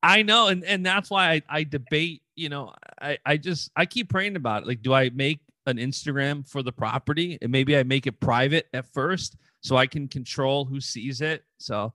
I 0.03 0.21
know, 0.21 0.47
and 0.47 0.63
and 0.63 0.85
that's 0.85 1.09
why 1.09 1.31
I, 1.31 1.41
I 1.49 1.63
debate. 1.63 2.21
You 2.35 2.49
know, 2.49 2.73
I 3.01 3.17
I 3.25 3.37
just 3.37 3.71
I 3.75 3.85
keep 3.85 4.09
praying 4.09 4.35
about 4.35 4.63
it. 4.63 4.67
Like, 4.67 4.81
do 4.81 4.93
I 4.93 5.09
make 5.09 5.39
an 5.67 5.77
Instagram 5.77 6.47
for 6.47 6.63
the 6.63 6.71
property, 6.71 7.37
and 7.41 7.51
maybe 7.51 7.77
I 7.77 7.83
make 7.83 8.07
it 8.07 8.19
private 8.19 8.67
at 8.73 8.91
first, 8.93 9.35
so 9.61 9.77
I 9.77 9.87
can 9.87 10.07
control 10.07 10.65
who 10.65 10.81
sees 10.81 11.21
it. 11.21 11.43
So, 11.59 11.93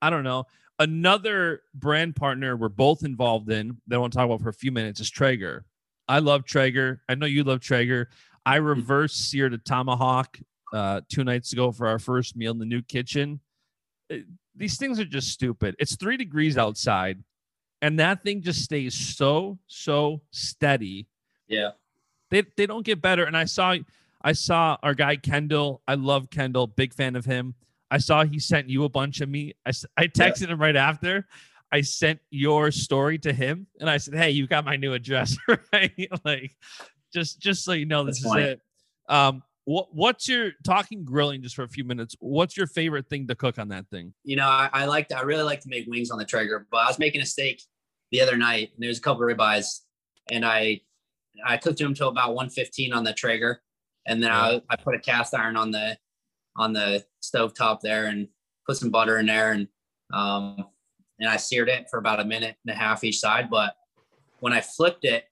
I 0.00 0.10
don't 0.10 0.24
know. 0.24 0.44
Another 0.78 1.62
brand 1.74 2.14
partner 2.14 2.56
we're 2.56 2.68
both 2.68 3.04
involved 3.04 3.50
in 3.50 3.78
that 3.88 3.96
I 3.96 3.98
want 3.98 4.12
to 4.12 4.16
talk 4.16 4.26
about 4.26 4.40
for 4.42 4.48
a 4.48 4.54
few 4.54 4.70
minutes 4.70 5.00
is 5.00 5.10
Traeger. 5.10 5.64
I 6.06 6.20
love 6.20 6.44
Traeger. 6.44 7.02
I 7.08 7.14
know 7.16 7.26
you 7.26 7.42
love 7.44 7.60
Traeger. 7.60 8.08
I 8.46 8.58
Mm-hmm. 8.58 8.66
reverse 8.66 9.14
seared 9.14 9.52
a 9.54 9.58
tomahawk 9.58 10.38
uh, 10.72 11.00
two 11.08 11.24
nights 11.24 11.52
ago 11.52 11.72
for 11.72 11.86
our 11.88 11.98
first 11.98 12.36
meal 12.36 12.52
in 12.52 12.58
the 12.58 12.64
new 12.64 12.82
kitchen. 12.82 13.40
It- 14.08 14.26
these 14.54 14.76
things 14.76 14.98
are 14.98 15.04
just 15.04 15.28
stupid. 15.28 15.76
It's 15.78 15.94
three 15.96 16.16
degrees 16.16 16.58
outside, 16.58 17.22
and 17.80 18.00
that 18.00 18.24
thing 18.24 18.42
just 18.42 18.62
stays 18.64 18.92
so 18.94 19.58
so 19.68 20.20
steady. 20.32 21.06
Yeah. 21.46 21.70
They 22.30 22.42
they 22.56 22.66
don't 22.66 22.84
get 22.84 23.00
better. 23.00 23.22
And 23.24 23.36
I 23.36 23.44
saw 23.44 23.76
I 24.20 24.32
saw 24.32 24.76
our 24.82 24.94
guy 24.94 25.14
Kendall. 25.14 25.80
I 25.86 25.94
love 25.94 26.30
Kendall. 26.30 26.66
Big 26.66 26.92
fan 26.92 27.14
of 27.14 27.24
him. 27.24 27.54
I 27.90 27.98
saw 27.98 28.24
he 28.24 28.38
sent 28.38 28.68
you 28.68 28.84
a 28.84 28.88
bunch 28.88 29.20
of 29.20 29.28
me. 29.28 29.54
I, 29.66 29.72
I 29.96 30.06
texted 30.06 30.48
him 30.48 30.60
right 30.60 30.76
after. 30.76 31.26
I 31.72 31.82
sent 31.82 32.20
your 32.30 32.70
story 32.70 33.18
to 33.18 33.32
him, 33.32 33.66
and 33.80 33.90
I 33.90 33.98
said, 33.98 34.14
"Hey, 34.14 34.30
you 34.30 34.46
got 34.46 34.64
my 34.64 34.76
new 34.76 34.94
address, 34.94 35.36
right? 35.72 36.08
like, 36.24 36.56
just 37.12 37.40
just 37.40 37.64
so 37.64 37.72
you 37.72 37.86
know, 37.86 38.04
this 38.04 38.22
That's 38.22 38.26
is 38.26 38.32
funny. 38.32 38.42
it." 38.44 38.60
Um, 39.08 39.42
what 39.64 39.94
what's 39.94 40.28
your 40.28 40.52
talking 40.64 41.04
grilling 41.04 41.42
just 41.42 41.54
for 41.54 41.62
a 41.62 41.68
few 41.68 41.84
minutes? 41.84 42.16
What's 42.20 42.56
your 42.56 42.66
favorite 42.66 43.08
thing 43.08 43.26
to 43.26 43.34
cook 43.34 43.58
on 43.58 43.68
that 43.68 43.86
thing? 43.90 44.14
You 44.24 44.36
know, 44.36 44.48
I, 44.48 44.70
I 44.72 44.84
like 44.86 45.12
I 45.12 45.22
really 45.22 45.42
like 45.42 45.60
to 45.60 45.68
make 45.68 45.86
wings 45.86 46.10
on 46.10 46.18
the 46.18 46.24
Traeger, 46.24 46.66
but 46.70 46.78
I 46.78 46.86
was 46.86 46.98
making 46.98 47.20
a 47.20 47.26
steak 47.26 47.62
the 48.10 48.20
other 48.22 48.36
night 48.36 48.70
and 48.74 48.82
there 48.82 48.88
was 48.88 48.98
a 48.98 49.02
couple 49.02 49.28
of 49.28 49.36
ribeyes 49.36 49.80
and 50.30 50.44
I, 50.44 50.80
I 51.44 51.56
cooked 51.56 51.78
them 51.78 51.94
to 51.94 52.08
about 52.08 52.34
115 52.34 52.92
on 52.92 53.04
the 53.04 53.12
Traeger. 53.12 53.62
And 54.06 54.22
then 54.22 54.30
I, 54.30 54.62
I 54.70 54.76
put 54.76 54.94
a 54.94 54.98
cast 54.98 55.34
iron 55.34 55.56
on 55.56 55.70
the, 55.70 55.96
on 56.58 56.72
the 56.74 57.04
stove 57.20 57.54
top 57.54 57.80
there 57.80 58.06
and 58.06 58.28
put 58.66 58.76
some 58.76 58.90
butter 58.90 59.18
in 59.18 59.26
there 59.26 59.52
and, 59.52 59.68
um, 60.12 60.56
and 61.20 61.28
I 61.28 61.36
seared 61.36 61.68
it 61.68 61.86
for 61.90 61.98
about 61.98 62.20
a 62.20 62.24
minute 62.24 62.56
and 62.66 62.74
a 62.74 62.78
half 62.78 63.02
each 63.02 63.18
side. 63.18 63.48
But 63.50 63.74
when 64.40 64.52
I 64.52 64.60
flipped 64.60 65.04
it, 65.04 65.24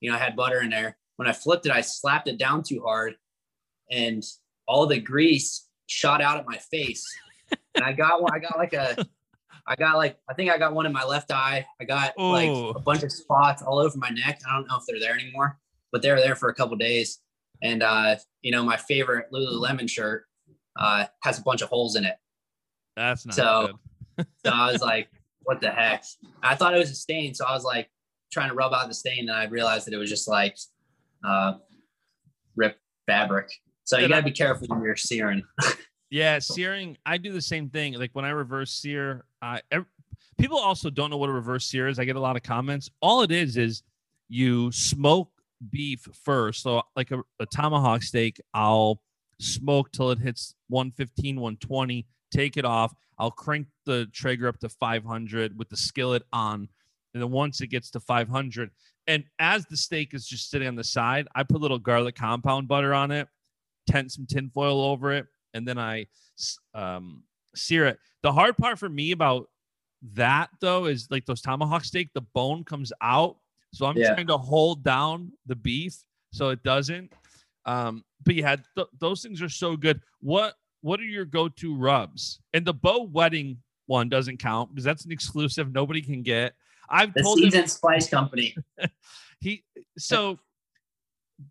you 0.00 0.10
know, 0.10 0.16
I 0.16 0.20
had 0.20 0.36
butter 0.36 0.60
in 0.60 0.70
there. 0.70 0.96
When 1.16 1.26
I 1.28 1.32
flipped 1.32 1.66
it, 1.66 1.72
I 1.72 1.80
slapped 1.80 2.28
it 2.28 2.38
down 2.38 2.62
too 2.62 2.82
hard 2.84 3.14
and 3.90 4.22
all 4.68 4.86
the 4.86 5.00
grease 5.00 5.68
shot 5.86 6.20
out 6.20 6.38
at 6.38 6.46
my 6.46 6.56
face. 6.70 7.04
And 7.74 7.84
I 7.84 7.92
got 7.92 8.22
one, 8.22 8.32
I 8.34 8.38
got 8.38 8.58
like 8.58 8.72
a, 8.74 9.04
I 9.66 9.76
got 9.76 9.96
like, 9.96 10.18
I 10.28 10.34
think 10.34 10.50
I 10.50 10.58
got 10.58 10.74
one 10.74 10.86
in 10.86 10.92
my 10.92 11.04
left 11.04 11.32
eye. 11.32 11.64
I 11.80 11.84
got 11.84 12.12
like 12.18 12.48
Oh. 12.50 12.70
a 12.70 12.80
bunch 12.80 13.02
of 13.02 13.10
spots 13.10 13.62
all 13.62 13.78
over 13.78 13.96
my 13.98 14.10
neck. 14.10 14.40
I 14.48 14.54
don't 14.54 14.68
know 14.68 14.76
if 14.76 14.84
they're 14.86 15.00
there 15.00 15.14
anymore, 15.18 15.58
but 15.90 16.02
they 16.02 16.10
were 16.10 16.20
there 16.20 16.36
for 16.36 16.48
a 16.50 16.54
couple 16.54 16.76
days. 16.76 17.20
And, 17.62 17.82
uh, 17.82 18.16
you 18.42 18.52
know, 18.52 18.62
my 18.62 18.76
favorite 18.76 19.26
Lululemon 19.32 19.88
shirt 19.88 20.26
uh, 20.76 21.06
has 21.22 21.38
a 21.38 21.42
bunch 21.42 21.62
of 21.62 21.68
holes 21.68 21.96
in 21.96 22.04
it. 22.04 22.16
That's 22.96 23.26
not 23.26 23.34
So- 23.34 23.66
good. 24.16 24.26
So 24.46 24.52
I 24.52 24.70
was 24.70 24.80
like, 24.80 25.08
what 25.42 25.60
the 25.60 25.70
heck? 25.70 26.04
I 26.42 26.54
thought 26.54 26.72
it 26.74 26.78
was 26.78 26.90
a 26.90 26.94
stain. 26.94 27.34
So 27.34 27.44
I 27.44 27.52
was 27.52 27.64
like 27.64 27.90
trying 28.32 28.48
to 28.50 28.54
rub 28.54 28.72
out 28.72 28.86
the 28.86 28.94
stain. 28.94 29.28
And 29.28 29.32
I 29.32 29.44
realized 29.46 29.86
that 29.88 29.92
it 29.94 29.96
was 29.96 30.08
just 30.08 30.28
like 30.28 30.56
uh, 31.24 31.54
ripped 32.54 32.78
fabric. 33.06 33.50
So 33.82 33.98
you 33.98 34.08
gotta 34.08 34.22
be 34.22 34.30
careful 34.30 34.68
when 34.68 34.82
you're 34.82 34.96
searing. 34.96 35.42
Yeah, 36.10 36.38
searing. 36.38 36.96
I 37.04 37.18
do 37.18 37.32
the 37.32 37.42
same 37.42 37.70
thing. 37.70 37.94
Like 37.94 38.10
when 38.12 38.24
I 38.24 38.28
reverse 38.28 38.70
sear, 38.70 39.24
I 39.42 39.62
ev- 39.72 39.86
people 40.38 40.58
also 40.58 40.88
don't 40.88 41.10
know 41.10 41.16
what 41.16 41.28
a 41.28 41.32
reverse 41.32 41.66
sear 41.66 41.88
is. 41.88 41.98
I 41.98 42.04
get 42.04 42.14
a 42.14 42.20
lot 42.20 42.36
of 42.36 42.44
comments. 42.44 42.88
All 43.02 43.22
it 43.22 43.32
is 43.32 43.56
is 43.56 43.82
you 44.28 44.70
smoke 44.70 45.28
beef 45.70 46.06
first. 46.22 46.62
So 46.62 46.82
like 46.94 47.10
a, 47.10 47.20
a 47.40 47.46
tomahawk 47.46 48.04
steak, 48.04 48.40
I'll 48.52 49.00
smoke 49.40 49.90
till 49.92 50.10
it 50.10 50.18
hits 50.18 50.54
115, 50.68 51.36
120, 51.40 52.06
take 52.30 52.56
it 52.56 52.64
off. 52.64 52.94
I'll 53.18 53.30
crank 53.30 53.68
the 53.86 54.06
Traeger 54.12 54.48
up 54.48 54.58
to 54.60 54.68
500 54.68 55.58
with 55.58 55.68
the 55.68 55.76
skillet 55.76 56.24
on. 56.32 56.68
And 57.12 57.22
then 57.22 57.30
once 57.30 57.60
it 57.60 57.68
gets 57.68 57.90
to 57.92 58.00
500, 58.00 58.70
and 59.06 59.24
as 59.38 59.66
the 59.66 59.76
steak 59.76 60.14
is 60.14 60.26
just 60.26 60.50
sitting 60.50 60.66
on 60.66 60.74
the 60.74 60.82
side, 60.84 61.28
I 61.34 61.42
put 61.44 61.58
a 61.58 61.60
little 61.60 61.78
garlic 61.78 62.16
compound 62.16 62.66
butter 62.66 62.92
on 62.94 63.10
it, 63.10 63.28
tent 63.88 64.10
some 64.10 64.26
tinfoil 64.26 64.80
over 64.82 65.12
it, 65.12 65.26
and 65.52 65.68
then 65.68 65.78
I 65.78 66.06
um, 66.74 67.22
sear 67.54 67.86
it. 67.86 67.98
The 68.22 68.32
hard 68.32 68.56
part 68.56 68.78
for 68.78 68.88
me 68.88 69.12
about 69.12 69.48
that 70.14 70.50
though 70.60 70.86
is 70.86 71.06
like 71.10 71.24
those 71.26 71.40
tomahawk 71.40 71.84
steak, 71.84 72.10
the 72.14 72.20
bone 72.20 72.64
comes 72.64 72.92
out, 73.00 73.36
so 73.72 73.86
I'm 73.86 73.96
Yeah. 73.96 74.14
trying 74.14 74.26
to 74.28 74.38
hold 74.38 74.82
down 74.82 75.32
the 75.46 75.56
beef 75.56 76.02
so 76.32 76.48
it 76.50 76.62
doesn't. 76.64 77.12
Um, 77.66 78.04
but 78.24 78.34
yeah, 78.34 78.56
th- 78.76 78.88
those 78.98 79.22
things 79.22 79.42
are 79.42 79.48
so 79.48 79.76
good. 79.76 80.00
What 80.20 80.54
what 80.80 81.00
are 81.00 81.04
your 81.04 81.24
go-to 81.24 81.74
rubs? 81.76 82.40
And 82.52 82.64
the 82.64 82.74
Bo 82.74 83.04
wedding 83.04 83.58
one 83.86 84.08
doesn't 84.08 84.38
count 84.38 84.70
because 84.70 84.84
that's 84.84 85.04
an 85.04 85.12
exclusive 85.12 85.72
nobody 85.72 86.02
can 86.02 86.22
get. 86.22 86.54
I've 86.88 87.14
The 87.14 87.22
told 87.22 87.40
him 87.40 87.66
Spice 87.66 88.08
Company. 88.08 88.56
he 89.40 89.64
so 89.98 90.38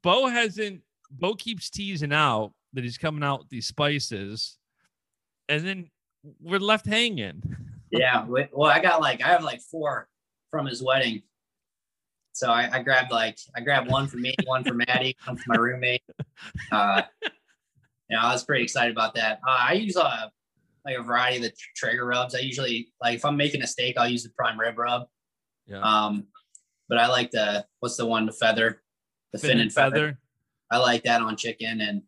Bo 0.01 0.27
hasn't 0.27 0.81
Bo 1.11 1.35
keeps 1.35 1.69
teasing 1.69 2.13
out 2.13 2.53
that 2.73 2.83
he's 2.83 2.97
coming 2.97 3.23
out 3.23 3.39
with 3.39 3.49
these 3.49 3.67
spices, 3.67 4.57
and 5.49 5.65
then 5.65 5.89
we're 6.41 6.59
left 6.59 6.85
hanging. 6.85 7.41
yeah. 7.91 8.25
we- 8.25 8.47
Well, 8.51 8.69
I 8.71 8.79
got 8.79 9.01
like 9.01 9.23
I 9.23 9.27
have 9.29 9.43
like 9.43 9.61
four 9.61 10.07
from 10.51 10.65
his 10.65 10.81
wedding. 10.83 11.23
So 12.33 12.49
I, 12.49 12.69
I 12.71 12.83
grabbed 12.83 13.11
like 13.11 13.37
I 13.55 13.61
grabbed 13.61 13.89
one 13.89 14.07
for 14.07 14.17
me, 14.17 14.35
one 14.45 14.63
for 14.63 14.73
Maddie, 14.73 15.15
one 15.25 15.37
for 15.37 15.43
my 15.47 15.55
roommate. 15.55 16.03
Uh, 16.71 17.03
you 17.21 18.17
know, 18.17 18.19
I 18.21 18.33
was 18.33 18.43
pretty 18.43 18.63
excited 18.63 18.91
about 18.91 19.15
that. 19.15 19.39
Uh, 19.47 19.57
I 19.69 19.73
use 19.73 19.95
uh, 19.95 20.27
like 20.85 20.97
a 20.97 21.01
variety 21.01 21.37
of 21.37 21.43
the 21.43 21.49
tr- 21.49 21.69
Traeger 21.75 22.05
rubs. 22.05 22.35
I 22.35 22.39
usually 22.39 22.91
like 23.01 23.15
if 23.15 23.25
I'm 23.25 23.37
making 23.37 23.61
a 23.61 23.67
steak, 23.67 23.97
I'll 23.97 24.09
use 24.09 24.23
the 24.23 24.31
prime 24.37 24.59
rib 24.59 24.77
rub. 24.77 25.03
Yeah. 25.67 25.81
Um, 25.81 26.25
but 26.89 26.97
I 26.97 27.07
like 27.07 27.31
the 27.31 27.65
what's 27.79 27.97
the 27.97 28.05
one 28.05 28.25
the 28.25 28.33
feather, 28.33 28.81
the 29.31 29.39
fin, 29.39 29.59
and 29.59 29.71
feather. 29.71 30.19
I 30.71 30.77
like 30.77 31.03
that 31.03 31.21
on 31.21 31.37
chicken 31.37 31.81
and 31.81 32.01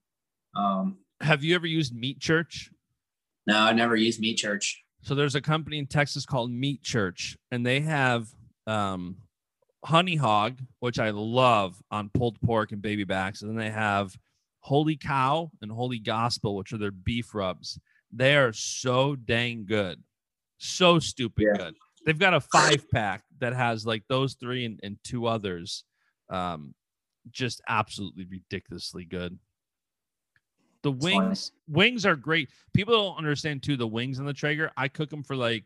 um. 0.55 0.97
Have 1.21 1.43
you 1.43 1.55
ever 1.55 1.65
used 1.65 1.95
Meat 1.95 2.19
Church? 2.19 2.71
No, 3.47 3.57
I 3.57 3.73
never 3.73 3.95
used 3.95 4.19
meat 4.19 4.37
church. 4.37 4.83
So 5.01 5.13
there's 5.13 5.35
a 5.35 5.41
company 5.41 5.77
in 5.77 5.85
Texas 5.85 6.25
called 6.25 6.51
Meat 6.51 6.81
Church, 6.81 7.37
and 7.51 7.65
they 7.65 7.81
have 7.81 8.27
um, 8.65 9.17
honey 9.85 10.15
hog, 10.15 10.59
which 10.79 10.99
I 10.99 11.11
love 11.11 11.81
on 11.91 12.09
pulled 12.09 12.41
pork 12.41 12.71
and 12.71 12.81
baby 12.81 13.03
backs, 13.03 13.41
and 13.41 13.49
then 13.51 13.57
they 13.57 13.71
have 13.71 14.17
holy 14.59 14.97
cow 14.97 15.51
and 15.61 15.71
holy 15.71 15.99
gospel, 15.99 16.55
which 16.55 16.73
are 16.73 16.77
their 16.77 16.91
beef 16.91 17.35
rubs. 17.35 17.79
They 18.11 18.35
are 18.35 18.51
so 18.53 19.15
dang 19.15 19.65
good, 19.65 20.01
so 20.57 20.99
stupid 20.99 21.45
Yeah. 21.47 21.57
good. 21.57 21.75
They've 22.05 22.17
got 22.17 22.33
a 22.33 22.41
five 22.41 22.85
pack 22.91 23.23
that 23.39 23.53
has 23.53 23.85
like 23.85 24.03
those 24.07 24.33
three 24.35 24.65
and, 24.65 24.79
and 24.83 24.97
two 25.03 25.25
others, 25.27 25.83
um, 26.29 26.73
just 27.31 27.61
absolutely 27.67 28.25
ridiculously 28.25 29.05
good. 29.05 29.37
The 30.83 30.91
wings, 30.91 31.51
wings 31.67 32.05
are 32.05 32.15
great. 32.15 32.49
People 32.73 32.93
don't 32.93 33.17
understand 33.17 33.63
too 33.63 33.75
the 33.75 33.87
wings 33.87 34.19
on 34.19 34.25
the 34.25 34.33
Traeger. 34.33 34.71
I 34.77 34.87
cook 34.87 35.09
them 35.09 35.23
for 35.23 35.35
like 35.35 35.65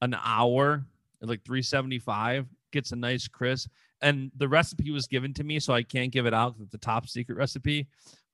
an 0.00 0.14
hour 0.14 0.86
at 1.22 1.28
like 1.28 1.44
375, 1.44 2.46
gets 2.72 2.92
a 2.92 2.96
nice 2.96 3.28
crisp. 3.28 3.70
And 4.00 4.30
the 4.36 4.48
recipe 4.48 4.90
was 4.90 5.06
given 5.06 5.34
to 5.34 5.44
me, 5.44 5.58
so 5.58 5.72
I 5.72 5.82
can't 5.82 6.12
give 6.12 6.26
it 6.26 6.34
out 6.34 6.54
it's 6.60 6.70
the 6.70 6.78
top 6.78 7.08
secret 7.08 7.36
recipe. 7.36 7.88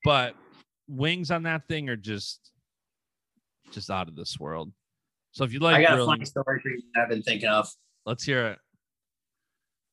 But 0.05 0.35
wings 0.89 1.31
on 1.31 1.43
that 1.45 1.67
thing 1.67 1.89
are 1.89 1.97
just 1.97 2.51
just 3.71 3.91
out 3.91 4.09
of 4.09 4.17
this 4.17 4.39
world. 4.39 4.73
So 5.33 5.45
if 5.45 5.53
you 5.53 5.59
like 5.59 5.77
I 5.77 5.83
got 5.83 5.99
a 5.99 6.05
funny 6.05 6.25
story 6.25 6.61
for 6.61 6.69
you 6.69 6.83
that 6.95 7.03
I've 7.03 7.09
been 7.09 7.23
thinking 7.23 7.49
of. 7.49 7.69
let's 8.07 8.23
hear 8.23 8.47
it. 8.47 8.59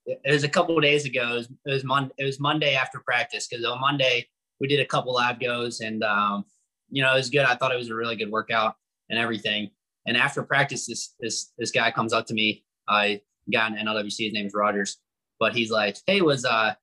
it 0.06 0.32
was 0.32 0.44
a 0.44 0.50
couple 0.50 0.78
of 0.78 0.84
days 0.84 1.06
ago. 1.06 1.34
It 1.34 1.36
was, 1.36 1.50
it 1.66 1.72
was 1.72 1.84
Monday. 1.84 2.14
It 2.18 2.26
was 2.26 2.40
Monday 2.40 2.76
after 2.76 3.00
practice 3.00 3.48
because 3.48 3.66
on 3.66 3.80
Monday 3.80 4.28
we 4.60 4.68
did 4.68 4.80
a 4.80 4.86
couple 4.86 5.14
lab 5.14 5.40
goes 5.40 5.80
and 5.80 6.04
um, 6.04 6.46
you 6.90 7.02
know 7.02 7.14
it 7.14 7.18
was 7.18 7.30
good. 7.30 7.46
I 7.46 7.56
thought 7.56 7.72
it 7.72 7.78
was 7.78 7.90
a 7.90 7.96
really 7.96 8.16
good 8.16 8.32
workout 8.32 8.76
and 9.10 9.18
everything. 9.18 9.72
And 10.06 10.18
after 10.18 10.44
practice, 10.44 10.86
this 10.86 11.16
this 11.20 11.54
this 11.58 11.72
guy 11.72 11.92
comes 11.92 12.14
up 12.14 12.28
to 12.28 12.34
me. 12.34 12.64
I 12.88 13.22
got 13.52 13.72
in 13.72 13.86
NLWC. 13.86 14.26
His 14.26 14.34
name 14.34 14.46
is 14.46 14.54
Rogers, 14.54 14.98
but 15.40 15.56
he's 15.56 15.72
like, 15.72 15.98
"Hey, 16.06 16.22
was 16.22 16.46
uh 16.46 16.74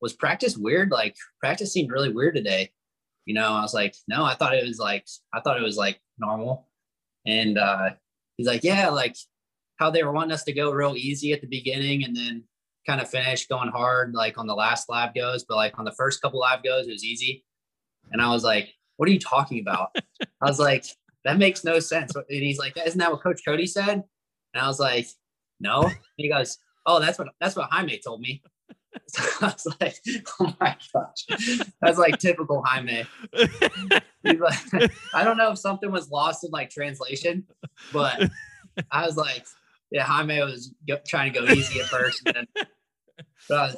was 0.00 0.12
practice 0.12 0.56
weird? 0.56 0.90
Like 0.90 1.16
practice 1.40 1.72
seemed 1.72 1.90
really 1.90 2.12
weird 2.12 2.34
today." 2.34 2.72
You 3.26 3.34
know, 3.34 3.52
I 3.52 3.62
was 3.62 3.74
like, 3.74 3.94
"No, 4.08 4.24
I 4.24 4.34
thought 4.34 4.54
it 4.54 4.66
was 4.66 4.78
like 4.78 5.06
I 5.32 5.40
thought 5.40 5.58
it 5.58 5.64
was 5.64 5.76
like 5.76 6.00
normal." 6.18 6.68
And 7.26 7.58
uh, 7.58 7.90
he's 8.36 8.46
like, 8.46 8.64
"Yeah, 8.64 8.90
like 8.90 9.16
how 9.78 9.90
they 9.90 10.04
were 10.04 10.12
wanting 10.12 10.32
us 10.32 10.44
to 10.44 10.52
go 10.52 10.70
real 10.70 10.94
easy 10.96 11.32
at 11.32 11.40
the 11.40 11.48
beginning 11.48 12.04
and 12.04 12.14
then 12.16 12.44
kind 12.86 13.00
of 13.00 13.08
finish 13.08 13.46
going 13.46 13.70
hard 13.70 14.14
like 14.14 14.36
on 14.36 14.46
the 14.46 14.54
last 14.54 14.90
lab 14.90 15.14
goes, 15.14 15.44
but 15.44 15.56
like 15.56 15.78
on 15.78 15.86
the 15.86 15.92
first 15.92 16.20
couple 16.20 16.40
live 16.40 16.62
goes, 16.62 16.86
it 16.86 16.92
was 16.92 17.04
easy." 17.04 17.44
And 18.12 18.20
I 18.22 18.30
was 18.30 18.44
like, 18.44 18.72
"What 18.96 19.08
are 19.08 19.12
you 19.12 19.20
talking 19.20 19.60
about?" 19.60 19.96
I 20.40 20.46
was 20.46 20.58
like, 20.58 20.84
"That 21.24 21.38
makes 21.38 21.64
no 21.64 21.78
sense." 21.80 22.14
And 22.14 22.24
he's 22.28 22.58
like, 22.58 22.76
"Isn't 22.76 22.98
that 23.00 23.10
what 23.10 23.22
Coach 23.22 23.40
Cody 23.46 23.66
said?" 23.66 24.04
And 24.54 24.62
I 24.62 24.68
was 24.68 24.78
like, 24.78 25.08
no. 25.60 25.90
He 26.16 26.28
goes, 26.28 26.58
oh, 26.86 27.00
that's 27.00 27.18
what 27.18 27.28
that's 27.40 27.56
what 27.56 27.70
Jaime 27.70 28.00
told 28.04 28.20
me. 28.20 28.42
So 29.08 29.24
I 29.40 29.46
was 29.46 29.66
like, 29.80 29.96
oh 30.38 30.54
my 30.60 30.76
gosh, 30.92 31.66
that's 31.82 31.98
like 31.98 32.16
typical 32.20 32.62
Jaime. 32.64 33.04
Like, 34.22 34.56
I 35.12 35.24
don't 35.24 35.36
know 35.36 35.50
if 35.50 35.58
something 35.58 35.90
was 35.90 36.12
lost 36.12 36.44
in 36.44 36.52
like 36.52 36.70
translation, 36.70 37.44
but 37.92 38.30
I 38.92 39.04
was 39.04 39.16
like, 39.16 39.46
yeah, 39.90 40.04
Jaime 40.04 40.40
was 40.42 40.72
trying 41.08 41.32
to 41.32 41.40
go 41.40 41.46
easy 41.46 41.80
at 41.80 41.86
first, 41.86 42.22
and 42.24 42.36
then, 42.36 42.46
I, 43.50 43.52
was, 43.52 43.76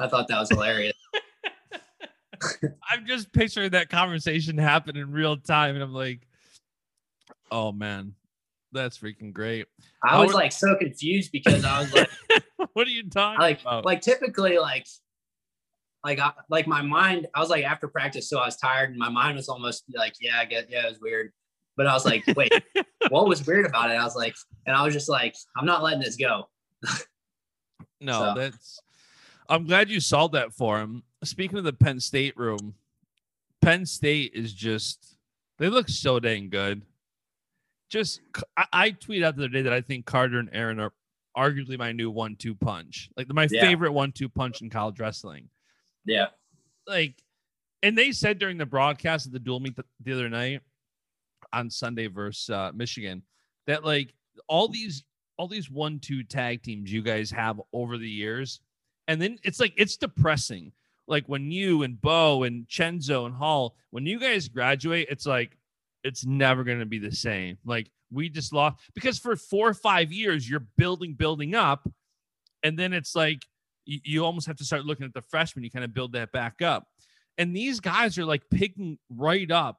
I 0.00 0.08
thought 0.08 0.26
that 0.28 0.40
was 0.40 0.50
hilarious. 0.50 0.94
I'm 2.90 3.06
just 3.06 3.32
picturing 3.32 3.70
that 3.70 3.88
conversation 3.88 4.58
happen 4.58 4.96
in 4.96 5.12
real 5.12 5.36
time, 5.36 5.76
and 5.76 5.84
I'm 5.84 5.94
like, 5.94 6.26
oh 7.52 7.70
man, 7.70 8.14
that's 8.74 8.98
freaking 8.98 9.32
great. 9.32 9.66
I 10.02 10.22
was 10.22 10.34
like 10.34 10.52
so 10.52 10.76
confused 10.76 11.32
because 11.32 11.64
I 11.64 11.80
was 11.80 11.94
like, 11.94 12.10
"What 12.74 12.86
are 12.86 12.90
you 12.90 13.08
talking 13.08 13.40
like, 13.40 13.60
about?" 13.62 13.84
Like 13.84 14.02
typically, 14.02 14.58
like, 14.58 14.86
like, 16.04 16.18
I, 16.18 16.32
like 16.50 16.66
my 16.66 16.82
mind. 16.82 17.28
I 17.34 17.40
was 17.40 17.48
like 17.48 17.64
after 17.64 17.88
practice, 17.88 18.28
so 18.28 18.38
I 18.38 18.46
was 18.46 18.56
tired, 18.56 18.90
and 18.90 18.98
my 18.98 19.08
mind 19.08 19.36
was 19.36 19.48
almost 19.48 19.84
like, 19.94 20.14
"Yeah, 20.20 20.38
I 20.38 20.44
get, 20.44 20.70
yeah, 20.70 20.86
it 20.86 20.90
was 20.90 21.00
weird." 21.00 21.32
But 21.76 21.86
I 21.86 21.94
was 21.94 22.04
like, 22.04 22.24
"Wait, 22.36 22.52
what 23.08 23.28
was 23.28 23.46
weird 23.46 23.64
about 23.64 23.90
it?" 23.90 23.94
I 23.94 24.04
was 24.04 24.16
like, 24.16 24.34
and 24.66 24.76
I 24.76 24.84
was 24.84 24.92
just 24.92 25.08
like, 25.08 25.34
"I'm 25.56 25.66
not 25.66 25.82
letting 25.82 26.00
this 26.00 26.16
go." 26.16 26.48
no, 28.00 28.12
so. 28.12 28.34
that's. 28.36 28.80
I'm 29.48 29.66
glad 29.66 29.90
you 29.90 30.00
solved 30.00 30.34
that 30.34 30.52
for 30.52 30.80
him. 30.80 31.02
Speaking 31.22 31.58
of 31.58 31.64
the 31.64 31.72
Penn 31.72 32.00
State 32.00 32.36
room, 32.36 32.74
Penn 33.62 33.86
State 33.86 34.32
is 34.34 34.52
just. 34.52 35.16
They 35.56 35.68
look 35.68 35.88
so 35.88 36.18
dang 36.18 36.48
good 36.48 36.82
just 37.88 38.20
I, 38.56 38.66
I 38.72 38.90
tweeted 38.90 39.24
out 39.24 39.36
the 39.36 39.44
other 39.44 39.52
day 39.52 39.62
that 39.62 39.72
I 39.72 39.80
think 39.80 40.06
Carter 40.06 40.38
and 40.38 40.50
Aaron 40.52 40.80
are 40.80 40.92
arguably 41.36 41.78
my 41.78 41.92
new 41.92 42.10
one-two 42.10 42.54
punch, 42.54 43.10
like 43.16 43.28
my 43.32 43.48
yeah. 43.50 43.60
favorite 43.60 43.92
one-two 43.92 44.28
punch 44.28 44.62
in 44.62 44.70
college 44.70 45.00
wrestling. 45.00 45.48
Yeah, 46.04 46.26
like, 46.86 47.22
and 47.82 47.96
they 47.96 48.12
said 48.12 48.38
during 48.38 48.58
the 48.58 48.66
broadcast 48.66 49.26
of 49.26 49.32
the 49.32 49.38
dual 49.38 49.60
meet 49.60 49.76
the, 49.76 49.84
the 50.02 50.12
other 50.12 50.28
night 50.28 50.60
on 51.52 51.70
Sunday 51.70 52.06
versus 52.06 52.50
uh, 52.50 52.72
Michigan 52.74 53.22
that 53.66 53.84
like 53.84 54.14
all 54.48 54.68
these 54.68 55.04
all 55.36 55.48
these 55.48 55.70
one-two 55.70 56.22
tag 56.22 56.62
teams 56.62 56.92
you 56.92 57.02
guys 57.02 57.30
have 57.30 57.60
over 57.72 57.98
the 57.98 58.08
years, 58.08 58.60
and 59.08 59.20
then 59.20 59.38
it's 59.42 59.60
like 59.60 59.72
it's 59.76 59.96
depressing. 59.96 60.72
Like 61.06 61.26
when 61.26 61.50
you 61.50 61.82
and 61.82 62.00
Bo 62.00 62.44
and 62.44 62.66
Chenzo 62.66 63.26
and 63.26 63.34
Hall, 63.34 63.76
when 63.90 64.06
you 64.06 64.18
guys 64.18 64.48
graduate, 64.48 65.08
it's 65.10 65.26
like 65.26 65.58
it's 66.04 66.24
never 66.24 66.62
going 66.62 66.78
to 66.78 66.86
be 66.86 66.98
the 66.98 67.10
same. 67.10 67.58
Like 67.64 67.90
we 68.12 68.28
just 68.28 68.52
lost 68.52 68.76
because 68.94 69.18
for 69.18 69.34
four 69.34 69.68
or 69.68 69.74
five 69.74 70.12
years 70.12 70.48
you're 70.48 70.66
building, 70.76 71.14
building 71.14 71.54
up, 71.54 71.88
and 72.62 72.78
then 72.78 72.92
it's 72.92 73.16
like 73.16 73.42
you, 73.86 74.00
you 74.04 74.24
almost 74.24 74.46
have 74.46 74.56
to 74.56 74.64
start 74.64 74.84
looking 74.84 75.06
at 75.06 75.14
the 75.14 75.22
freshmen. 75.22 75.64
You 75.64 75.70
kind 75.70 75.84
of 75.84 75.94
build 75.94 76.12
that 76.12 76.30
back 76.30 76.62
up, 76.62 76.86
and 77.38 77.56
these 77.56 77.80
guys 77.80 78.18
are 78.18 78.26
like 78.26 78.42
picking 78.50 78.98
right 79.08 79.50
up 79.50 79.78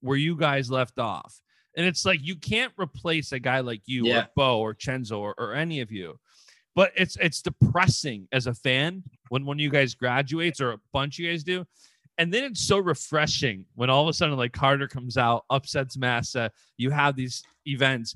where 0.00 0.16
you 0.16 0.34
guys 0.36 0.70
left 0.70 0.98
off. 0.98 1.38
And 1.76 1.86
it's 1.86 2.04
like 2.04 2.20
you 2.22 2.34
can't 2.34 2.72
replace 2.76 3.30
a 3.30 3.38
guy 3.38 3.60
like 3.60 3.82
you 3.86 4.06
yeah. 4.06 4.22
or 4.22 4.28
Bo 4.34 4.60
or 4.60 4.74
Chenzo 4.74 5.18
or, 5.18 5.34
or 5.38 5.54
any 5.54 5.80
of 5.80 5.92
you. 5.92 6.18
But 6.74 6.92
it's 6.96 7.16
it's 7.16 7.42
depressing 7.42 8.28
as 8.32 8.46
a 8.46 8.54
fan 8.54 9.02
when 9.28 9.44
one 9.44 9.58
of 9.58 9.60
you 9.60 9.70
guys 9.70 9.94
graduates 9.94 10.60
or 10.60 10.72
a 10.72 10.80
bunch 10.92 11.18
of 11.18 11.24
you 11.24 11.30
guys 11.30 11.44
do 11.44 11.66
and 12.20 12.30
then 12.30 12.44
it's 12.44 12.60
so 12.60 12.76
refreshing 12.76 13.64
when 13.76 13.88
all 13.88 14.02
of 14.02 14.08
a 14.08 14.12
sudden 14.12 14.36
like 14.36 14.52
Carter 14.52 14.86
comes 14.86 15.16
out, 15.16 15.46
upsets 15.48 15.96
Massa. 15.96 16.52
You 16.76 16.90
have 16.90 17.16
these 17.16 17.42
events. 17.66 18.14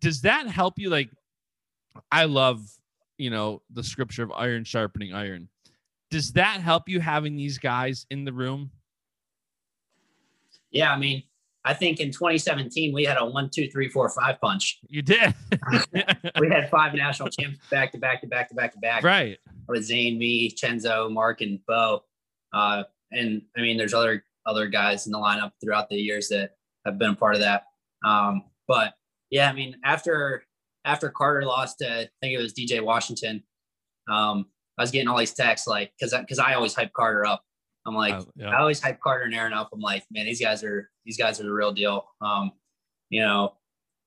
Does 0.00 0.22
that 0.22 0.48
help 0.48 0.80
you? 0.80 0.90
Like, 0.90 1.10
I 2.10 2.24
love 2.24 2.60
you 3.18 3.30
know 3.30 3.62
the 3.70 3.84
scripture 3.84 4.24
of 4.24 4.32
iron 4.32 4.64
sharpening 4.64 5.14
iron. 5.14 5.48
Does 6.10 6.32
that 6.32 6.60
help 6.60 6.88
you 6.88 6.98
having 6.98 7.36
these 7.36 7.56
guys 7.56 8.04
in 8.10 8.24
the 8.24 8.32
room? 8.32 8.72
Yeah, 10.72 10.92
I 10.92 10.98
mean, 10.98 11.22
I 11.64 11.72
think 11.72 12.00
in 12.00 12.10
2017 12.10 12.92
we 12.92 13.04
had 13.04 13.16
a 13.16 13.24
one, 13.24 13.48
two, 13.54 13.70
three, 13.70 13.88
four, 13.88 14.08
five 14.08 14.40
punch. 14.40 14.80
You 14.88 15.02
did. 15.02 15.32
we 16.40 16.48
had 16.48 16.68
five 16.68 16.94
national 16.94 17.28
champs 17.28 17.60
back 17.70 17.92
to 17.92 17.98
back 17.98 18.22
to 18.22 18.26
back 18.26 18.48
to 18.48 18.56
back 18.56 18.72
to 18.72 18.78
back. 18.80 19.04
Right. 19.04 19.38
With 19.68 19.84
Zain, 19.84 20.18
me, 20.18 20.50
Chenzo, 20.50 21.08
Mark, 21.12 21.42
and 21.42 21.64
Bo. 21.64 22.02
Uh, 22.52 22.82
and 23.12 23.42
I 23.56 23.60
mean, 23.60 23.76
there's 23.76 23.94
other 23.94 24.24
other 24.46 24.66
guys 24.66 25.06
in 25.06 25.12
the 25.12 25.18
lineup 25.18 25.52
throughout 25.62 25.88
the 25.88 25.96
years 25.96 26.28
that 26.28 26.52
have 26.84 26.98
been 26.98 27.10
a 27.10 27.16
part 27.16 27.34
of 27.34 27.40
that. 27.40 27.64
Um, 28.04 28.44
but 28.68 28.94
yeah, 29.30 29.50
I 29.50 29.52
mean, 29.52 29.76
after 29.84 30.44
after 30.84 31.10
Carter 31.10 31.42
lost 31.42 31.78
to, 31.78 32.02
I 32.02 32.08
think 32.20 32.38
it 32.38 32.38
was 32.38 32.54
DJ 32.54 32.82
Washington, 32.82 33.42
um, 34.08 34.46
I 34.78 34.82
was 34.82 34.90
getting 34.90 35.08
all 35.08 35.18
these 35.18 35.34
texts 35.34 35.66
like, 35.66 35.92
because 35.98 36.18
because 36.18 36.38
I, 36.38 36.52
I, 36.52 36.54
always 36.54 36.74
hype 36.74 36.92
Carter 36.92 37.26
up. 37.26 37.42
I'm 37.86 37.94
like, 37.94 38.14
uh, 38.14 38.24
yeah. 38.36 38.50
I 38.50 38.60
always 38.60 38.80
hype 38.80 39.00
Carter 39.00 39.24
and 39.24 39.34
Aaron 39.34 39.52
up. 39.52 39.70
I'm 39.72 39.80
like, 39.80 40.04
man, 40.10 40.26
these 40.26 40.40
guys 40.40 40.62
are 40.62 40.90
these 41.04 41.16
guys 41.16 41.40
are 41.40 41.44
the 41.44 41.52
real 41.52 41.72
deal. 41.72 42.06
Um, 42.20 42.52
you 43.10 43.20
know, 43.20 43.54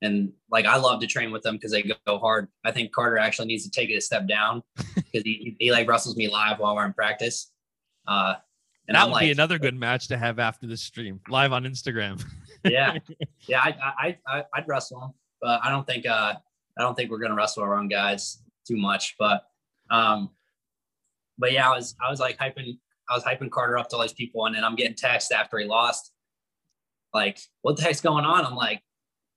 and 0.01 0.31
like 0.49 0.65
I 0.65 0.77
love 0.77 1.01
to 1.01 1.07
train 1.07 1.31
with 1.31 1.43
them 1.43 1.55
because 1.55 1.71
they 1.71 1.83
go 1.83 2.17
hard. 2.19 2.47
I 2.63 2.71
think 2.71 2.91
Carter 2.91 3.17
actually 3.17 3.47
needs 3.47 3.63
to 3.63 3.71
take 3.71 3.89
it 3.89 3.95
a 3.95 4.01
step 4.01 4.27
down 4.27 4.63
because 4.75 5.23
he, 5.23 5.55
he, 5.57 5.57
he 5.59 5.71
like 5.71 5.87
wrestles 5.87 6.15
me 6.15 6.29
live 6.29 6.59
while 6.59 6.75
we're 6.75 6.85
in 6.85 6.93
practice. 6.93 7.51
Uh, 8.07 8.35
and 8.89 8.95
that 8.95 9.03
I'm 9.03 9.09
would 9.09 9.17
like, 9.17 9.25
be 9.25 9.31
another 9.31 9.59
good 9.59 9.75
match 9.75 10.07
to 10.07 10.17
have 10.17 10.39
after 10.39 10.65
the 10.65 10.75
stream, 10.75 11.19
live 11.29 11.53
on 11.53 11.63
Instagram. 11.63 12.25
yeah, 12.65 12.97
yeah, 13.47 13.61
I, 13.61 14.17
I, 14.27 14.41
I, 14.41 14.59
would 14.59 14.67
wrestle 14.67 14.99
him, 14.99 15.11
but 15.39 15.61
I 15.63 15.69
don't 15.69 15.85
think, 15.85 16.07
uh, 16.07 16.33
I 16.77 16.81
don't 16.81 16.95
think 16.95 17.11
we're 17.11 17.19
gonna 17.19 17.35
wrestle 17.35 17.61
our 17.61 17.77
own 17.77 17.87
guys 17.87 18.41
too 18.67 18.77
much. 18.77 19.15
But, 19.19 19.43
um, 19.91 20.31
but 21.37 21.51
yeah, 21.51 21.69
I 21.69 21.75
was, 21.75 21.95
I 22.03 22.09
was 22.09 22.19
like 22.19 22.39
hyping, 22.39 22.79
I 23.07 23.13
was 23.13 23.23
hyping 23.23 23.51
Carter 23.51 23.77
up 23.77 23.89
to 23.89 23.95
all 23.95 24.01
these 24.01 24.11
people, 24.11 24.47
and 24.47 24.55
then 24.55 24.63
I'm 24.63 24.75
getting 24.75 24.95
text 24.95 25.31
after 25.31 25.59
he 25.59 25.65
lost, 25.65 26.11
like, 27.13 27.39
what 27.61 27.77
the 27.77 27.83
heck's 27.83 28.01
going 28.01 28.25
on? 28.25 28.43
I'm 28.43 28.55
like, 28.55 28.81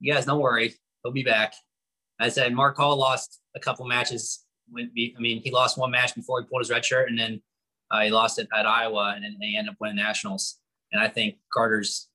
you 0.01 0.15
guys, 0.15 0.25
don't 0.25 0.41
worry, 0.41 0.75
he'll 1.03 1.13
be 1.13 1.25
back. 1.25 1.53
I 2.19 2.31
said 2.31 2.55
Mark 2.55 2.79
Hall 2.79 2.97
lost 2.97 3.41
a 3.55 3.61
couple 3.61 3.87
matches. 3.87 4.47
I 4.75 4.87
mean, 4.95 5.43
he 5.43 5.51
lost 5.51 5.77
one 5.77 5.91
match 5.91 6.15
before 6.15 6.41
he 6.41 6.47
pulled 6.47 6.63
his 6.63 6.71
red 6.71 6.87
shirt, 6.87 7.11
and 7.11 7.19
then 7.19 7.43
uh, 7.93 8.01
he 8.01 8.11
lost 8.11 8.39
it 8.39 8.49
at 8.57 8.67
Iowa, 8.67 9.13
and 9.15 9.23
then 9.23 9.37
they 9.41 9.57
ended 9.57 9.73
up 9.73 9.77
winning 9.81 9.97
nationals. 9.97 10.59
And 10.91 11.01
I 11.01 11.09
think 11.09 11.37
Carter's 11.53 12.09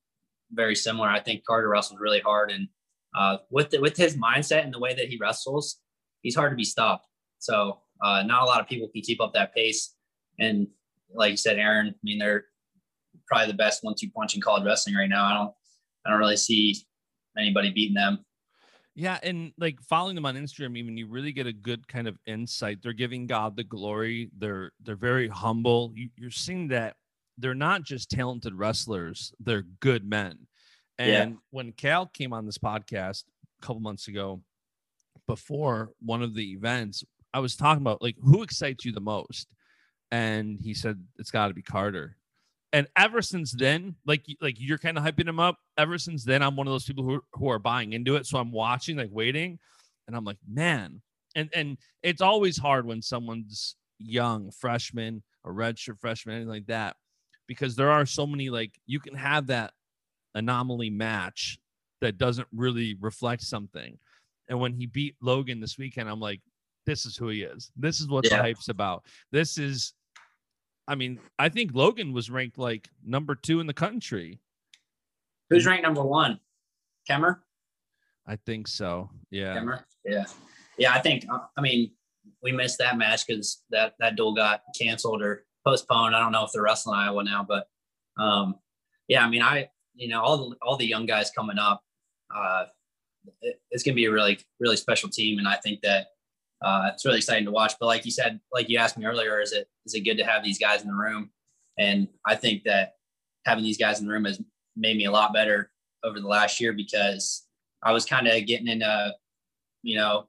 very 0.51 0.75
similar. 0.75 1.07
I 1.07 1.19
think 1.19 1.45
Carter 1.45 1.69
wrestles 1.69 1.99
really 2.01 2.19
hard, 2.19 2.51
and 2.51 2.67
uh, 3.15 3.37
with 3.49 3.69
the, 3.69 3.79
with 3.79 3.95
his 3.95 4.17
mindset 4.17 4.63
and 4.63 4.73
the 4.73 4.79
way 4.79 4.93
that 4.93 5.07
he 5.07 5.17
wrestles, 5.17 5.79
he's 6.21 6.35
hard 6.35 6.51
to 6.51 6.55
be 6.55 6.63
stopped. 6.63 7.07
So 7.39 7.79
uh, 8.03 8.23
not 8.23 8.43
a 8.43 8.45
lot 8.45 8.59
of 8.59 8.67
people 8.67 8.89
can 8.89 9.01
keep 9.01 9.21
up 9.21 9.33
that 9.33 9.55
pace. 9.55 9.95
And 10.39 10.67
like 11.13 11.31
you 11.31 11.37
said, 11.37 11.57
Aaron, 11.57 11.87
I 11.87 11.99
mean, 12.03 12.19
they're 12.19 12.45
probably 13.27 13.47
the 13.47 13.57
best 13.57 13.83
one-two 13.83 14.09
punch 14.15 14.35
in 14.35 14.41
college 14.41 14.65
wrestling 14.65 14.95
right 14.95 15.09
now. 15.09 15.25
I 15.25 15.33
don't, 15.33 15.51
I 16.05 16.09
don't 16.09 16.19
really 16.19 16.37
see 16.37 16.75
anybody 17.37 17.71
beating 17.71 17.95
them. 17.95 18.25
Yeah, 18.99 19.19
and 19.21 19.53
like 19.59 19.79
following 19.79 20.15
them 20.15 20.25
on 20.25 20.35
Instagram, 20.35 20.75
even 20.75 20.97
you 20.97 21.05
really 21.05 21.31
get 21.31 21.45
a 21.45 21.53
good 21.53 21.87
kind 21.87 22.07
of 22.07 22.17
insight. 22.25 22.81
They're 22.81 22.93
giving 22.93 23.27
God 23.27 23.55
the 23.55 23.63
glory. 23.63 24.31
They're 24.35 24.71
they're 24.83 24.95
very 24.95 25.27
humble. 25.27 25.93
You, 25.93 26.09
are 26.25 26.31
seeing 26.31 26.67
that 26.69 26.95
they're 27.37 27.53
not 27.53 27.83
just 27.83 28.09
talented 28.09 28.55
wrestlers; 28.55 29.31
they're 29.39 29.65
good 29.81 30.03
men. 30.03 30.47
And 30.97 31.31
yeah. 31.31 31.37
when 31.51 31.73
Cael 31.73 32.11
came 32.11 32.33
on 32.33 32.47
this 32.47 32.57
podcast 32.57 33.25
a 33.61 33.65
couple 33.65 33.81
months 33.81 34.07
ago, 34.07 34.41
before 35.27 35.91
one 35.99 36.23
of 36.23 36.33
the 36.33 36.53
events, 36.53 37.03
I 37.35 37.39
was 37.39 37.55
talking 37.55 37.83
about 37.83 38.01
like 38.01 38.15
who 38.19 38.41
excites 38.41 38.83
you 38.83 38.93
the 38.93 38.99
most, 38.99 39.47
and 40.09 40.59
he 40.59 40.73
said 40.73 40.99
it's 41.19 41.29
got 41.29 41.49
to 41.49 41.53
be 41.53 41.61
Carter. 41.61 42.17
And 42.73 42.87
ever 42.97 43.21
since 43.21 43.53
then, 43.53 43.95
like 44.05 44.25
like 44.41 44.55
you're 44.59 44.77
kind 44.77 44.97
of 44.97 45.03
hyping 45.03 45.27
him 45.27 45.39
up. 45.39 45.57
Ever 45.77 45.97
since 45.97 46.23
then, 46.23 46.41
I'm 46.41 46.55
one 46.55 46.67
of 46.67 46.73
those 46.73 46.85
people 46.85 47.03
who 47.03 47.21
who 47.33 47.49
are 47.49 47.59
buying 47.59 47.93
into 47.93 48.15
it. 48.15 48.25
So 48.25 48.37
I'm 48.37 48.51
watching, 48.51 48.97
like 48.97 49.09
waiting, 49.11 49.59
and 50.07 50.15
I'm 50.15 50.25
like, 50.25 50.37
man. 50.47 51.01
And 51.35 51.49
and 51.53 51.77
it's 52.03 52.21
always 52.21 52.57
hard 52.57 52.85
when 52.85 53.01
someone's 53.01 53.75
young, 53.99 54.51
freshman, 54.51 55.23
a 55.45 55.49
redshirt 55.49 55.99
freshman, 55.99 56.35
anything 56.35 56.49
like 56.49 56.67
that, 56.67 56.97
because 57.47 57.75
there 57.75 57.91
are 57.91 58.05
so 58.05 58.27
many 58.27 58.49
like 58.49 58.73
you 58.85 58.99
can 58.99 59.15
have 59.15 59.47
that 59.47 59.71
anomaly 60.35 60.89
match 60.89 61.59
that 62.01 62.17
doesn't 62.17 62.47
really 62.53 62.95
reflect 62.99 63.41
something. 63.41 63.97
And 64.49 64.59
when 64.59 64.73
he 64.73 64.85
beat 64.85 65.15
Logan 65.21 65.59
this 65.59 65.77
weekend, 65.77 66.09
I'm 66.09 66.19
like, 66.19 66.41
this 66.85 67.05
is 67.05 67.17
who 67.17 67.29
he 67.29 67.41
is. 67.41 67.71
This 67.75 67.99
is 67.99 68.07
what 68.07 68.25
yeah. 68.25 68.37
the 68.37 68.43
hype's 68.43 68.69
about. 68.69 69.03
This 69.31 69.57
is, 69.57 69.93
I 70.87 70.95
mean, 70.95 71.19
I 71.37 71.49
think 71.49 71.71
Logan 71.73 72.13
was 72.13 72.29
ranked 72.29 72.57
like 72.57 72.89
number 73.05 73.35
two 73.35 73.59
in 73.59 73.67
the 73.67 73.73
country. 73.73 74.39
Who's 75.49 75.65
ranked 75.65 75.83
number 75.83 76.03
one? 76.03 76.39
Kemerer? 77.09 77.37
I 78.25 78.37
think 78.37 78.67
so. 78.67 79.09
Yeah. 79.29 79.57
Kemerer? 79.57 79.83
Yeah. 80.05 80.25
Yeah. 80.77 80.93
I 80.93 80.99
think, 80.99 81.25
uh, 81.31 81.39
I 81.57 81.61
mean, 81.61 81.91
we 82.41 82.51
missed 82.51 82.77
that 82.79 82.97
match 82.97 83.25
because 83.27 83.63
that, 83.69 83.95
that 83.99 84.15
dual 84.15 84.33
got 84.33 84.61
canceled 84.79 85.21
or 85.21 85.45
postponed. 85.65 86.15
I 86.15 86.19
don't 86.19 86.31
know 86.31 86.45
if 86.45 86.51
they're 86.53 86.63
wrestling 86.63 86.99
Iowa 86.99 87.23
now, 87.23 87.45
but 87.47 87.67
um, 88.17 88.55
yeah, 89.07 89.25
I 89.25 89.29
mean, 89.29 89.41
I, 89.41 89.69
you 89.95 90.07
know, 90.09 90.21
all 90.21 90.49
the, 90.49 90.55
all 90.61 90.77
the 90.77 90.85
young 90.85 91.05
guys 91.05 91.31
coming 91.31 91.57
up, 91.57 91.81
uh, 92.33 92.65
it, 93.41 93.61
it's 93.71 93.83
going 93.83 93.93
to 93.93 93.95
be 93.95 94.05
a 94.05 94.11
really, 94.11 94.39
really 94.59 94.77
special 94.77 95.09
team. 95.09 95.39
And 95.39 95.47
I 95.47 95.55
think 95.55 95.81
that 95.81 96.07
uh, 96.61 96.89
it's 96.93 97.05
really 97.05 97.17
exciting 97.17 97.45
to 97.45 97.51
watch. 97.51 97.73
But 97.79 97.87
like 97.87 98.05
you 98.05 98.11
said, 98.11 98.39
like 98.51 98.69
you 98.69 98.77
asked 98.77 98.97
me 98.97 99.05
earlier, 99.05 99.39
is 99.41 99.53
it, 99.53 99.67
is 99.85 99.93
it 99.93 100.01
good 100.01 100.17
to 100.17 100.25
have 100.25 100.43
these 100.43 100.59
guys 100.59 100.81
in 100.81 100.87
the 100.87 100.95
room? 100.95 101.29
And 101.77 102.07
I 102.25 102.35
think 102.35 102.63
that 102.63 102.93
having 103.45 103.63
these 103.63 103.77
guys 103.77 103.99
in 103.99 104.07
the 104.07 104.11
room 104.11 104.25
has 104.25 104.41
made 104.75 104.97
me 104.97 105.05
a 105.05 105.11
lot 105.11 105.33
better 105.33 105.71
over 106.03 106.19
the 106.19 106.27
last 106.27 106.59
year 106.59 106.73
because 106.73 107.45
I 107.83 107.91
was 107.91 108.05
kind 108.05 108.27
of 108.27 108.45
getting 108.45 108.67
in 108.67 108.81
a, 108.81 109.13
you 109.83 109.97
know, 109.97 110.27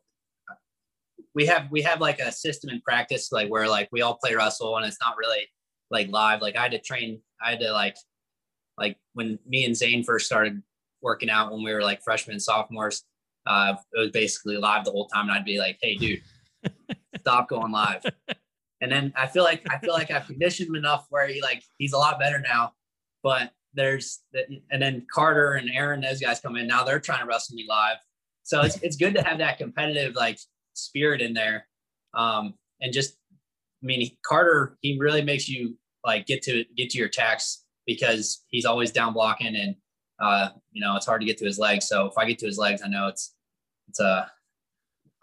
we 1.35 1.47
have 1.47 1.71
we 1.71 1.83
have 1.83 2.01
like 2.01 2.19
a 2.19 2.33
system 2.33 2.71
in 2.71 2.81
practice 2.81 3.31
like 3.31 3.49
where 3.49 3.69
like 3.69 3.89
we 3.93 4.03
all 4.03 4.15
play 4.15 4.35
wrestle 4.35 4.77
and 4.77 4.87
it's 4.87 4.99
not 5.01 5.17
really 5.17 5.47
like 5.91 6.09
live. 6.09 6.43
Like 6.43 6.57
I 6.57 6.63
had 6.63 6.73
to 6.73 6.81
train, 6.81 7.21
I 7.43 7.51
had 7.51 7.61
to 7.61 7.73
like 7.73 7.97
like 8.77 8.97
when 9.15 9.39
me 9.47 9.65
and 9.65 9.77
Zain 9.77 10.05
first 10.05 10.27
started 10.27 10.63
working 11.01 11.31
out 11.31 11.53
when 11.53 11.63
we 11.63 11.73
were 11.73 11.83
like 11.83 12.03
freshmen 12.03 12.41
sophomores, 12.41 13.05
uh, 13.49 13.75
it 13.95 13.99
was 13.99 14.11
basically 14.11 14.57
live 14.57 14.85
the 14.85 14.91
whole 14.91 15.09
time. 15.09 15.29
And 15.29 15.33
I'd 15.33 15.45
be 15.45 15.59
like, 15.59 15.79
Hey 15.83 15.97
dude, 15.97 16.23
stop 17.21 17.49
going 17.49 17.73
live. 17.73 18.05
And 18.81 18.93
then 18.93 19.13
I 19.17 19.27
feel 19.27 19.43
like, 19.43 19.67
I 19.71 19.79
feel 19.79 19.95
like 19.95 20.11
I've 20.11 20.27
conditioned 20.27 20.69
him 20.69 20.77
enough 20.77 21.07
where 21.11 21.27
he 21.27 21.43
like, 21.43 21.63
he's 21.79 21.93
a 21.93 21.99
lot 21.99 22.21
better 22.21 22.39
now, 22.39 22.73
but 23.23 23.51
there's, 23.75 24.21
the, 24.33 24.45
and 24.71 24.81
then 24.81 25.05
Carter 25.13 25.55
and 25.55 25.69
Aaron, 25.73 26.01
those 26.01 26.21
guys 26.21 26.41
come 26.41 26.57
in 26.57 26.69
now 26.69 26.85
they're 26.85 27.01
trying 27.01 27.21
to 27.21 27.27
wrestle 27.27 27.57
me 27.57 27.67
live. 27.69 27.97
So 28.45 28.61
it's, 28.63 28.81
it's 28.83 28.97
good 28.97 29.15
to 29.15 29.23
have 29.23 29.39
that 29.39 29.59
competitive 29.59 30.15
like 30.15 30.39
spirit 30.75 31.21
in 31.21 31.35
there. 31.35 31.67
Um, 32.15 32.55
and 32.81 32.93
just, 32.93 33.17
I 33.83 33.87
mean, 33.87 34.11
Carter, 34.25 34.77
he 34.81 34.99
really 34.99 35.23
makes 35.23 35.49
you 35.49 35.77
like 36.05 36.27
get 36.27 36.43
to 36.43 36.65
get 36.77 36.91
to 36.91 36.99
your 36.99 37.09
attacks 37.09 37.65
because 37.87 38.45
he's 38.49 38.65
always 38.65 38.93
down 38.93 39.13
blocking 39.13 39.57
and 39.57 39.75
uh, 40.21 40.49
you 40.73 40.81
know, 40.81 40.97
it's 40.97 41.07
hard 41.07 41.21
to 41.21 41.27
get 41.27 41.39
to 41.39 41.45
his 41.45 41.59
legs. 41.59 41.87
So 41.87 42.07
if 42.07 42.19
I 42.19 42.25
get 42.25 42.39
to 42.41 42.47
his 42.47 42.59
legs, 42.59 42.83
I 42.85 42.89
know 42.89 43.07
it's 43.09 43.35
it's 43.89 44.01
uh 44.01 44.27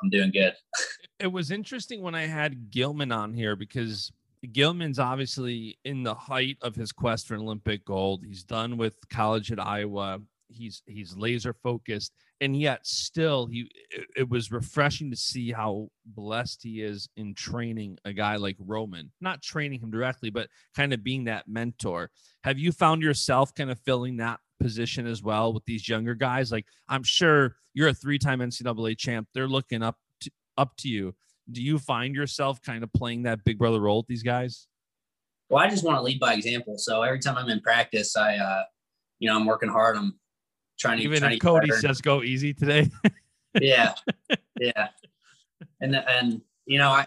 I'm 0.01 0.09
doing 0.09 0.31
good. 0.31 0.53
it 1.19 1.27
was 1.27 1.51
interesting 1.51 2.01
when 2.01 2.15
I 2.15 2.25
had 2.27 2.69
Gilman 2.71 3.11
on 3.11 3.33
here 3.33 3.55
because 3.55 4.11
Gilman's 4.51 4.99
obviously 4.99 5.77
in 5.85 6.03
the 6.03 6.13
height 6.13 6.57
of 6.61 6.75
his 6.75 6.91
quest 6.91 7.27
for 7.27 7.35
an 7.35 7.41
Olympic 7.41 7.85
gold. 7.85 8.23
He's 8.25 8.43
done 8.43 8.77
with 8.77 8.95
college 9.09 9.51
at 9.51 9.59
Iowa 9.59 10.19
he's 10.47 10.81
he's 10.85 11.15
laser 11.15 11.53
focused 11.53 12.13
and 12.41 12.59
yet 12.59 12.85
still 12.85 13.47
he 13.47 13.69
it, 13.89 14.05
it, 14.17 14.29
was 14.29 14.51
refreshing 14.51 15.09
to 15.09 15.17
see 15.17 15.51
how 15.51 15.87
blessed 16.05 16.61
he 16.63 16.81
is 16.81 17.07
in 17.17 17.33
training 17.33 17.97
a 18.05 18.13
guy 18.13 18.35
like 18.35 18.57
roman. 18.59 19.11
Not 19.21 19.41
training 19.41 19.81
him 19.81 19.91
directly 19.91 20.29
but 20.29 20.49
kind 20.75 20.93
of 20.93 21.03
being 21.03 21.25
that 21.25 21.47
mentor. 21.47 22.11
Have 22.43 22.59
you 22.59 22.71
found 22.71 23.01
yourself 23.01 23.53
kind 23.53 23.71
of 23.71 23.79
filling 23.79 24.17
that 24.17 24.39
position 24.59 25.07
as 25.07 25.23
well 25.23 25.53
with 25.53 25.65
these 25.65 25.87
younger 25.87 26.15
guys? 26.15 26.51
Like 26.51 26.65
i'm 26.87 27.03
sure 27.03 27.55
you're 27.73 27.89
a 27.89 27.93
three-time 27.93 28.39
ncaa 28.39 28.97
champ. 28.97 29.27
They're 29.33 29.47
looking 29.47 29.83
up 29.83 29.97
to, 30.21 30.31
up 30.57 30.75
to 30.77 30.87
you. 30.87 31.13
Do 31.51 31.61
you 31.61 31.77
find 31.77 32.15
yourself 32.15 32.61
kind 32.61 32.83
of 32.83 32.91
playing 32.93 33.23
that 33.23 33.43
big 33.43 33.57
brother 33.57 33.81
role 33.81 33.97
with 33.97 34.07
these 34.07 34.23
guys? 34.23 34.67
Well 35.49 35.63
i 35.63 35.69
just 35.69 35.83
want 35.83 35.97
to 35.97 36.01
lead 36.01 36.19
by 36.19 36.33
example. 36.33 36.77
So 36.77 37.01
every 37.01 37.19
time 37.19 37.37
i'm 37.37 37.49
in 37.49 37.61
practice 37.61 38.17
i 38.17 38.35
uh 38.35 38.63
you 39.19 39.29
know 39.29 39.35
i'm 39.37 39.45
working 39.45 39.69
hard. 39.69 39.95
I'm 39.95 40.19
trying 40.77 40.97
to 40.97 41.03
even 41.03 41.19
trying 41.19 41.33
if 41.33 41.39
Cody 41.39 41.71
says 41.71 42.01
go 42.01 42.23
easy 42.23 42.53
today. 42.53 42.89
yeah, 43.61 43.93
yeah, 44.59 44.89
and 45.81 45.95
and 45.95 46.41
you 46.65 46.77
know, 46.77 46.89
I, 46.89 47.05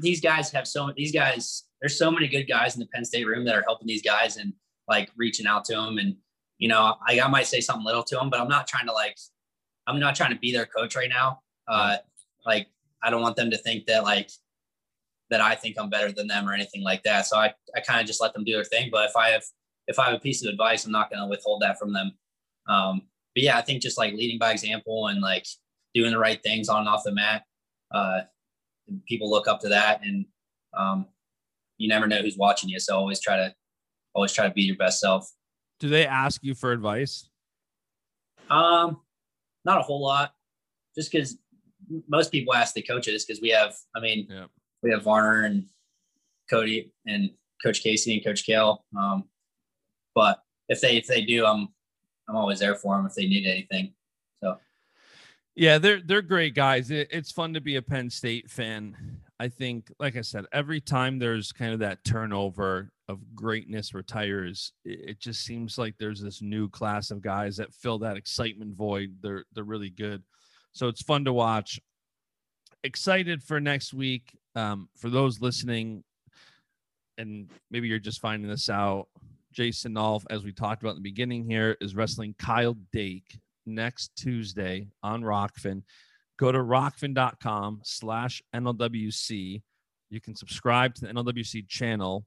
these 0.00 0.20
guys 0.20 0.50
have 0.52 0.66
so 0.66 0.92
these 0.96 1.12
guys. 1.12 1.64
There's 1.80 1.96
so 1.96 2.10
many 2.10 2.26
good 2.26 2.48
guys 2.48 2.74
in 2.74 2.80
the 2.80 2.86
Penn 2.86 3.04
State 3.04 3.24
room 3.24 3.44
that 3.44 3.54
are 3.54 3.62
helping 3.62 3.86
these 3.86 4.02
guys 4.02 4.36
and 4.36 4.52
like 4.88 5.10
reaching 5.16 5.46
out 5.46 5.64
to 5.66 5.76
them. 5.76 5.98
And 5.98 6.16
you 6.58 6.66
know, 6.66 6.96
I, 7.06 7.20
I 7.20 7.28
might 7.28 7.46
say 7.46 7.60
something 7.60 7.84
little 7.84 8.02
to 8.02 8.16
them, 8.16 8.30
but 8.30 8.40
I'm 8.40 8.48
not 8.48 8.66
trying 8.66 8.86
to 8.86 8.92
like, 8.92 9.16
I'm 9.86 10.00
not 10.00 10.16
trying 10.16 10.30
to 10.30 10.38
be 10.38 10.52
their 10.52 10.66
coach 10.66 10.96
right 10.96 11.08
now. 11.08 11.40
Uh, 11.68 11.98
like 12.44 12.66
I 13.02 13.10
don't 13.10 13.22
want 13.22 13.36
them 13.36 13.50
to 13.50 13.56
think 13.56 13.86
that 13.86 14.02
like 14.02 14.30
that 15.30 15.40
I 15.40 15.54
think 15.54 15.76
I'm 15.78 15.90
better 15.90 16.10
than 16.10 16.26
them 16.26 16.48
or 16.48 16.52
anything 16.52 16.82
like 16.82 17.02
that. 17.04 17.26
So 17.26 17.36
I, 17.36 17.52
I 17.76 17.80
kind 17.80 18.00
of 18.00 18.06
just 18.06 18.20
let 18.20 18.32
them 18.32 18.44
do 18.44 18.54
their 18.54 18.64
thing. 18.64 18.88
But 18.90 19.08
if 19.08 19.16
I 19.16 19.30
have 19.30 19.44
if 19.86 19.98
I 19.98 20.06
have 20.06 20.14
a 20.14 20.20
piece 20.20 20.44
of 20.44 20.50
advice, 20.50 20.84
I'm 20.84 20.92
not 20.92 21.10
going 21.10 21.22
to 21.22 21.28
withhold 21.28 21.62
that 21.62 21.78
from 21.78 21.92
them. 21.92 22.12
Um, 22.68 23.02
but 23.34 23.42
yeah, 23.42 23.58
I 23.58 23.62
think 23.62 23.82
just 23.82 23.98
like 23.98 24.14
leading 24.14 24.38
by 24.38 24.52
example 24.52 25.08
and 25.08 25.20
like 25.20 25.46
doing 25.94 26.10
the 26.10 26.18
right 26.18 26.42
things 26.42 26.68
on 26.68 26.80
and 26.80 26.88
off 26.88 27.02
the 27.04 27.12
mat, 27.12 27.42
uh, 27.94 28.20
people 29.06 29.30
look 29.30 29.48
up 29.48 29.60
to 29.60 29.68
that, 29.68 30.04
and 30.04 30.26
um, 30.76 31.06
you 31.78 31.88
never 31.88 32.06
know 32.06 32.20
who's 32.20 32.36
watching 32.36 32.68
you. 32.68 32.78
So 32.80 32.96
always 32.96 33.20
try 33.20 33.36
to 33.36 33.54
always 34.14 34.32
try 34.32 34.46
to 34.48 34.54
be 34.54 34.62
your 34.62 34.76
best 34.76 35.00
self. 35.00 35.30
Do 35.80 35.88
they 35.88 36.06
ask 36.06 36.42
you 36.42 36.54
for 36.54 36.72
advice? 36.72 37.28
Um, 38.50 39.00
not 39.64 39.78
a 39.78 39.82
whole 39.82 40.02
lot, 40.02 40.32
just 40.96 41.12
because 41.12 41.38
most 42.08 42.32
people 42.32 42.54
ask 42.54 42.74
the 42.74 42.82
coaches 42.82 43.24
because 43.24 43.40
we 43.40 43.50
have, 43.50 43.74
I 43.94 44.00
mean, 44.00 44.26
yeah. 44.28 44.46
we 44.82 44.90
have 44.90 45.02
Varner 45.02 45.44
and 45.44 45.66
Cody 46.50 46.92
and 47.06 47.30
Coach 47.62 47.82
Casey 47.82 48.14
and 48.14 48.24
Coach 48.24 48.46
Cael. 48.46 48.78
Um, 48.98 49.24
but 50.14 50.42
if 50.68 50.80
they 50.80 50.96
if 50.96 51.06
they 51.06 51.22
do, 51.22 51.46
I'm 51.46 51.68
I'm 52.28 52.36
always 52.36 52.58
there 52.58 52.74
for 52.74 52.96
them 52.96 53.06
if 53.06 53.14
they 53.14 53.26
need 53.26 53.46
anything. 53.46 53.92
So, 54.42 54.58
yeah, 55.56 55.78
they're 55.78 56.00
they're 56.00 56.22
great 56.22 56.54
guys. 56.54 56.90
It, 56.90 57.08
it's 57.10 57.32
fun 57.32 57.54
to 57.54 57.60
be 57.60 57.76
a 57.76 57.82
Penn 57.82 58.10
State 58.10 58.50
fan. 58.50 59.20
I 59.40 59.48
think, 59.48 59.92
like 60.00 60.16
I 60.16 60.20
said, 60.20 60.46
every 60.52 60.80
time 60.80 61.18
there's 61.18 61.52
kind 61.52 61.72
of 61.72 61.78
that 61.78 62.04
turnover 62.04 62.90
of 63.08 63.20
greatness 63.34 63.94
retires, 63.94 64.72
it, 64.84 65.10
it 65.10 65.20
just 65.20 65.44
seems 65.44 65.78
like 65.78 65.94
there's 65.98 66.20
this 66.20 66.42
new 66.42 66.68
class 66.68 67.10
of 67.10 67.22
guys 67.22 67.56
that 67.56 67.72
fill 67.72 67.98
that 68.00 68.16
excitement 68.16 68.76
void. 68.76 69.16
They're 69.22 69.44
they're 69.54 69.64
really 69.64 69.90
good. 69.90 70.22
So 70.72 70.88
it's 70.88 71.02
fun 71.02 71.24
to 71.24 71.32
watch. 71.32 71.80
Excited 72.84 73.42
for 73.42 73.60
next 73.60 73.94
week. 73.94 74.36
Um, 74.54 74.88
for 74.96 75.08
those 75.08 75.40
listening, 75.40 76.04
and 77.16 77.48
maybe 77.70 77.88
you're 77.88 77.98
just 77.98 78.20
finding 78.20 78.48
this 78.48 78.68
out 78.68 79.08
Jason 79.52 79.94
Nolf, 79.94 80.24
as 80.30 80.44
we 80.44 80.52
talked 80.52 80.82
about 80.82 80.90
in 80.90 81.02
the 81.02 81.10
beginning 81.10 81.44
here, 81.44 81.76
is 81.80 81.94
wrestling 81.94 82.34
Kyle 82.38 82.76
Dake 82.92 83.38
next 83.66 84.14
Tuesday 84.16 84.88
on 85.02 85.22
Rokfin. 85.22 85.82
Go 86.38 86.52
to 86.52 86.58
rokfin.com 86.58 87.80
slash 87.82 88.42
NLWC. 88.54 89.62
You 90.10 90.20
can 90.20 90.34
subscribe 90.34 90.94
to 90.94 91.00
the 91.02 91.12
NLWC 91.12 91.68
channel. 91.68 92.24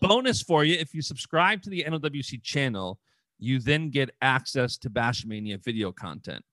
Bonus 0.00 0.42
for 0.42 0.64
you 0.64 0.76
if 0.78 0.94
you 0.94 1.02
subscribe 1.02 1.62
to 1.62 1.70
the 1.70 1.84
NLWC 1.84 2.42
channel, 2.42 2.98
you 3.38 3.58
then 3.58 3.90
get 3.90 4.10
access 4.22 4.76
to 4.78 4.90
Bashmania 4.90 5.62
video 5.62 5.92
content. 5.92 6.44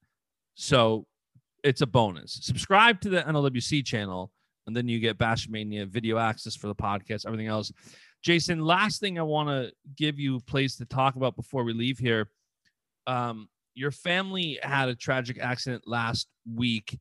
So 0.56 1.06
it's 1.64 1.82
a 1.82 1.88
bonus. 1.88 2.40
Subscribe 2.42 3.02
to 3.02 3.10
the 3.10 3.22
NLWC 3.22 3.86
channel, 3.86 4.32
and 4.68 4.76
then 4.76 4.88
you 4.88 5.00
get 5.00 5.18
Bashmania 5.18 5.88
video 5.88 6.18
access 6.18 6.56
for 6.56 6.68
the 6.68 6.76
podcast, 6.76 7.26
everything 7.26 7.48
else. 7.48 7.72
Jason, 8.26 8.60
last 8.60 9.00
thing 9.00 9.20
I 9.20 9.22
want 9.22 9.50
to 9.50 9.72
give 9.96 10.18
you 10.20 10.38
a 10.38 10.40
place 10.40 10.76
to 10.78 10.86
talk 10.86 11.16
about 11.16 11.36
before 11.36 11.64
we 11.64 11.74
leave 11.74 12.00
here. 12.00 12.28
Um, 13.06 13.48
your 13.76 13.92
family 13.92 14.58
had 14.64 14.90
a 14.90 14.96
tragic 14.96 15.38
accident 15.40 15.84
last 15.86 16.28
week, 16.52 16.98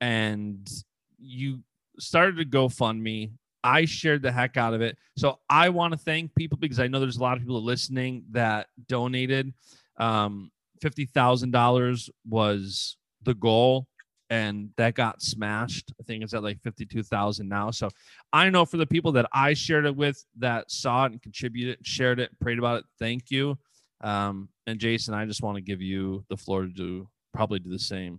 and 0.00 0.68
you 1.16 1.60
started 2.00 2.36
to 2.38 2.44
GoFundMe. 2.44 3.30
I 3.62 3.84
shared 3.84 4.22
the 4.22 4.32
heck 4.32 4.56
out 4.56 4.74
of 4.74 4.82
it. 4.82 4.98
So 5.16 5.38
I 5.48 5.68
want 5.68 5.92
to 5.92 5.98
thank 5.98 6.34
people 6.34 6.58
because 6.58 6.80
I 6.80 6.88
know 6.88 6.98
there's 6.98 7.18
a 7.18 7.22
lot 7.22 7.36
of 7.36 7.44
people 7.44 7.62
listening 7.62 8.24
that 8.32 8.66
donated. 8.88 9.54
Um, 9.98 10.50
$50,000 10.82 12.10
was 12.28 12.96
the 13.22 13.34
goal 13.34 13.86
and 14.34 14.70
that 14.76 14.94
got 14.94 15.22
smashed. 15.22 15.92
I 16.00 16.02
think 16.02 16.24
it's 16.24 16.34
at 16.34 16.42
like 16.42 16.60
52,000 16.60 17.48
now. 17.48 17.70
So 17.70 17.88
I 18.32 18.50
know 18.50 18.64
for 18.64 18.78
the 18.78 18.86
people 18.86 19.12
that 19.12 19.28
I 19.32 19.54
shared 19.54 19.86
it 19.86 19.94
with 19.94 20.24
that 20.38 20.72
saw 20.72 21.04
it 21.04 21.12
and 21.12 21.22
contributed, 21.22 21.86
shared 21.86 22.18
it, 22.18 22.36
prayed 22.40 22.58
about 22.58 22.78
it, 22.78 22.84
thank 22.98 23.30
you. 23.30 23.56
Um, 24.00 24.48
and 24.66 24.80
Jason, 24.80 25.14
I 25.14 25.24
just 25.24 25.40
want 25.40 25.54
to 25.54 25.62
give 25.62 25.80
you 25.80 26.24
the 26.28 26.36
floor 26.36 26.62
to 26.62 26.68
do 26.68 27.08
probably 27.32 27.60
do 27.60 27.70
the 27.70 27.78
same. 27.78 28.18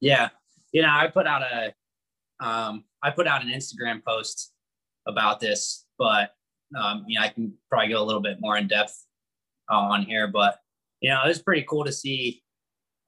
Yeah. 0.00 0.28
You 0.72 0.82
know, 0.82 0.90
I 0.90 1.06
put 1.06 1.26
out 1.26 1.40
a, 1.40 1.72
um, 2.46 2.84
I 3.02 3.08
put 3.08 3.26
out 3.26 3.42
an 3.42 3.48
Instagram 3.48 4.04
post 4.04 4.52
about 5.06 5.40
this, 5.40 5.86
but 5.98 6.34
um, 6.78 7.06
you 7.08 7.18
know, 7.18 7.24
I 7.24 7.28
can 7.28 7.54
probably 7.70 7.88
go 7.88 8.02
a 8.02 8.04
little 8.04 8.20
bit 8.20 8.36
more 8.38 8.58
in 8.58 8.68
depth 8.68 9.02
uh, 9.72 9.76
on 9.76 10.02
here. 10.02 10.28
But 10.28 10.58
you 11.00 11.08
know, 11.08 11.22
it 11.24 11.28
was 11.28 11.40
pretty 11.40 11.64
cool 11.66 11.86
to 11.86 11.92
see 11.92 12.42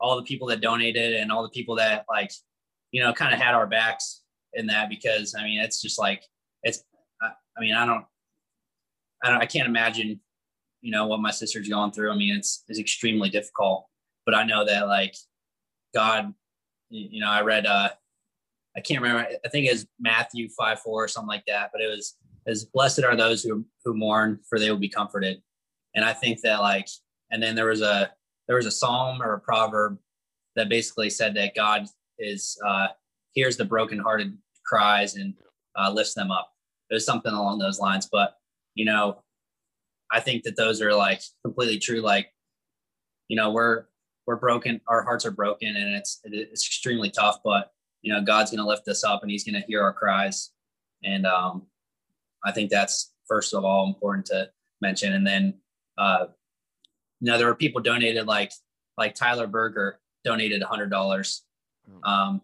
all 0.01 0.17
the 0.17 0.23
people 0.23 0.49
that 0.49 0.61
donated 0.61 1.15
and 1.15 1.33
all 1.33 1.43
the 1.43 1.49
people 1.49 1.77
that 1.77 2.05
like, 2.09 2.31
you 2.93 3.03
know, 3.03 3.13
kind 3.13 3.35
of 3.35 3.41
had 3.41 3.55
our 3.55 3.67
backs 3.67 4.23
in 4.53 4.67
that 4.67 4.89
because 4.89 5.35
I 5.39 5.45
mean, 5.45 5.61
it's 5.61 5.81
just 5.81 5.99
like 5.99 6.23
it's. 6.63 6.83
I, 7.21 7.31
I 7.57 7.61
mean, 7.61 7.75
I 7.75 7.87
don't, 7.87 8.05
I 9.25 9.31
don't, 9.31 9.41
I 9.41 9.47
can't 9.47 9.69
imagine, 9.69 10.21
you 10.83 10.91
know, 10.91 11.07
what 11.07 11.21
my 11.21 11.31
sister's 11.31 11.69
going 11.69 11.93
through. 11.93 12.11
I 12.11 12.17
mean, 12.17 12.37
it's 12.37 12.65
it's 12.69 12.79
extremely 12.79 13.31
difficult. 13.31 13.87
But 14.25 14.35
I 14.35 14.45
know 14.45 14.65
that 14.65 14.87
like 14.87 15.15
God, 15.95 16.35
you 16.91 17.21
know, 17.21 17.31
I 17.31 17.43
read 17.43 17.67
uh 17.67 17.91
I 18.77 18.81
can't 18.81 19.01
remember. 19.01 19.27
I 19.45 19.49
think 19.49 19.67
it's 19.67 19.87
Matthew 19.99 20.49
five 20.51 20.81
four 20.81 21.05
or 21.05 21.09
something 21.09 21.29
like 21.29 21.45
that. 21.47 21.71
But 21.73 21.81
it 21.81 21.89
was 21.89 22.17
as 22.47 22.65
blessed 22.65 23.05
are 23.05 23.17
those 23.17 23.43
who 23.43 23.65
who 23.85 23.95
mourn, 23.95 24.41
for 24.49 24.59
they 24.59 24.71
will 24.71 24.79
be 24.79 24.89
comforted. 24.89 25.43
And 25.95 26.05
I 26.05 26.13
think 26.13 26.43
that 26.43 26.61
like, 26.61 26.89
and 27.31 27.43
then 27.43 27.55
there 27.55 27.67
was 27.67 27.81
a 27.81 28.13
there 28.47 28.57
was 28.57 28.67
a 28.67 28.71
psalm 28.71 29.23
or 29.23 29.35
a 29.35 29.41
proverb 29.41 29.99
that 30.55 30.69
basically 30.69 31.11
said 31.11 31.35
that 31.35 31.55
God 31.55 31.87
is 32.19 32.59
uh, 32.67 32.89
hears 33.33 33.57
the 33.57 33.65
brokenhearted 33.65 34.37
cries 34.65 35.17
and 35.17 35.35
uh, 35.79 35.91
lifts 35.91 36.15
them 36.15 36.31
up. 36.31 36.53
It 36.91 36.95
was 36.95 37.05
something 37.05 37.33
along 37.33 37.59
those 37.59 37.81
lines. 37.81 38.09
But 38.11 38.37
you 38.75 38.85
know, 38.85 39.23
I 40.11 40.21
think 40.21 40.45
that 40.45 40.57
those 40.57 40.81
are 40.81 40.95
like 40.95 41.21
completely 41.45 41.79
true. 41.79 42.01
Like, 42.01 42.33
you 43.29 43.37
know, 43.37 43.51
we're 43.51 43.85
we're 44.27 44.37
broken, 44.37 44.81
our 44.89 45.03
hearts 45.03 45.25
are 45.25 45.31
broken, 45.31 45.77
and 45.77 45.95
it's 45.95 46.21
it's 46.25 46.67
extremely 46.67 47.11
tough. 47.11 47.41
But 47.45 47.73
you 48.03 48.13
know, 48.13 48.23
God's 48.23 48.51
going 48.51 48.63
to 48.63 48.69
lift 48.69 48.87
us 48.89 49.03
up 49.03 49.23
and 49.23 49.31
he's 49.31 49.45
going 49.45 49.61
to 49.61 49.67
hear 49.67 49.83
our 49.83 49.93
cries. 49.93 50.51
And 51.03 51.27
um, 51.27 51.67
I 52.45 52.53
think 52.53 52.71
that's 52.71 53.13
first 53.27 53.53
of 53.53 53.65
all 53.65 53.87
important 53.87 54.27
to 54.27 54.49
mention. 54.81 55.13
And 55.13 55.27
then, 55.27 55.55
uh, 55.99 56.27
you 57.21 57.31
know, 57.31 57.39
there 57.39 57.47
were 57.47 57.55
people 57.55 57.81
donated 57.81 58.27
like, 58.27 58.53
like 58.99 59.15
Tyler 59.15 59.47
Berger 59.47 59.99
donated 60.25 60.63
a 60.63 60.67
hundred 60.67 60.91
dollars. 60.91 61.45
Hmm. 61.89 62.05
Um, 62.05 62.41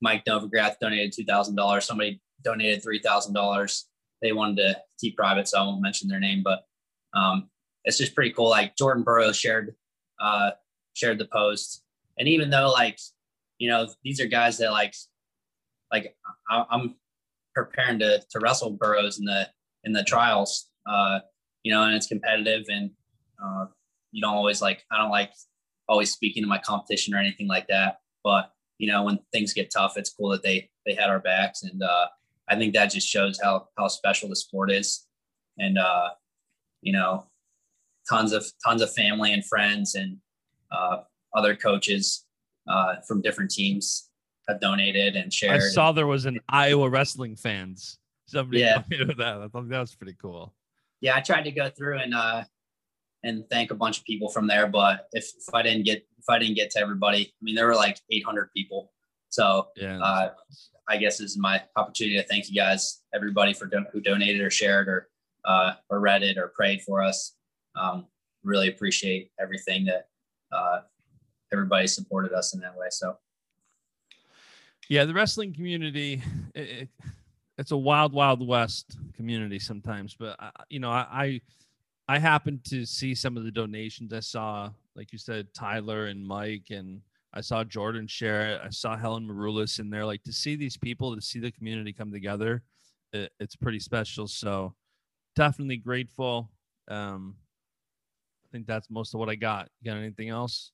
Mike 0.00 0.24
Novogratz 0.24 0.78
donated 0.80 1.12
$2,000. 1.12 1.82
Somebody 1.82 2.20
donated 2.42 2.84
$3,000. 2.84 3.82
They 4.22 4.32
wanted 4.32 4.56
to 4.56 4.82
keep 5.00 5.16
private, 5.16 5.48
so 5.48 5.58
I 5.58 5.62
won't 5.64 5.82
mention 5.82 6.08
their 6.08 6.20
name, 6.20 6.42
but 6.42 6.66
um, 7.14 7.48
it's 7.84 7.98
just 7.98 8.14
pretty 8.14 8.32
cool. 8.32 8.50
Like 8.50 8.76
Jordan 8.76 9.02
Burroughs 9.02 9.36
shared, 9.36 9.74
uh, 10.20 10.50
shared 10.94 11.18
the 11.18 11.26
post. 11.26 11.82
And 12.18 12.28
even 12.28 12.50
though 12.50 12.70
like 12.70 12.98
you 13.58 13.68
know, 13.68 13.88
these 14.04 14.20
are 14.20 14.26
guys 14.26 14.58
that 14.58 14.70
like, 14.70 14.94
like 15.92 16.16
I, 16.50 16.64
am 16.70 16.96
preparing 17.54 17.98
to 18.00 18.22
to 18.30 18.40
wrestle 18.40 18.70
Burroughs 18.70 19.18
in 19.18 19.24
the 19.24 19.48
in 19.84 19.92
the 19.92 20.04
trials, 20.04 20.68
uh, 20.86 21.20
you 21.62 21.72
know, 21.72 21.82
and 21.84 21.94
it's 21.94 22.06
competitive, 22.06 22.64
and 22.68 22.90
uh, 23.42 23.66
you 24.12 24.20
don't 24.22 24.34
always 24.34 24.62
like. 24.62 24.84
I 24.90 24.98
don't 24.98 25.10
like 25.10 25.32
always 25.88 26.12
speaking 26.12 26.42
to 26.42 26.48
my 26.48 26.58
competition 26.58 27.14
or 27.14 27.18
anything 27.18 27.48
like 27.48 27.68
that, 27.68 28.00
but 28.24 28.52
you 28.78 28.90
know, 28.90 29.04
when 29.04 29.18
things 29.32 29.52
get 29.52 29.70
tough, 29.70 29.94
it's 29.96 30.10
cool 30.10 30.30
that 30.30 30.42
they 30.42 30.70
they 30.84 30.94
had 30.94 31.10
our 31.10 31.20
backs, 31.20 31.62
and 31.62 31.82
uh, 31.82 32.06
I 32.48 32.56
think 32.56 32.74
that 32.74 32.90
just 32.90 33.08
shows 33.08 33.40
how 33.42 33.68
how 33.78 33.88
special 33.88 34.28
the 34.28 34.36
sport 34.36 34.70
is, 34.70 35.06
and 35.58 35.78
uh, 35.78 36.10
you 36.82 36.92
know, 36.92 37.26
tons 38.08 38.32
of 38.32 38.44
tons 38.64 38.82
of 38.82 38.92
family 38.92 39.32
and 39.32 39.44
friends 39.44 39.94
and 39.94 40.18
uh, 40.70 40.98
other 41.34 41.56
coaches 41.56 42.24
uh, 42.68 42.96
from 43.06 43.22
different 43.22 43.50
teams 43.50 44.10
have 44.48 44.60
donated 44.60 45.16
and 45.16 45.32
shared. 45.32 45.56
I 45.56 45.68
saw 45.68 45.92
there 45.92 46.06
was 46.06 46.26
an 46.26 46.38
Iowa 46.48 46.88
wrestling 46.88 47.36
fans. 47.36 47.98
Somebody 48.26 48.60
yeah. 48.60 48.82
that. 48.90 49.20
I 49.20 49.48
thought 49.48 49.68
that 49.68 49.80
was 49.80 49.94
pretty 49.94 50.16
cool. 50.20 50.54
Yeah, 51.00 51.16
I 51.16 51.20
tried 51.20 51.42
to 51.42 51.50
go 51.50 51.70
through 51.70 51.98
and 51.98 52.14
uh 52.14 52.44
and 53.26 53.44
thank 53.50 53.70
a 53.70 53.74
bunch 53.74 53.98
of 53.98 54.04
people 54.04 54.28
from 54.28 54.46
there, 54.46 54.66
but 54.66 55.08
if, 55.12 55.24
if 55.24 55.54
I 55.54 55.62
didn't 55.62 55.84
get 55.84 56.06
if 56.18 56.24
I 56.28 56.38
didn't 56.38 56.54
get 56.54 56.70
to 56.72 56.80
everybody, 56.80 57.26
I 57.26 57.42
mean 57.42 57.54
there 57.54 57.66
were 57.66 57.74
like 57.74 57.98
800 58.10 58.50
people. 58.56 58.92
So 59.28 59.68
yeah, 59.76 59.98
uh, 59.98 60.30
I 60.88 60.96
guess 60.96 61.18
this 61.18 61.32
is 61.32 61.38
my 61.38 61.62
opportunity 61.76 62.16
to 62.16 62.26
thank 62.26 62.48
you 62.48 62.54
guys, 62.54 63.02
everybody 63.14 63.52
for 63.52 63.66
do- 63.66 63.86
who 63.92 64.00
donated 64.00 64.40
or 64.40 64.50
shared 64.50 64.88
or 64.88 65.08
uh, 65.44 65.74
or 65.90 66.00
read 66.00 66.22
it 66.22 66.38
or 66.38 66.48
prayed 66.48 66.82
for 66.82 67.02
us. 67.02 67.34
Um, 67.74 68.06
really 68.42 68.68
appreciate 68.68 69.30
everything 69.40 69.84
that 69.86 70.08
uh, 70.52 70.80
everybody 71.52 71.86
supported 71.86 72.32
us 72.32 72.54
in 72.54 72.60
that 72.60 72.76
way. 72.76 72.86
So, 72.90 73.18
yeah, 74.88 75.04
the 75.04 75.14
wrestling 75.14 75.52
community, 75.52 76.22
it, 76.54 76.60
it, 76.60 76.88
it's 77.58 77.72
a 77.72 77.76
wild, 77.76 78.12
wild 78.12 78.46
west 78.46 78.96
community 79.14 79.58
sometimes. 79.58 80.14
But 80.14 80.36
I, 80.38 80.50
you 80.68 80.78
know, 80.78 80.90
I, 80.90 81.06
I 81.10 81.40
I 82.08 82.18
happened 82.18 82.64
to 82.66 82.84
see 82.84 83.14
some 83.14 83.36
of 83.36 83.44
the 83.44 83.50
donations. 83.50 84.12
I 84.12 84.20
saw, 84.20 84.70
like 84.94 85.12
you 85.12 85.18
said, 85.18 85.52
Tyler 85.54 86.06
and 86.06 86.24
Mike, 86.24 86.66
and 86.70 87.00
I 87.34 87.40
saw 87.40 87.64
Jordan 87.64 88.06
share 88.06 88.52
it. 88.52 88.60
I 88.64 88.70
saw 88.70 88.96
Helen 88.96 89.26
Maroulis 89.26 89.80
in 89.80 89.90
there. 89.90 90.06
Like 90.06 90.22
to 90.24 90.32
see 90.32 90.56
these 90.56 90.76
people, 90.76 91.14
to 91.14 91.20
see 91.20 91.40
the 91.40 91.50
community 91.50 91.92
come 91.92 92.12
together, 92.12 92.62
it, 93.12 93.32
it's 93.40 93.56
pretty 93.56 93.80
special. 93.80 94.28
So 94.28 94.74
definitely 95.34 95.78
grateful. 95.78 96.50
Um, 96.88 97.34
I 98.46 98.48
think 98.52 98.66
that's 98.66 98.88
most 98.88 99.12
of 99.12 99.20
what 99.20 99.28
I 99.28 99.34
got. 99.34 99.68
You 99.80 99.90
got 99.90 99.98
anything 99.98 100.28
else? 100.28 100.70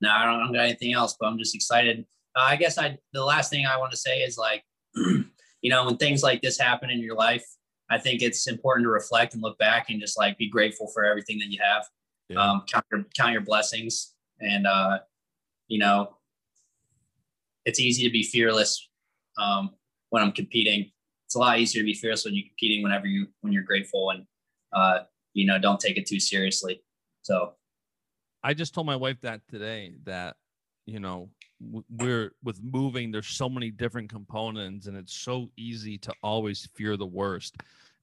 no, 0.00 0.10
I 0.10 0.24
don't, 0.24 0.34
I 0.34 0.38
don't 0.38 0.52
got 0.52 0.64
anything 0.64 0.92
else, 0.92 1.16
but 1.18 1.26
I'm 1.26 1.38
just 1.38 1.54
excited. 1.54 2.06
Uh, 2.36 2.42
I 2.42 2.56
guess 2.56 2.78
I 2.78 2.98
the 3.12 3.24
last 3.24 3.50
thing 3.50 3.66
I 3.66 3.78
want 3.78 3.90
to 3.92 3.96
say 3.96 4.20
is 4.20 4.38
like, 4.38 4.64
you 4.94 5.70
know, 5.70 5.84
when 5.84 5.96
things 5.96 6.22
like 6.22 6.40
this 6.42 6.58
happen 6.58 6.90
in 6.90 7.00
your 7.00 7.16
life, 7.16 7.44
I 7.90 7.98
think 7.98 8.22
it's 8.22 8.46
important 8.46 8.86
to 8.86 8.90
reflect 8.90 9.34
and 9.34 9.42
look 9.42 9.58
back 9.58 9.90
and 9.90 10.00
just 10.00 10.16
like 10.16 10.38
be 10.38 10.48
grateful 10.48 10.86
for 10.86 11.04
everything 11.04 11.38
that 11.40 11.48
you 11.48 11.58
have. 11.62 11.86
Yeah. 12.28 12.38
Um, 12.38 12.62
count 12.70 12.84
your 12.92 13.04
count 13.16 13.32
your 13.32 13.40
blessings, 13.40 14.14
and 14.40 14.66
uh, 14.66 15.00
you 15.66 15.78
know, 15.78 16.16
it's 17.64 17.80
easy 17.80 18.04
to 18.04 18.10
be 18.10 18.22
fearless 18.22 18.88
um, 19.36 19.70
when 20.10 20.22
I'm 20.22 20.32
competing. 20.32 20.92
It's 21.26 21.34
a 21.34 21.40
lot 21.40 21.58
easier 21.58 21.82
to 21.82 21.86
be 21.86 21.94
fearless 21.94 22.24
when 22.24 22.34
you're 22.34 22.46
competing 22.46 22.82
whenever 22.82 23.06
you 23.06 23.26
when 23.40 23.52
you're 23.52 23.64
grateful 23.64 24.10
and 24.10 24.24
uh, 24.72 25.00
you 25.34 25.46
know 25.46 25.58
don't 25.58 25.80
take 25.80 25.96
it 25.96 26.06
too 26.06 26.20
seriously. 26.20 26.82
So 27.22 27.54
I 28.44 28.54
just 28.54 28.72
told 28.72 28.86
my 28.86 28.96
wife 28.96 29.20
that 29.22 29.40
today 29.48 29.94
that 30.04 30.36
you 30.86 31.00
know 31.00 31.30
we're 31.60 32.32
with 32.42 32.62
moving 32.62 33.10
there's 33.10 33.26
so 33.28 33.48
many 33.48 33.70
different 33.70 34.10
components 34.10 34.86
and 34.86 34.96
it's 34.96 35.14
so 35.14 35.50
easy 35.56 35.98
to 35.98 36.12
always 36.22 36.68
fear 36.74 36.96
the 36.96 37.06
worst. 37.06 37.56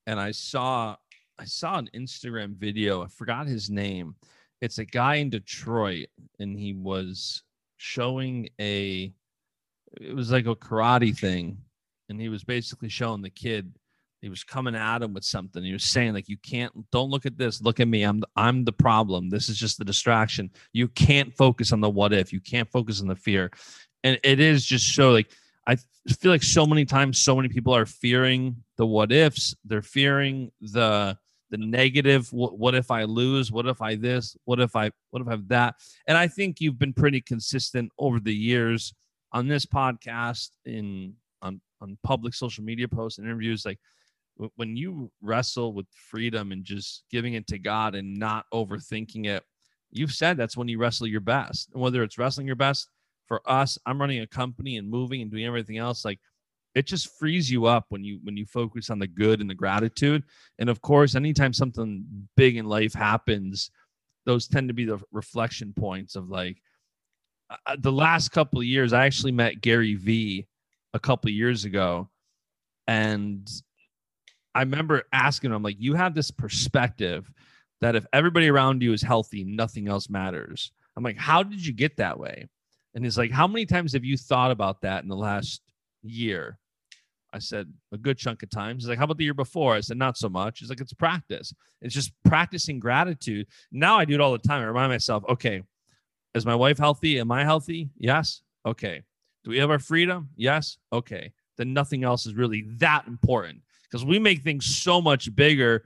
And 0.05 0.19
i 0.19 0.31
saw 0.31 0.95
i 1.39 1.45
saw 1.45 1.77
an 1.77 1.89
instagram 1.95 2.55
video 2.55 3.03
i 3.03 3.07
forgot 3.07 3.47
his 3.47 3.69
name. 3.69 4.15
It's 4.61 4.79
a 4.79 4.85
guy 4.85 5.15
in 5.15 5.29
detroit 5.29 6.07
and 6.39 6.57
he 6.57 6.73
was 6.73 7.43
showing 7.77 8.49
a 8.59 9.11
it 10.01 10.15
was 10.15 10.31
like 10.31 10.47
a 10.47 10.55
karate 10.55 11.17
thing 11.17 11.57
and 12.09 12.19
he 12.19 12.29
was 12.29 12.43
basically 12.43 12.89
showing 12.89 13.21
the 13.21 13.29
kid 13.29 13.71
he 14.21 14.29
was 14.29 14.43
coming 14.43 14.75
at 14.75 15.01
him 15.01 15.13
with 15.13 15.23
something. 15.23 15.63
He 15.63 15.73
was 15.73 15.83
saying 15.83 16.13
like, 16.13 16.27
"You 16.27 16.37
can't. 16.37 16.73
Don't 16.91 17.09
look 17.09 17.25
at 17.25 17.37
this. 17.37 17.61
Look 17.61 17.79
at 17.79 17.87
me. 17.87 18.03
I'm 18.03 18.23
I'm 18.35 18.65
the 18.65 18.71
problem. 18.71 19.29
This 19.29 19.49
is 19.49 19.57
just 19.57 19.77
the 19.77 19.85
distraction. 19.85 20.49
You 20.73 20.87
can't 20.87 21.35
focus 21.35 21.71
on 21.71 21.81
the 21.81 21.89
what 21.89 22.13
if. 22.13 22.33
You 22.33 22.41
can't 22.41 22.69
focus 22.71 23.01
on 23.01 23.07
the 23.07 23.15
fear." 23.15 23.51
And 24.03 24.19
it 24.23 24.39
is 24.39 24.65
just 24.65 24.93
so 24.95 25.11
like 25.11 25.29
I 25.67 25.77
feel 26.13 26.31
like 26.31 26.43
so 26.43 26.65
many 26.65 26.85
times, 26.85 27.19
so 27.19 27.35
many 27.35 27.49
people 27.49 27.75
are 27.75 27.85
fearing 27.85 28.55
the 28.77 28.85
what 28.85 29.11
ifs. 29.11 29.55
They're 29.65 29.81
fearing 29.81 30.51
the 30.61 31.17
the 31.49 31.57
negative. 31.57 32.31
What, 32.31 32.57
what 32.57 32.75
if 32.75 32.89
I 32.89 33.03
lose? 33.03 33.51
What 33.51 33.67
if 33.67 33.81
I 33.81 33.95
this? 33.95 34.35
What 34.45 34.59
if 34.59 34.75
I 34.75 34.91
what 35.11 35.21
if 35.21 35.27
I 35.27 35.31
have 35.31 35.47
that? 35.49 35.75
And 36.07 36.17
I 36.17 36.27
think 36.27 36.59
you've 36.59 36.79
been 36.79 36.93
pretty 36.93 37.21
consistent 37.21 37.91
over 37.99 38.19
the 38.19 38.33
years 38.33 38.93
on 39.33 39.47
this 39.47 39.65
podcast 39.65 40.49
in 40.65 41.13
on 41.41 41.61
on 41.81 41.97
public 42.03 42.33
social 42.33 42.63
media 42.63 42.87
posts 42.87 43.19
and 43.19 43.27
interviews 43.27 43.65
like 43.65 43.79
when 44.55 44.75
you 44.75 45.11
wrestle 45.21 45.73
with 45.73 45.87
freedom 46.09 46.51
and 46.51 46.63
just 46.63 47.03
giving 47.11 47.33
it 47.33 47.47
to 47.47 47.59
God 47.59 47.95
and 47.95 48.17
not 48.17 48.45
overthinking 48.53 49.25
it, 49.25 49.43
you've 49.91 50.11
said 50.11 50.37
that's 50.37 50.57
when 50.57 50.67
you 50.67 50.77
wrestle 50.77 51.07
your 51.07 51.21
best. 51.21 51.69
And 51.73 51.81
whether 51.81 52.03
it's 52.03 52.17
wrestling 52.17 52.47
your 52.47 52.55
best 52.55 52.89
for 53.27 53.41
us, 53.49 53.77
I'm 53.85 53.99
running 53.99 54.21
a 54.21 54.27
company 54.27 54.77
and 54.77 54.89
moving 54.89 55.21
and 55.21 55.31
doing 55.31 55.45
everything 55.45 55.77
else. 55.77 56.05
Like 56.05 56.19
it 56.75 56.85
just 56.85 57.17
frees 57.17 57.49
you 57.49 57.65
up 57.65 57.85
when 57.89 58.03
you 58.03 58.19
when 58.23 58.37
you 58.37 58.45
focus 58.45 58.89
on 58.89 58.99
the 58.99 59.07
good 59.07 59.41
and 59.41 59.49
the 59.49 59.55
gratitude. 59.55 60.23
And 60.59 60.69
of 60.69 60.81
course, 60.81 61.15
anytime 61.15 61.53
something 61.53 62.05
big 62.35 62.57
in 62.57 62.65
life 62.65 62.93
happens, 62.93 63.71
those 64.25 64.47
tend 64.47 64.67
to 64.67 64.73
be 64.73 64.85
the 64.85 64.99
reflection 65.11 65.73
points 65.75 66.15
of 66.15 66.29
like 66.29 66.57
uh, 67.49 67.77
the 67.79 67.91
last 67.91 68.29
couple 68.29 68.59
of 68.59 68.65
years. 68.65 68.93
I 68.93 69.05
actually 69.05 69.31
met 69.31 69.61
Gary 69.61 69.95
Vee 69.95 70.47
a 70.93 70.99
couple 70.99 71.31
years 71.31 71.65
ago, 71.65 72.09
and 72.87 73.49
I 74.57 74.61
remember 74.61 75.03
asking 75.13 75.51
him, 75.51 75.63
like, 75.63 75.77
you 75.79 75.93
have 75.93 76.15
this 76.15 76.31
perspective 76.31 77.31
that 77.81 77.95
if 77.95 78.05
everybody 78.11 78.49
around 78.49 78.81
you 78.81 78.91
is 78.91 79.01
healthy, 79.01 79.43
nothing 79.43 79.87
else 79.87 80.09
matters. 80.09 80.71
I'm 80.95 81.03
like, 81.03 81.17
how 81.17 81.43
did 81.43 81.65
you 81.65 81.73
get 81.73 81.97
that 81.97 82.19
way? 82.19 82.47
And 82.95 83.03
he's 83.03 83.17
like, 83.17 83.31
how 83.31 83.47
many 83.47 83.65
times 83.65 83.93
have 83.93 84.03
you 84.03 84.17
thought 84.17 84.49
about 84.51 84.81
that 84.81 85.03
in 85.03 85.09
the 85.09 85.15
last 85.15 85.61
year. 86.03 86.57
I 87.33 87.39
said, 87.39 87.71
a 87.91 87.97
good 87.97 88.17
chunk 88.17 88.41
of 88.43 88.49
times. 88.49 88.83
He's 88.83 88.89
like, 88.89 88.97
how 88.97 89.03
about 89.03 89.17
the 89.17 89.25
year 89.25 89.33
before? 89.33 89.75
I 89.75 89.81
said, 89.81 89.97
not 89.97 90.17
so 90.17 90.29
much. 90.29 90.59
He's 90.59 90.69
like, 90.69 90.79
it's 90.79 90.93
practice. 90.93 91.53
It's 91.81 91.93
just 91.93 92.11
practicing 92.23 92.79
gratitude. 92.79 93.47
Now 93.71 93.99
I 93.99 94.05
do 94.05 94.13
it 94.13 94.21
all 94.21 94.31
the 94.31 94.37
time. 94.39 94.61
I 94.61 94.65
remind 94.65 94.91
myself, 94.91 95.23
okay, 95.29 95.63
is 96.33 96.45
my 96.45 96.55
wife 96.55 96.77
healthy? 96.77 97.19
Am 97.19 97.31
I 97.31 97.43
healthy? 97.43 97.89
Yes. 97.97 98.41
Okay. 98.65 99.03
Do 99.43 99.51
we 99.51 99.57
have 99.57 99.69
our 99.69 99.79
freedom? 99.79 100.29
Yes. 100.35 100.77
Okay. 100.91 101.33
Then 101.57 101.73
nothing 101.73 102.03
else 102.03 102.25
is 102.25 102.35
really 102.35 102.65
that 102.77 103.07
important 103.07 103.61
because 103.89 104.05
we 104.05 104.19
make 104.19 104.43
things 104.43 104.65
so 104.65 105.01
much 105.01 105.33
bigger. 105.35 105.85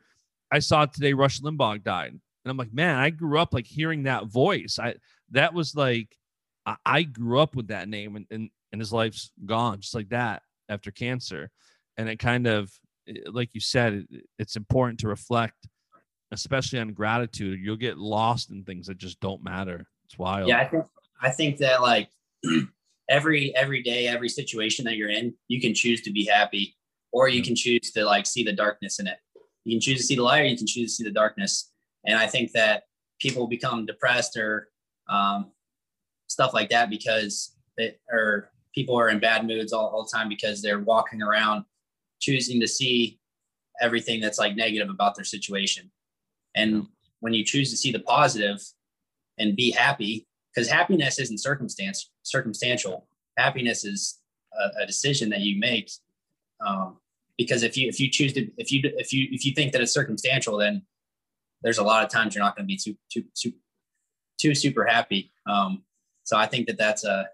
I 0.51 0.59
saw 0.59 0.85
today 0.85 1.13
Rush 1.13 1.39
Limbaugh 1.41 1.83
died. 1.83 2.11
And 2.11 2.49
I'm 2.49 2.57
like, 2.57 2.73
man, 2.73 2.97
I 2.97 3.09
grew 3.11 3.39
up 3.39 3.53
like 3.53 3.67
hearing 3.67 4.03
that 4.03 4.25
voice. 4.25 4.79
I 4.81 4.95
that 5.31 5.53
was 5.53 5.75
like 5.75 6.15
I, 6.65 6.75
I 6.85 7.03
grew 7.03 7.39
up 7.39 7.55
with 7.55 7.67
that 7.67 7.87
name 7.87 8.15
and, 8.15 8.25
and 8.31 8.49
and 8.71 8.81
his 8.81 8.91
life's 8.91 9.31
gone 9.45 9.81
just 9.81 9.95
like 9.95 10.09
that 10.09 10.41
after 10.69 10.91
cancer. 10.91 11.51
And 11.97 12.09
it 12.09 12.17
kind 12.19 12.47
of 12.47 12.71
eh, 13.07 13.13
like 13.31 13.53
you 13.53 13.61
said, 13.61 14.05
it, 14.09 14.25
it's 14.39 14.55
important 14.55 14.99
to 15.01 15.07
reflect, 15.07 15.67
especially 16.31 16.79
on 16.79 16.93
gratitude. 16.93 17.59
You'll 17.61 17.75
get 17.75 17.97
lost 17.97 18.49
in 18.49 18.63
things 18.63 18.87
that 18.87 18.97
just 18.97 19.19
don't 19.19 19.43
matter. 19.43 19.87
It's 20.05 20.17
wild. 20.17 20.49
Yeah, 20.49 20.59
I 20.59 20.65
think 20.65 20.85
I 21.21 21.29
think 21.29 21.57
that 21.57 21.81
like 21.81 22.09
every 23.09 23.55
every 23.55 23.83
day, 23.83 24.07
every 24.07 24.29
situation 24.29 24.85
that 24.85 24.95
you're 24.95 25.09
in, 25.09 25.33
you 25.47 25.61
can 25.61 25.75
choose 25.75 26.01
to 26.01 26.11
be 26.11 26.25
happy, 26.25 26.75
or 27.11 27.27
you 27.27 27.43
can 27.43 27.55
choose 27.55 27.91
to 27.91 28.05
like 28.05 28.25
see 28.25 28.43
the 28.43 28.53
darkness 28.53 28.99
in 28.99 29.07
it. 29.07 29.17
You 29.63 29.75
can 29.75 29.81
choose 29.81 29.99
to 29.99 30.03
see 30.03 30.15
the 30.15 30.23
light, 30.23 30.41
or 30.41 30.45
you 30.45 30.57
can 30.57 30.67
choose 30.67 30.91
to 30.91 31.03
see 31.03 31.03
the 31.03 31.13
darkness. 31.13 31.71
And 32.05 32.17
I 32.17 32.27
think 32.27 32.51
that 32.53 32.83
people 33.19 33.47
become 33.47 33.85
depressed 33.85 34.35
or 34.37 34.69
um, 35.09 35.51
stuff 36.27 36.53
like 36.53 36.69
that 36.69 36.89
because 36.89 37.55
it 37.77 37.99
or 38.11 38.49
people 38.73 38.97
are 38.97 39.09
in 39.09 39.19
bad 39.19 39.45
moods 39.45 39.73
all, 39.73 39.87
all 39.87 40.03
the 40.03 40.17
time 40.17 40.29
because 40.29 40.61
they're 40.61 40.79
walking 40.79 41.21
around 41.21 41.65
choosing 42.19 42.59
to 42.61 42.67
see 42.67 43.19
everything 43.81 44.21
that's 44.21 44.39
like 44.39 44.55
negative 44.55 44.89
about 44.89 45.15
their 45.15 45.25
situation. 45.25 45.91
And 46.55 46.87
when 47.19 47.33
you 47.33 47.43
choose 47.43 47.69
to 47.71 47.77
see 47.77 47.91
the 47.91 47.99
positive 47.99 48.61
and 49.37 49.55
be 49.55 49.71
happy, 49.71 50.27
because 50.53 50.69
happiness 50.69 51.19
isn't 51.19 51.39
circumstance 51.39 52.09
circumstantial. 52.23 53.07
Happiness 53.37 53.85
is 53.85 54.19
a, 54.53 54.83
a 54.83 54.85
decision 54.85 55.29
that 55.29 55.41
you 55.41 55.59
make. 55.59 55.91
Um, 56.65 56.97
because 57.43 57.63
if 57.63 57.77
you 57.77 57.87
if 57.87 57.99
you 57.99 58.09
choose 58.09 58.33
to 58.33 58.49
if 58.57 58.71
you 58.71 58.81
if 58.83 59.11
you 59.13 59.27
if 59.31 59.45
you 59.45 59.53
think 59.53 59.71
that 59.73 59.81
it's 59.81 59.93
circumstantial, 59.93 60.57
then 60.57 60.83
there's 61.61 61.77
a 61.77 61.83
lot 61.83 62.03
of 62.03 62.09
times 62.09 62.35
you're 62.35 62.43
not 62.43 62.55
going 62.55 62.65
to 62.65 62.67
be 62.67 62.77
too 62.77 62.95
too 63.11 63.23
too 63.35 63.53
too 64.39 64.55
super 64.55 64.85
happy. 64.85 65.31
Um, 65.47 65.83
so 66.23 66.37
I 66.37 66.45
think 66.45 66.67
that 66.67 66.77
that's 66.77 67.03
a 67.03 67.27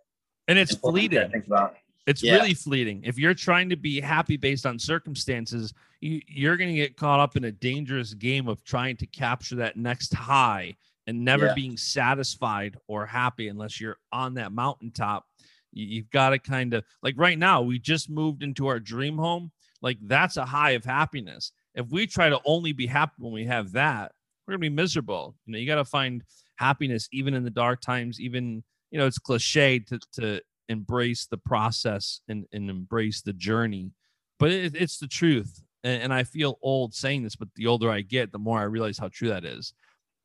and 0.47 0.57
it's 0.57 0.75
fleeting. 0.75 1.29
think 1.29 1.47
about. 1.47 1.75
It's 2.05 2.23
yeah. 2.23 2.35
really 2.35 2.53
fleeting. 2.53 3.01
If 3.03 3.19
you're 3.19 3.33
trying 3.33 3.69
to 3.69 3.75
be 3.75 3.99
happy 3.99 4.37
based 4.37 4.65
on 4.65 4.79
circumstances, 4.79 5.73
you, 5.99 6.21
you're 6.27 6.55
going 6.55 6.69
to 6.69 6.75
get 6.75 6.95
caught 6.95 7.19
up 7.19 7.35
in 7.35 7.43
a 7.43 7.51
dangerous 7.51 8.13
game 8.13 8.47
of 8.47 8.63
trying 8.63 8.95
to 8.97 9.05
capture 9.05 9.57
that 9.57 9.75
next 9.75 10.13
high 10.13 10.77
and 11.05 11.25
never 11.25 11.47
yeah. 11.47 11.53
being 11.53 11.75
satisfied 11.75 12.77
or 12.87 13.05
happy 13.05 13.49
unless 13.49 13.81
you're 13.81 13.97
on 14.13 14.35
that 14.35 14.53
mountaintop. 14.53 15.25
You, 15.73 16.01
have 16.01 16.09
got 16.11 16.29
to 16.29 16.39
kind 16.39 16.73
of 16.73 16.85
like 17.03 17.15
right 17.17 17.37
now, 17.37 17.61
we 17.61 17.77
just 17.77 18.09
moved 18.09 18.41
into 18.41 18.67
our 18.67 18.79
dream 18.79 19.17
home. 19.17 19.51
Like 19.81 19.97
that's 20.01 20.37
a 20.37 20.45
high 20.45 20.71
of 20.71 20.85
happiness. 20.85 21.51
If 21.75 21.89
we 21.89 22.07
try 22.07 22.29
to 22.29 22.39
only 22.45 22.73
be 22.73 22.87
happy 22.87 23.13
when 23.19 23.33
we 23.33 23.45
have 23.45 23.71
that, 23.73 24.11
we're 24.47 24.53
to 24.53 24.59
be 24.59 24.69
miserable. 24.69 25.35
You 25.45 25.53
know, 25.53 25.59
you 25.59 25.67
got 25.67 25.75
to 25.75 25.85
find 25.85 26.23
happiness 26.55 27.07
even 27.11 27.33
in 27.33 27.43
the 27.43 27.49
dark 27.49 27.81
times, 27.81 28.19
even 28.19 28.63
you 28.91 28.99
know 28.99 29.05
it's 29.05 29.19
cliche 29.19 29.79
to 29.79 29.99
to 30.13 30.41
embrace 30.69 31.27
the 31.27 31.37
process 31.37 32.21
and, 32.27 32.45
and 32.51 32.69
embrace 32.69 33.21
the 33.21 33.33
journey 33.33 33.91
but 34.39 34.51
it, 34.51 34.75
it's 34.75 34.97
the 34.97 35.07
truth 35.07 35.61
and, 35.83 36.03
and, 36.03 36.13
i 36.13 36.23
feel 36.23 36.59
old 36.61 36.93
saying 36.93 37.23
this 37.23 37.35
but 37.35 37.47
the 37.55 37.67
older 37.67 37.89
i 37.89 38.01
get 38.01 38.31
the 38.31 38.39
more 38.39 38.59
i 38.59 38.63
realize 38.63 38.97
how 38.97 39.07
true 39.07 39.29
that 39.29 39.45
is 39.45 39.73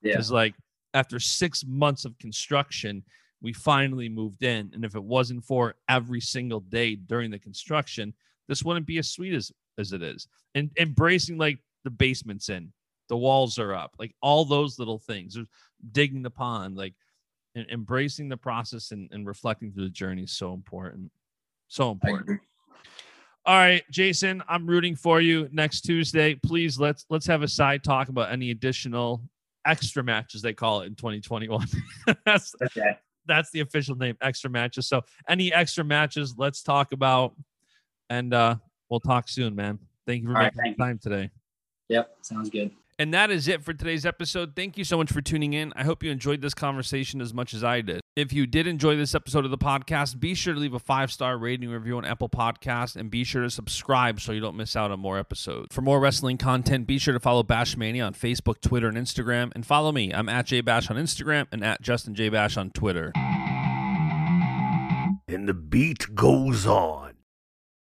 because 0.02 0.30
yeah. 0.30 0.36
like 0.36 0.54
after 0.94 1.18
six 1.18 1.64
months 1.66 2.04
of 2.04 2.18
construction 2.18 3.02
we 3.40 3.52
finally 3.52 4.08
moved 4.08 4.42
in 4.42 4.70
and 4.74 4.84
if 4.84 4.94
it 4.94 5.02
wasn't 5.02 5.44
for 5.44 5.74
every 5.88 6.20
single 6.20 6.60
day 6.60 6.96
during 6.96 7.30
the 7.30 7.38
construction 7.38 8.12
this 8.52 8.62
wouldn't 8.62 8.86
be 8.86 8.98
as 8.98 9.10
sweet 9.10 9.34
as 9.34 9.50
as 9.78 9.92
it 9.92 10.02
is 10.02 10.28
and 10.54 10.70
embracing 10.78 11.38
like 11.38 11.58
the 11.84 11.90
basement's 11.90 12.48
in 12.48 12.72
the 13.08 13.16
walls 13.16 13.58
are 13.58 13.74
up 13.74 13.94
like 13.98 14.14
all 14.20 14.44
those 14.44 14.78
little 14.78 14.98
things 14.98 15.34
There's 15.34 15.46
digging 15.92 16.22
the 16.22 16.30
pond 16.30 16.76
like 16.76 16.94
and 17.54 17.66
embracing 17.70 18.28
the 18.28 18.36
process 18.36 18.92
and, 18.92 19.08
and 19.12 19.26
reflecting 19.26 19.72
through 19.72 19.84
the 19.84 19.90
journey 19.90 20.22
is 20.22 20.32
so 20.32 20.54
important. 20.54 21.10
So 21.68 21.90
important. 21.90 22.40
All 23.44 23.56
right, 23.56 23.82
Jason, 23.90 24.42
I'm 24.48 24.66
rooting 24.66 24.94
for 24.94 25.20
you 25.20 25.48
next 25.50 25.80
Tuesday. 25.80 26.34
Please 26.34 26.78
let's 26.78 27.04
let's 27.10 27.26
have 27.26 27.42
a 27.42 27.48
side 27.48 27.82
talk 27.82 28.08
about 28.08 28.30
any 28.30 28.52
additional 28.52 29.22
extra 29.66 30.02
matches 30.02 30.42
they 30.42 30.52
call 30.52 30.82
it 30.82 30.86
in 30.86 30.94
2021. 30.94 31.66
that's 32.24 32.54
okay. 32.62 32.96
that's 33.26 33.50
the 33.50 33.60
official 33.60 33.96
name, 33.96 34.16
extra 34.22 34.48
matches. 34.48 34.86
So 34.86 35.02
any 35.28 35.52
extra 35.52 35.82
matches, 35.82 36.34
let's 36.36 36.62
talk 36.62 36.92
about 36.92 37.34
and 38.12 38.34
uh 38.34 38.56
we'll 38.90 39.00
talk 39.00 39.28
soon, 39.28 39.56
man. 39.56 39.78
Thank 40.06 40.22
you 40.22 40.28
for 40.28 40.36
All 40.36 40.42
making 40.42 40.60
right, 40.60 40.78
time 40.78 40.98
today. 40.98 41.30
Yep, 41.88 42.10
sounds 42.22 42.50
good. 42.50 42.70
And 42.98 43.12
that 43.14 43.30
is 43.30 43.48
it 43.48 43.64
for 43.64 43.72
today's 43.72 44.04
episode. 44.04 44.54
Thank 44.54 44.76
you 44.76 44.84
so 44.84 44.98
much 44.98 45.10
for 45.10 45.22
tuning 45.22 45.54
in. 45.54 45.72
I 45.74 45.82
hope 45.82 46.02
you 46.02 46.10
enjoyed 46.10 46.42
this 46.42 46.54
conversation 46.54 47.20
as 47.20 47.32
much 47.32 47.54
as 47.54 47.64
I 47.64 47.80
did. 47.80 48.00
If 48.14 48.32
you 48.34 48.46
did 48.46 48.66
enjoy 48.66 48.96
this 48.96 49.14
episode 49.14 49.46
of 49.46 49.50
the 49.50 49.58
podcast, 49.58 50.20
be 50.20 50.34
sure 50.34 50.52
to 50.52 50.60
leave 50.60 50.74
a 50.74 50.78
five 50.78 51.10
star 51.10 51.38
rating 51.38 51.70
review 51.70 51.96
on 51.96 52.04
Apple 52.04 52.28
Podcasts 52.28 52.94
and 52.94 53.10
be 53.10 53.24
sure 53.24 53.42
to 53.42 53.50
subscribe 53.50 54.20
so 54.20 54.30
you 54.32 54.40
don't 54.40 54.56
miss 54.56 54.76
out 54.76 54.90
on 54.90 55.00
more 55.00 55.18
episodes. 55.18 55.74
For 55.74 55.80
more 55.80 55.98
wrestling 55.98 56.36
content, 56.36 56.86
be 56.86 56.98
sure 56.98 57.14
to 57.14 57.20
follow 57.20 57.42
Bashmania 57.42 58.06
on 58.06 58.12
Facebook, 58.12 58.60
Twitter, 58.60 58.88
and 58.88 58.98
Instagram. 58.98 59.52
And 59.54 59.64
follow 59.64 59.90
me. 59.90 60.12
I'm 60.12 60.28
at 60.28 60.46
JBash 60.46 60.90
on 60.90 60.96
Instagram 60.96 61.46
and 61.50 61.64
at 61.64 61.80
Justin 61.80 62.14
J 62.14 62.28
Bash 62.28 62.58
on 62.58 62.70
Twitter. 62.70 63.10
And 65.28 65.48
the 65.48 65.54
beat 65.54 66.14
goes 66.14 66.66
on. 66.66 67.11